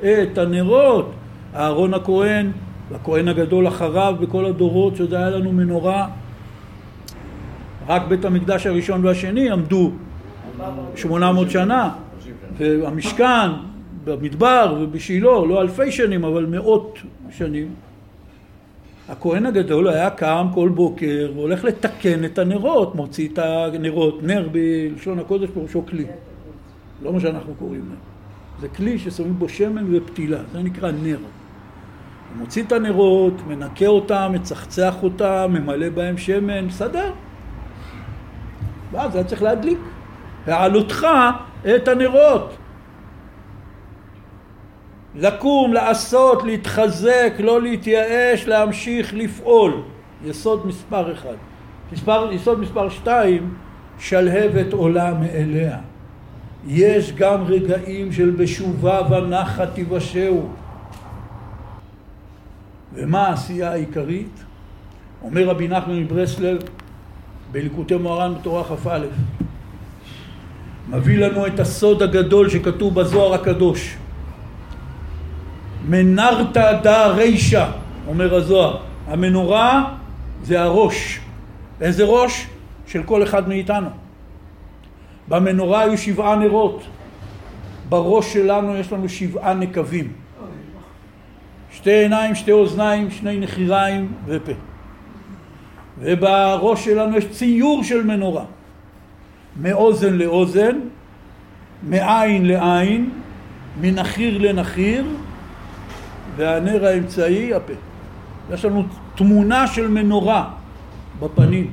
את 0.00 0.38
הנרות. 0.38 1.12
אהרון 1.54 1.94
הכהן, 1.94 2.52
והכהן 2.90 3.28
הגדול 3.28 3.68
אחריו 3.68 4.16
בכל 4.20 4.44
הדורות, 4.44 4.96
שעוד 4.96 5.14
היה 5.14 5.30
לנו 5.30 5.52
מנורה. 5.52 6.08
רק 7.88 8.02
בית 8.08 8.24
המקדש 8.24 8.66
הראשון 8.66 9.04
והשני 9.04 9.50
עמדו 9.50 9.90
800 10.96 11.50
שנה, 11.50 11.90
והמשכן 12.56 13.50
במדבר 14.04 14.76
ובשילה, 14.80 15.30
לא 15.48 15.62
אלפי 15.62 15.92
שנים, 15.92 16.24
אבל 16.24 16.46
מאות 16.46 16.98
שנים. 17.30 17.74
הכהן 19.08 19.46
הגדול 19.46 19.88
היה 19.88 20.10
קם 20.10 20.46
כל 20.54 20.68
בוקר 20.68 21.32
והולך 21.34 21.64
לתקן 21.64 22.24
את 22.24 22.38
הנרות, 22.38 22.94
מוציא 22.94 23.28
את 23.28 23.38
הנרות, 23.38 24.22
נר 24.22 24.48
בלשון 24.52 25.18
הקודש 25.18 25.48
פירושו 25.54 25.86
כלי, 25.86 26.06
לא 27.02 27.12
מה 27.12 27.20
שאנחנו 27.20 27.54
קוראים 27.54 27.88
נר. 27.88 27.96
זה 28.60 28.68
כלי 28.68 28.98
ששמים 28.98 29.38
בו 29.38 29.48
שמן 29.48 29.84
ופתילה, 29.96 30.38
זה 30.52 30.62
נקרא 30.62 30.90
נר. 30.90 31.18
הוא 31.18 32.40
מוציא 32.40 32.62
את 32.62 32.72
הנרות, 32.72 33.34
מנקה 33.48 33.86
אותם, 33.86 34.30
מצחצח 34.34 35.02
אותם, 35.02 35.50
ממלא 35.50 35.88
בהם 35.88 36.18
שמן, 36.18 36.64
מסדר. 36.64 37.12
ואז 38.92 39.14
היה 39.14 39.24
צריך 39.24 39.42
להדליק. 39.42 39.78
העלותך 40.46 41.06
את 41.76 41.88
הנרות. 41.88 42.56
לקום, 45.14 45.72
לעשות, 45.72 46.42
להתחזק, 46.42 47.32
לא 47.38 47.62
להתייאש, 47.62 48.46
להמשיך 48.46 49.14
לפעול. 49.14 49.82
יסוד 50.24 50.66
מספר 50.66 51.12
אחד. 51.12 51.34
מספר, 51.92 52.32
יסוד 52.32 52.60
מספר 52.60 52.88
שתיים, 52.88 53.54
שלהבת 53.98 54.72
עולה 54.72 55.14
מאליה. 55.14 55.78
יש 56.66 57.12
גם 57.12 57.44
רגעים 57.44 58.12
של 58.12 58.30
בשובה 58.30 59.00
ונחת 59.10 59.68
תיוושעו. 59.74 60.48
ומה 62.94 63.26
העשייה 63.26 63.72
העיקרית? 63.72 64.44
אומר 65.22 65.48
רבי 65.48 65.68
נחמן 65.68 65.96
מברסלב 66.00 66.58
בליקוטי 67.52 67.96
מוהר"ן 67.96 68.34
בתורה 68.40 68.64
כ"א 68.64 68.98
מביא 70.88 71.18
לנו 71.18 71.46
את 71.46 71.60
הסוד 71.60 72.02
הגדול 72.02 72.50
שכתוב 72.50 72.94
בזוהר 72.94 73.34
הקדוש 73.34 73.96
מנרתא 75.88 76.72
דא 76.72 77.06
רישא, 77.06 77.66
אומר 78.08 78.34
הזוהר. 78.34 78.76
המנורה 79.06 79.94
זה 80.42 80.62
הראש. 80.62 81.20
איזה 81.80 82.04
ראש? 82.04 82.46
של 82.86 83.02
כל 83.02 83.22
אחד 83.22 83.48
מאיתנו. 83.48 83.88
במנורה 85.28 85.80
היו 85.80 85.98
שבעה 85.98 86.36
נרות. 86.36 86.82
בראש 87.88 88.32
שלנו 88.32 88.76
יש 88.76 88.92
לנו 88.92 89.08
שבעה 89.08 89.54
נקבים. 89.54 90.12
שתי 91.72 91.90
עיניים, 91.90 92.34
שתי 92.34 92.52
אוזניים, 92.52 93.10
שני 93.10 93.38
נחיריים 93.38 94.12
ופה. 94.26 94.52
ובראש 95.98 96.84
שלנו 96.84 97.16
יש 97.16 97.24
ציור 97.30 97.84
של 97.84 98.04
מנורה. 98.04 98.44
מאוזן 99.56 100.14
לאוזן, 100.14 100.78
מעין 101.82 102.46
לעין, 102.46 103.10
מנחיר 103.80 104.38
לנחיר, 104.38 105.04
והנר 106.36 106.86
האמצעי 106.86 107.54
הפה. 107.54 107.72
יש 108.52 108.64
לנו 108.64 108.84
תמונה 109.14 109.66
של 109.66 109.88
מנורה 109.88 110.50
בפנים. 111.20 111.72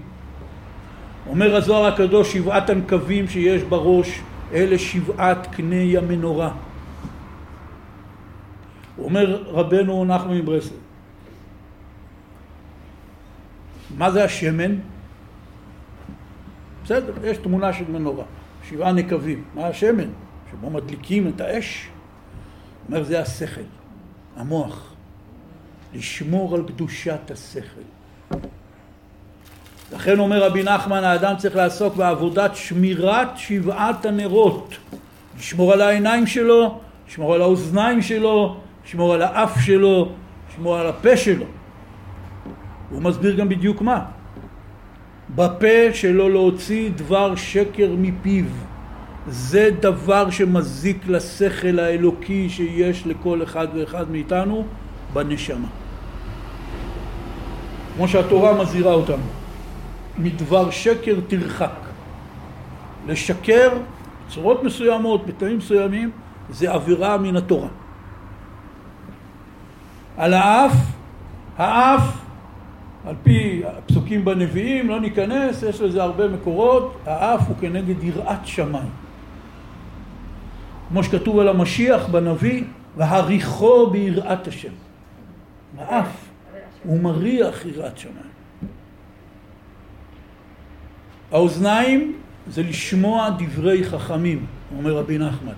אומר 1.27 1.55
הזוהר 1.55 1.85
הקדוש 1.85 2.33
שבעת 2.33 2.69
הנקבים 2.69 3.27
שיש 3.27 3.63
בראש 3.63 4.21
אלה 4.53 4.77
שבעת 4.77 5.47
קני 5.51 5.97
המנורה. 5.97 6.51
אומר 8.97 9.43
רבנו 9.47 10.05
נחמן 10.05 10.37
מברסלב 10.37 10.79
מה 13.97 14.11
זה 14.11 14.23
השמן? 14.23 14.75
בסדר, 16.89 17.13
יש 17.23 17.37
תמונה 17.37 17.73
של 17.73 17.91
מנורה, 17.91 18.23
שבעה 18.69 18.91
נקבים. 18.91 19.43
מה 19.55 19.67
השמן? 19.67 20.09
שבו 20.51 20.69
מדליקים 20.69 21.27
את 21.27 21.41
האש? 21.41 21.87
אומר 22.87 23.03
זה 23.03 23.21
השכל. 23.21 23.61
המוח, 24.37 24.93
לשמור 25.93 26.55
על 26.55 26.63
קדושת 26.67 27.31
השכל. 27.31 27.81
לכן 29.93 30.19
אומר 30.19 30.43
רבי 30.43 30.63
נחמן, 30.63 31.03
האדם 31.03 31.37
צריך 31.37 31.55
לעסוק 31.55 31.95
בעבודת 31.95 32.55
שמירת 32.55 33.37
שבעת 33.37 34.05
הנרות. 34.05 34.77
לשמור 35.37 35.73
על 35.73 35.81
העיניים 35.81 36.27
שלו, 36.27 36.79
לשמור 37.07 37.35
על 37.35 37.41
האוזניים 37.41 38.01
שלו, 38.01 38.57
לשמור 38.85 39.13
על 39.13 39.21
האף 39.21 39.59
שלו, 39.61 40.11
לשמור 40.49 40.77
על 40.77 40.87
הפה 40.87 41.17
שלו. 41.17 41.45
הוא 42.89 43.01
מסביר 43.01 43.35
גם 43.35 43.49
בדיוק 43.49 43.81
מה. 43.81 44.05
בפה 45.35 45.93
שלו 45.93 46.29
להוציא 46.29 46.89
דבר 46.95 47.35
שקר 47.35 47.89
מפיו. 47.97 48.45
זה 49.27 49.69
דבר 49.79 50.29
שמזיק 50.29 51.07
לשכל 51.07 51.79
האלוקי 51.79 52.49
שיש 52.49 53.07
לכל 53.07 53.43
אחד 53.43 53.67
ואחד 53.73 54.11
מאיתנו 54.11 54.65
בנשמה. 55.13 55.67
כמו 57.95 58.07
שהתורה 58.07 58.61
מזהירה 58.61 58.93
אותנו. 58.93 59.23
מדבר 60.17 60.69
שקר 60.69 61.15
תרחק. 61.27 61.79
לשקר 63.07 63.69
בצורות 64.27 64.63
מסוימות, 64.63 65.25
בתנאים 65.25 65.57
מסוימים, 65.57 66.11
זה 66.49 66.71
עבירה 66.71 67.17
מן 67.17 67.35
התורה. 67.35 67.67
על 70.17 70.33
האף, 70.33 70.73
האף, 71.57 72.01
על 73.09 73.15
פי 73.23 73.61
הפסוקים 73.65 74.25
בנביאים, 74.25 74.89
לא 74.89 74.99
ניכנס, 74.99 75.63
יש 75.63 75.81
לזה 75.81 76.03
הרבה 76.03 76.27
מקורות, 76.27 76.97
האף 77.05 77.47
הוא 77.47 77.55
כנגד 77.61 78.03
יראת 78.03 78.47
שמיים. 78.47 78.89
כמו 80.89 81.03
שכתוב 81.03 81.39
על 81.39 81.47
המשיח 81.47 82.07
בנביא, 82.07 82.63
והריחו 82.97 83.89
ביראת 83.89 84.47
השם. 84.47 84.71
האף, 85.77 86.29
הוא 86.83 86.99
מריח 86.99 87.65
יראת 87.65 87.97
שמיים. 87.97 88.29
האוזניים 91.31 92.13
זה 92.47 92.63
לשמוע 92.63 93.29
דברי 93.29 93.83
חכמים, 93.83 94.45
אומר 94.77 94.97
רבי 94.97 95.17
נחמן. 95.17 95.53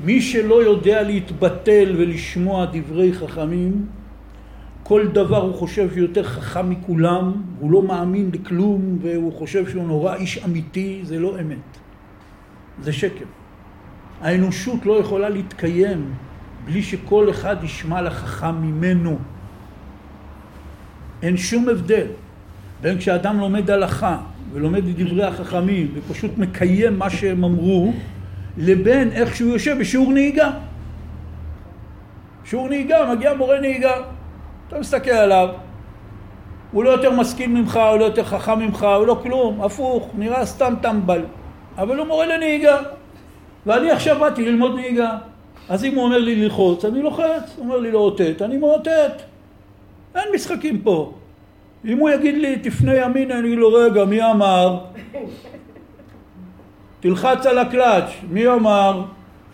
מי 0.00 0.20
שלא 0.22 0.62
יודע 0.62 1.02
להתבטל 1.02 1.94
ולשמוע 1.98 2.66
דברי 2.72 3.12
חכמים, 3.12 3.86
כל 4.88 5.06
דבר 5.06 5.42
הוא 5.42 5.54
חושב 5.54 5.88
שהוא 5.90 5.98
יותר 5.98 6.24
חכם 6.24 6.70
מכולם, 6.70 7.32
הוא 7.58 7.70
לא 7.70 7.82
מאמין 7.82 8.30
לכלום 8.32 8.98
והוא 9.02 9.32
חושב 9.32 9.68
שהוא 9.68 9.86
נורא 9.86 10.14
איש 10.14 10.44
אמיתי, 10.44 11.00
זה 11.02 11.18
לא 11.18 11.40
אמת. 11.40 11.78
זה 12.82 12.92
שקר. 12.92 13.24
האנושות 14.20 14.86
לא 14.86 15.00
יכולה 15.00 15.28
להתקיים 15.28 16.14
בלי 16.64 16.82
שכל 16.82 17.30
אחד 17.30 17.64
ישמע 17.64 18.02
לחכם 18.02 18.54
ממנו. 18.62 19.18
אין 21.22 21.36
שום 21.36 21.68
הבדל 21.68 22.06
בין 22.80 22.98
כשאדם 22.98 23.38
לומד 23.38 23.70
הלכה 23.70 24.18
ולומד 24.52 24.88
את 24.88 24.96
דברי 24.96 25.24
החכמים 25.24 25.90
ופשוט 25.94 26.38
מקיים 26.38 26.98
מה 26.98 27.10
שהם 27.10 27.44
אמרו, 27.44 27.92
לבין 28.58 29.12
איך 29.12 29.36
שהוא 29.36 29.52
יושב 29.52 29.76
בשיעור 29.80 30.12
נהיגה. 30.12 30.50
שיעור 32.44 32.68
נהיגה, 32.68 33.14
מגיע 33.14 33.34
מורה 33.34 33.60
נהיגה, 33.60 34.15
אתה 34.68 34.78
מסתכל 34.78 35.10
עליו, 35.10 35.48
הוא 36.72 36.84
לא 36.84 36.90
יותר 36.90 37.10
משכיל 37.10 37.50
ממך, 37.50 37.80
הוא 37.90 37.98
לא 37.98 38.04
יותר 38.04 38.24
חכם 38.24 38.58
ממך, 38.58 38.86
הוא 38.98 39.06
לא 39.06 39.18
כלום, 39.22 39.62
הפוך, 39.62 40.08
נראה 40.14 40.46
סתם 40.46 40.74
טמבל. 40.82 41.22
אבל 41.78 41.98
הוא 41.98 42.06
מורה 42.06 42.26
לנהיגה. 42.26 42.76
ואני 43.66 43.90
עכשיו 43.90 44.18
באתי 44.20 44.44
ללמוד 44.44 44.74
נהיגה. 44.74 45.18
אז 45.68 45.84
אם 45.84 45.94
הוא 45.94 46.04
אומר 46.04 46.18
לי 46.18 46.34
ללחוץ, 46.34 46.84
אני 46.84 47.02
לוחץ. 47.02 47.54
הוא 47.56 47.64
אומר 47.64 47.76
לי 47.76 47.92
לאותת, 47.92 48.42
אני 48.42 48.56
מאותת. 48.56 49.12
אין 50.14 50.24
משחקים 50.34 50.80
פה. 50.80 51.12
אם 51.84 51.98
הוא 51.98 52.10
יגיד 52.10 52.34
לי 52.34 52.58
תפנה 52.58 52.94
ימין, 52.94 53.30
אני 53.30 53.40
אגיד 53.40 53.58
לו 53.58 53.72
רגע, 53.72 54.04
מי 54.04 54.30
אמר? 54.30 54.78
תלחץ 57.00 57.46
על 57.46 57.58
הקלאץ', 57.58 58.10
מי 58.30 58.48
אמר? 58.48 59.02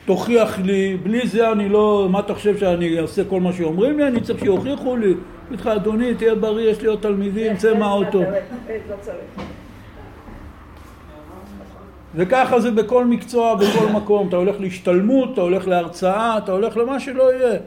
תוכיח 0.05 0.59
לי, 0.59 0.97
בלי 1.03 1.27
זה 1.27 1.53
אני 1.53 1.69
לא, 1.69 2.09
מה 2.11 2.21
אתה 2.21 2.35
חושב 2.35 2.59
שאני 2.59 3.01
אעשה 3.01 3.25
כל 3.25 3.41
מה 3.41 3.53
שאומרים 3.53 3.99
לי? 3.99 4.07
אני 4.07 4.21
צריך 4.21 4.41
שיוכיחו 4.41 4.97
לי. 4.97 5.15
אגיד 5.49 5.61
לך, 5.61 5.67
אדוני, 5.67 6.15
תהיה 6.15 6.35
בריא, 6.35 6.71
יש 6.71 6.81
לי 6.81 6.89
עוד 6.89 6.99
תלמידים, 7.03 7.57
צא 7.57 7.75
מהאוטו. 7.79 8.23
וככה 12.15 12.61
זה 12.61 12.71
בכל 12.71 13.05
מקצוע, 13.05 13.55
בכל 13.55 13.87
מקום. 13.87 14.29
אתה 14.29 14.37
הולך 14.37 14.61
להשתלמות, 14.61 15.33
אתה 15.33 15.41
הולך 15.41 15.69
להרצאה, 15.69 16.39
אתה 16.39 16.53
הולך 16.53 16.77
למה 16.77 17.01
שלא 17.01 17.33
יהיה. 17.33 17.59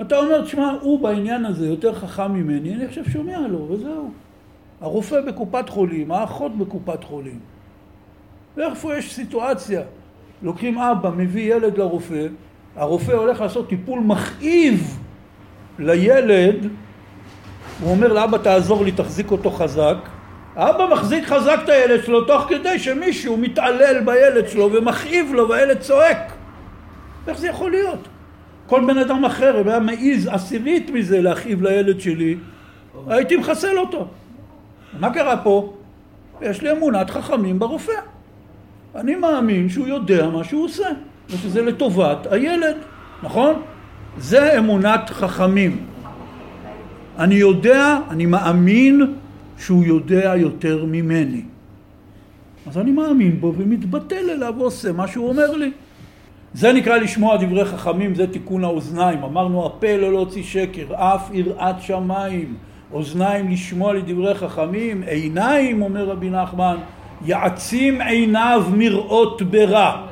אתה 0.00 0.18
אומר, 0.18 0.42
תשמע, 0.42 0.72
הוא 0.80 1.00
בעניין 1.00 1.44
הזה 1.44 1.66
יותר 1.66 1.94
חכם 1.94 2.32
ממני, 2.32 2.74
אני 2.74 2.84
עכשיו 2.84 3.04
שומע 3.10 3.48
לו, 3.48 3.66
וזהו. 3.70 4.10
הרופא 4.80 5.20
בקופת 5.20 5.68
חולים, 5.68 6.12
האחות 6.12 6.58
בקופת 6.58 7.04
חולים. 7.04 7.38
ואיפה 8.56 8.96
יש 8.96 9.14
סיטואציה? 9.14 9.82
לוקחים 10.42 10.78
אבא, 10.78 11.10
מביא 11.16 11.54
ילד 11.54 11.78
לרופא, 11.78 12.26
הרופא 12.76 13.12
הולך 13.12 13.40
לעשות 13.40 13.68
טיפול 13.68 14.00
מכאיב 14.00 14.98
לילד, 15.78 16.68
הוא 17.80 17.90
אומר 17.90 18.12
לאבא 18.12 18.38
תעזור 18.38 18.84
לי, 18.84 18.92
תחזיק 18.92 19.30
אותו 19.30 19.50
חזק, 19.50 19.96
האבא 20.56 20.86
מחזיק 20.92 21.24
חזק 21.24 21.58
את 21.64 21.68
הילד 21.68 22.04
שלו 22.04 22.24
תוך 22.24 22.44
כדי 22.48 22.78
שמישהו 22.78 23.36
מתעלל 23.36 24.00
בילד 24.04 24.48
שלו 24.48 24.72
ומכאיב 24.72 25.32
לו 25.34 25.48
והילד 25.48 25.80
צועק. 25.80 26.32
איך 27.28 27.38
זה 27.38 27.48
יכול 27.48 27.70
להיות? 27.70 28.08
כל 28.66 28.84
בן 28.86 28.98
אדם 28.98 29.24
אחר, 29.24 29.60
אם 29.60 29.68
היה 29.68 29.78
מעז 29.78 30.28
עשירית 30.30 30.90
מזה 30.90 31.20
להכאיב 31.20 31.62
לילד 31.62 32.00
שלי, 32.00 32.36
הייתי 33.06 33.36
מחסל 33.36 33.78
אותו. 33.78 34.08
מה 35.00 35.14
קרה 35.14 35.36
פה? 35.36 35.72
יש 36.42 36.62
לי 36.62 36.72
אמונת 36.72 37.10
חכמים 37.10 37.58
ברופא. 37.58 38.15
אני 38.96 39.14
מאמין 39.14 39.68
שהוא 39.68 39.86
יודע 39.86 40.28
מה 40.30 40.44
שהוא 40.44 40.64
עושה, 40.64 40.88
ושזה 41.30 41.62
לטובת 41.62 42.26
הילד, 42.30 42.76
נכון? 43.22 43.54
זה 44.18 44.58
אמונת 44.58 45.10
חכמים. 45.10 45.86
אני 47.18 47.34
יודע, 47.34 47.98
אני 48.10 48.26
מאמין 48.26 49.14
שהוא 49.58 49.84
יודע 49.84 50.32
יותר 50.36 50.84
ממני. 50.84 51.42
אז 52.66 52.78
אני 52.78 52.90
מאמין 52.90 53.40
בו 53.40 53.52
ומתבטל 53.56 54.30
אליו 54.30 54.54
ועושה 54.58 54.92
מה 54.92 55.08
שהוא 55.08 55.28
אומר 55.28 55.56
לי. 55.56 55.72
זה 56.54 56.72
נקרא 56.72 56.96
לשמוע 56.96 57.36
דברי 57.36 57.64
חכמים, 57.64 58.14
זה 58.14 58.26
תיקון 58.26 58.64
האוזניים. 58.64 59.22
אמרנו 59.22 59.66
הפה 59.66 59.96
לא 59.96 60.12
להוציא 60.12 60.42
שקר, 60.42 60.86
אף 60.94 61.30
יראת 61.32 61.82
שמיים. 61.82 62.54
אוזניים 62.92 63.50
לשמוע 63.50 63.92
לדברי 63.92 64.34
חכמים, 64.34 65.02
עיניים, 65.02 65.82
אומר 65.82 66.04
רבי 66.04 66.30
נחמן, 66.30 66.76
יעצים 67.24 68.00
עיניו 68.00 68.64
מראות 68.76 69.42
ברע. 69.42 70.06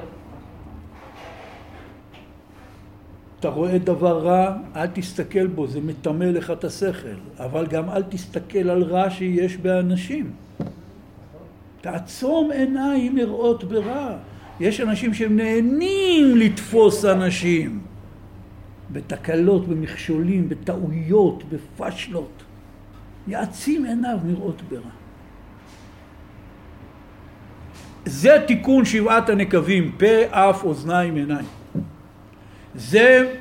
אתה 3.40 3.48
רואה 3.48 3.78
דבר 3.78 4.18
רע, 4.26 4.56
אל 4.76 4.86
תסתכל 4.86 5.46
בו, 5.46 5.66
זה 5.66 5.80
מטמא 5.80 6.24
לך 6.24 6.50
את 6.50 6.64
השכל, 6.64 7.16
אבל 7.38 7.66
גם 7.66 7.90
אל 7.90 8.02
תסתכל 8.02 8.70
על 8.70 8.82
רע 8.82 9.10
שיש 9.10 9.56
באנשים. 9.56 10.30
תעצום 11.80 12.50
עיניים 12.50 13.14
מראות 13.14 13.64
ברע. 13.64 14.16
יש 14.60 14.80
אנשים 14.80 15.14
שהם 15.14 15.36
נהנים 15.36 16.36
לתפוס 16.36 17.04
אנשים 17.04 17.80
בתקלות, 18.92 19.68
במכשולים, 19.68 20.48
בטעויות, 20.48 21.42
בפשלות. 21.48 22.42
יעצים 23.28 23.84
עיניו 23.84 24.18
מראות 24.24 24.62
ברע. 24.68 25.03
זה 28.04 28.36
תיקון 28.46 28.84
שבעת 28.84 29.28
הנקבים, 29.28 29.92
פה, 29.98 30.26
אף, 30.30 30.64
אוזניים, 30.64 31.16
עיניים. 31.16 31.46
זה 32.74 33.34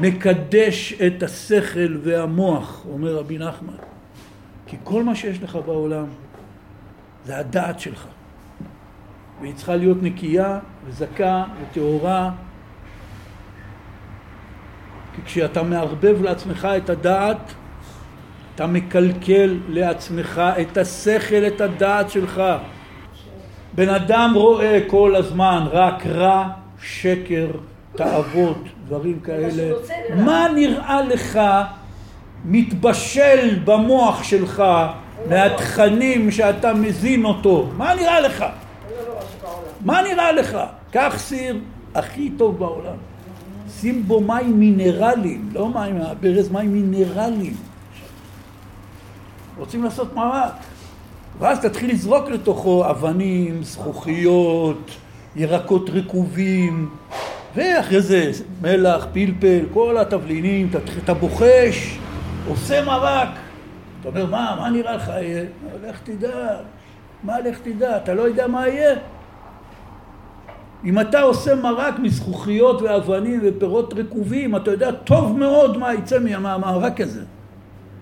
מקדש 0.00 0.92
את 0.92 1.22
השכל 1.22 1.96
והמוח, 2.02 2.86
אומר 2.88 3.16
רבי 3.16 3.38
נחמן. 3.38 3.74
כי 4.66 4.76
כל 4.84 5.02
מה 5.02 5.14
שיש 5.14 5.42
לך 5.42 5.58
בעולם 5.66 6.06
זה 7.24 7.38
הדעת 7.38 7.80
שלך. 7.80 8.06
והיא 9.40 9.54
צריכה 9.54 9.76
להיות 9.76 10.02
נקייה 10.02 10.58
וזכה 10.86 11.44
וטהורה. 11.62 12.30
כי 15.14 15.22
כשאתה 15.24 15.62
מערבב 15.62 16.22
לעצמך 16.22 16.68
את 16.76 16.90
הדעת, 16.90 17.52
אתה 18.54 18.66
מקלקל 18.66 19.58
לעצמך 19.68 20.42
את 20.60 20.76
השכל, 20.76 21.46
את 21.46 21.60
הדעת 21.60 22.10
שלך. 22.10 22.42
בן 23.74 23.88
אדם 23.88 24.32
רואה 24.34 24.80
כל 24.86 25.14
הזמן 25.16 25.66
רק 25.70 26.06
רע, 26.06 26.48
שקר, 26.82 27.46
תאוות, 27.96 28.58
דברים 28.86 29.20
כאלה. 29.20 29.72
מה 30.16 30.46
נראה 30.54 31.02
לך 31.02 31.40
מתבשל 32.44 33.58
במוח 33.64 34.22
שלך 34.22 34.62
מהתכנים 35.28 36.30
שאתה 36.30 36.74
מזין 36.74 37.24
אותו? 37.24 37.68
מה 37.76 37.94
נראה 37.94 38.20
לך? 38.20 38.44
מה 39.80 40.02
נראה 40.02 40.32
לך? 40.32 40.58
קח 40.90 41.14
סיר 41.16 41.58
הכי 41.94 42.30
טוב 42.30 42.58
בעולם. 42.58 42.96
שים 43.80 44.02
בו 44.02 44.20
מים 44.20 44.58
מינרליים, 44.58 45.48
לא 45.52 45.68
מים 45.68 45.98
מהברז, 45.98 46.52
מים 46.52 46.72
מינרליים. 46.72 47.56
רוצים 49.58 49.84
לעשות 49.84 50.14
מרק. 50.14 50.52
ואז 51.38 51.60
תתחיל 51.60 51.90
לזרוק 51.90 52.28
לתוכו 52.28 52.90
אבנים, 52.90 53.62
זכוכיות, 53.62 54.90
ירקות 55.36 55.90
רקובים, 55.90 56.90
ואחרי 57.54 58.00
זה 58.00 58.30
מלח, 58.62 59.06
פלפל, 59.12 59.64
כל 59.72 59.96
התבלינים, 59.98 60.70
אתה 61.04 61.14
בוחש, 61.14 61.98
עושה 62.48 62.84
מרק. 62.84 63.28
אתה 64.00 64.08
אומר, 64.08 64.26
מה, 64.26 64.56
מה 64.60 64.70
נראה 64.70 64.96
לך 64.96 65.08
יהיה? 65.08 65.44
לך 65.88 66.00
תדע, 66.04 66.56
מה 67.22 67.40
לך 67.40 67.58
תדע, 67.58 67.96
אתה 67.96 68.14
לא 68.14 68.22
יודע 68.22 68.46
מה 68.46 68.68
יהיה. 68.68 68.96
אם 70.84 71.00
אתה 71.00 71.20
עושה 71.20 71.54
מרק 71.54 71.98
מזכוכיות 71.98 72.82
ואבנים 72.82 73.40
ופירות 73.42 73.94
רקובים, 73.94 74.56
אתה 74.56 74.70
יודע 74.70 74.90
טוב 74.92 75.38
מאוד 75.38 75.78
מה 75.78 75.94
יצא 75.94 76.18
מהמרק 76.18 77.00
הזה. 77.00 77.22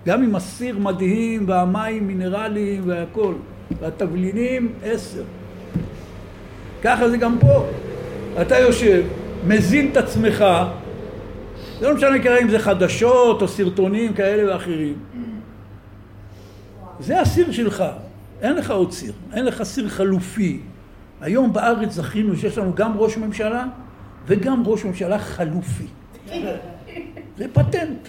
גם 0.07 0.23
עם 0.23 0.35
הסיר 0.35 0.79
מדהים 0.79 1.49
והמים 1.49 2.07
מינרליים 2.07 2.81
והכל, 2.85 3.33
והתבלינים 3.79 4.73
עשר. 4.83 5.23
ככה 6.83 7.09
זה 7.09 7.17
גם 7.17 7.37
פה. 7.39 7.65
אתה 8.41 8.59
יושב, 8.59 9.03
מזין 9.47 9.89
את 9.91 9.97
עצמך, 9.97 10.45
זה 11.79 11.87
לא 11.87 11.95
משנה 11.95 12.23
כרגע 12.23 12.41
אם 12.41 12.49
זה 12.49 12.59
חדשות 12.59 13.41
או 13.41 13.47
סרטונים 13.47 14.13
כאלה 14.13 14.53
ואחרים. 14.53 14.93
זה 16.99 17.21
הסיר 17.21 17.51
שלך, 17.51 17.83
אין 18.41 18.55
לך 18.55 18.71
עוד 18.71 18.91
סיר, 18.91 19.13
אין 19.33 19.45
לך 19.45 19.63
סיר 19.63 19.89
חלופי. 19.89 20.59
היום 21.21 21.53
בארץ 21.53 21.91
זכינו 21.91 22.35
שיש 22.35 22.57
לנו 22.57 22.75
גם 22.75 22.97
ראש 22.97 23.17
ממשלה 23.17 23.65
וגם 24.27 24.63
ראש 24.65 24.85
ממשלה 24.85 25.19
חלופי. 25.19 25.85
זה 27.37 27.45
פטנט. 27.53 28.07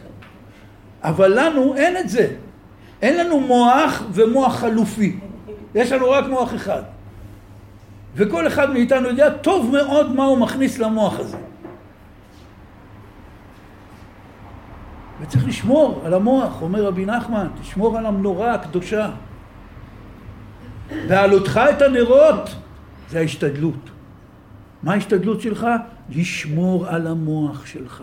אבל 1.04 1.40
לנו 1.40 1.76
אין 1.76 1.96
את 1.96 2.08
זה. 2.08 2.28
אין 3.02 3.16
לנו 3.26 3.40
מוח 3.40 4.02
ומוח 4.12 4.56
חלופי. 4.56 5.16
יש 5.74 5.92
לנו 5.92 6.10
רק 6.10 6.24
מוח 6.26 6.54
אחד. 6.54 6.82
וכל 8.14 8.46
אחד 8.46 8.70
מאיתנו 8.70 9.08
יודע 9.08 9.30
טוב 9.30 9.70
מאוד 9.72 10.14
מה 10.14 10.24
הוא 10.24 10.38
מכניס 10.38 10.78
למוח 10.78 11.20
הזה. 11.20 11.36
וצריך 15.20 15.48
לשמור 15.48 16.02
על 16.04 16.14
המוח, 16.14 16.62
אומר 16.62 16.84
רבי 16.84 17.06
נחמן, 17.06 17.46
תשמור 17.60 17.98
על 17.98 18.06
המנורה 18.06 18.54
הקדושה. 18.54 19.10
והעלותך 21.08 21.60
את 21.70 21.82
הנרות 21.82 22.54
זה 23.10 23.18
ההשתדלות. 23.18 23.90
מה 24.82 24.92
ההשתדלות 24.92 25.40
שלך? 25.40 25.66
לשמור 26.10 26.86
על 26.86 27.06
המוח 27.06 27.66
שלך. 27.66 28.02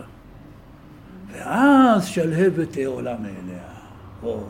ואז 1.32 2.06
שלהבת 2.06 2.76
עולה 2.86 3.14
מאליה. 3.18 3.62
או. 4.22 4.40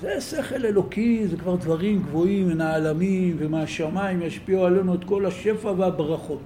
זה 0.00 0.20
שכל 0.20 0.66
אלוקי, 0.66 1.26
זה 1.26 1.36
כבר 1.36 1.56
דברים 1.56 2.02
גבוהים 2.02 2.48
מן 2.48 2.60
העלמים 2.60 3.36
ומהשמיים 3.38 4.22
ישפיעו 4.22 4.64
עלינו 4.64 4.94
את 4.94 5.04
כל 5.04 5.26
השפע 5.26 5.72
והברכות. 5.76 6.42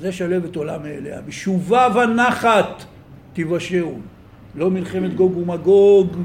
זה 0.00 0.12
שלהבת 0.12 0.56
עולה 0.56 0.78
מאליה. 0.78 1.20
בשובה 1.20 1.88
ונחת 1.94 2.84
תיוושעו. 3.32 3.98
לא 4.54 4.70
מלחמת 4.70 5.14
גוג 5.14 5.36
ומגוג, 5.36 6.16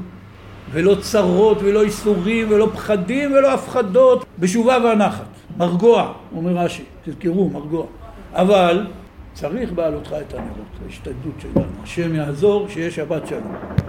ולא 0.72 0.96
צרות 1.00 1.58
ולא 1.62 1.82
איסורים 1.82 2.50
ולא 2.50 2.70
פחדים 2.74 3.32
ולא 3.32 3.54
הפחדות, 3.54 4.26
בשובה 4.38 4.78
ונחת. 4.84 5.26
מרגוע, 5.58 6.12
אומר 6.36 6.52
רש"י, 6.52 6.84
תזכרו, 7.04 7.48
מרגוע. 7.48 7.86
אבל 8.32 8.86
צריך 9.36 9.72
בעלותך 9.72 10.16
את 10.20 10.34
הנרות, 10.34 10.66
ההשתדלות 10.84 11.34
שלנו. 11.38 11.82
השם 11.82 12.14
יעזור, 12.14 12.68
שיהיה 12.68 12.90
שבת 12.90 13.26
שלום. 13.26 13.76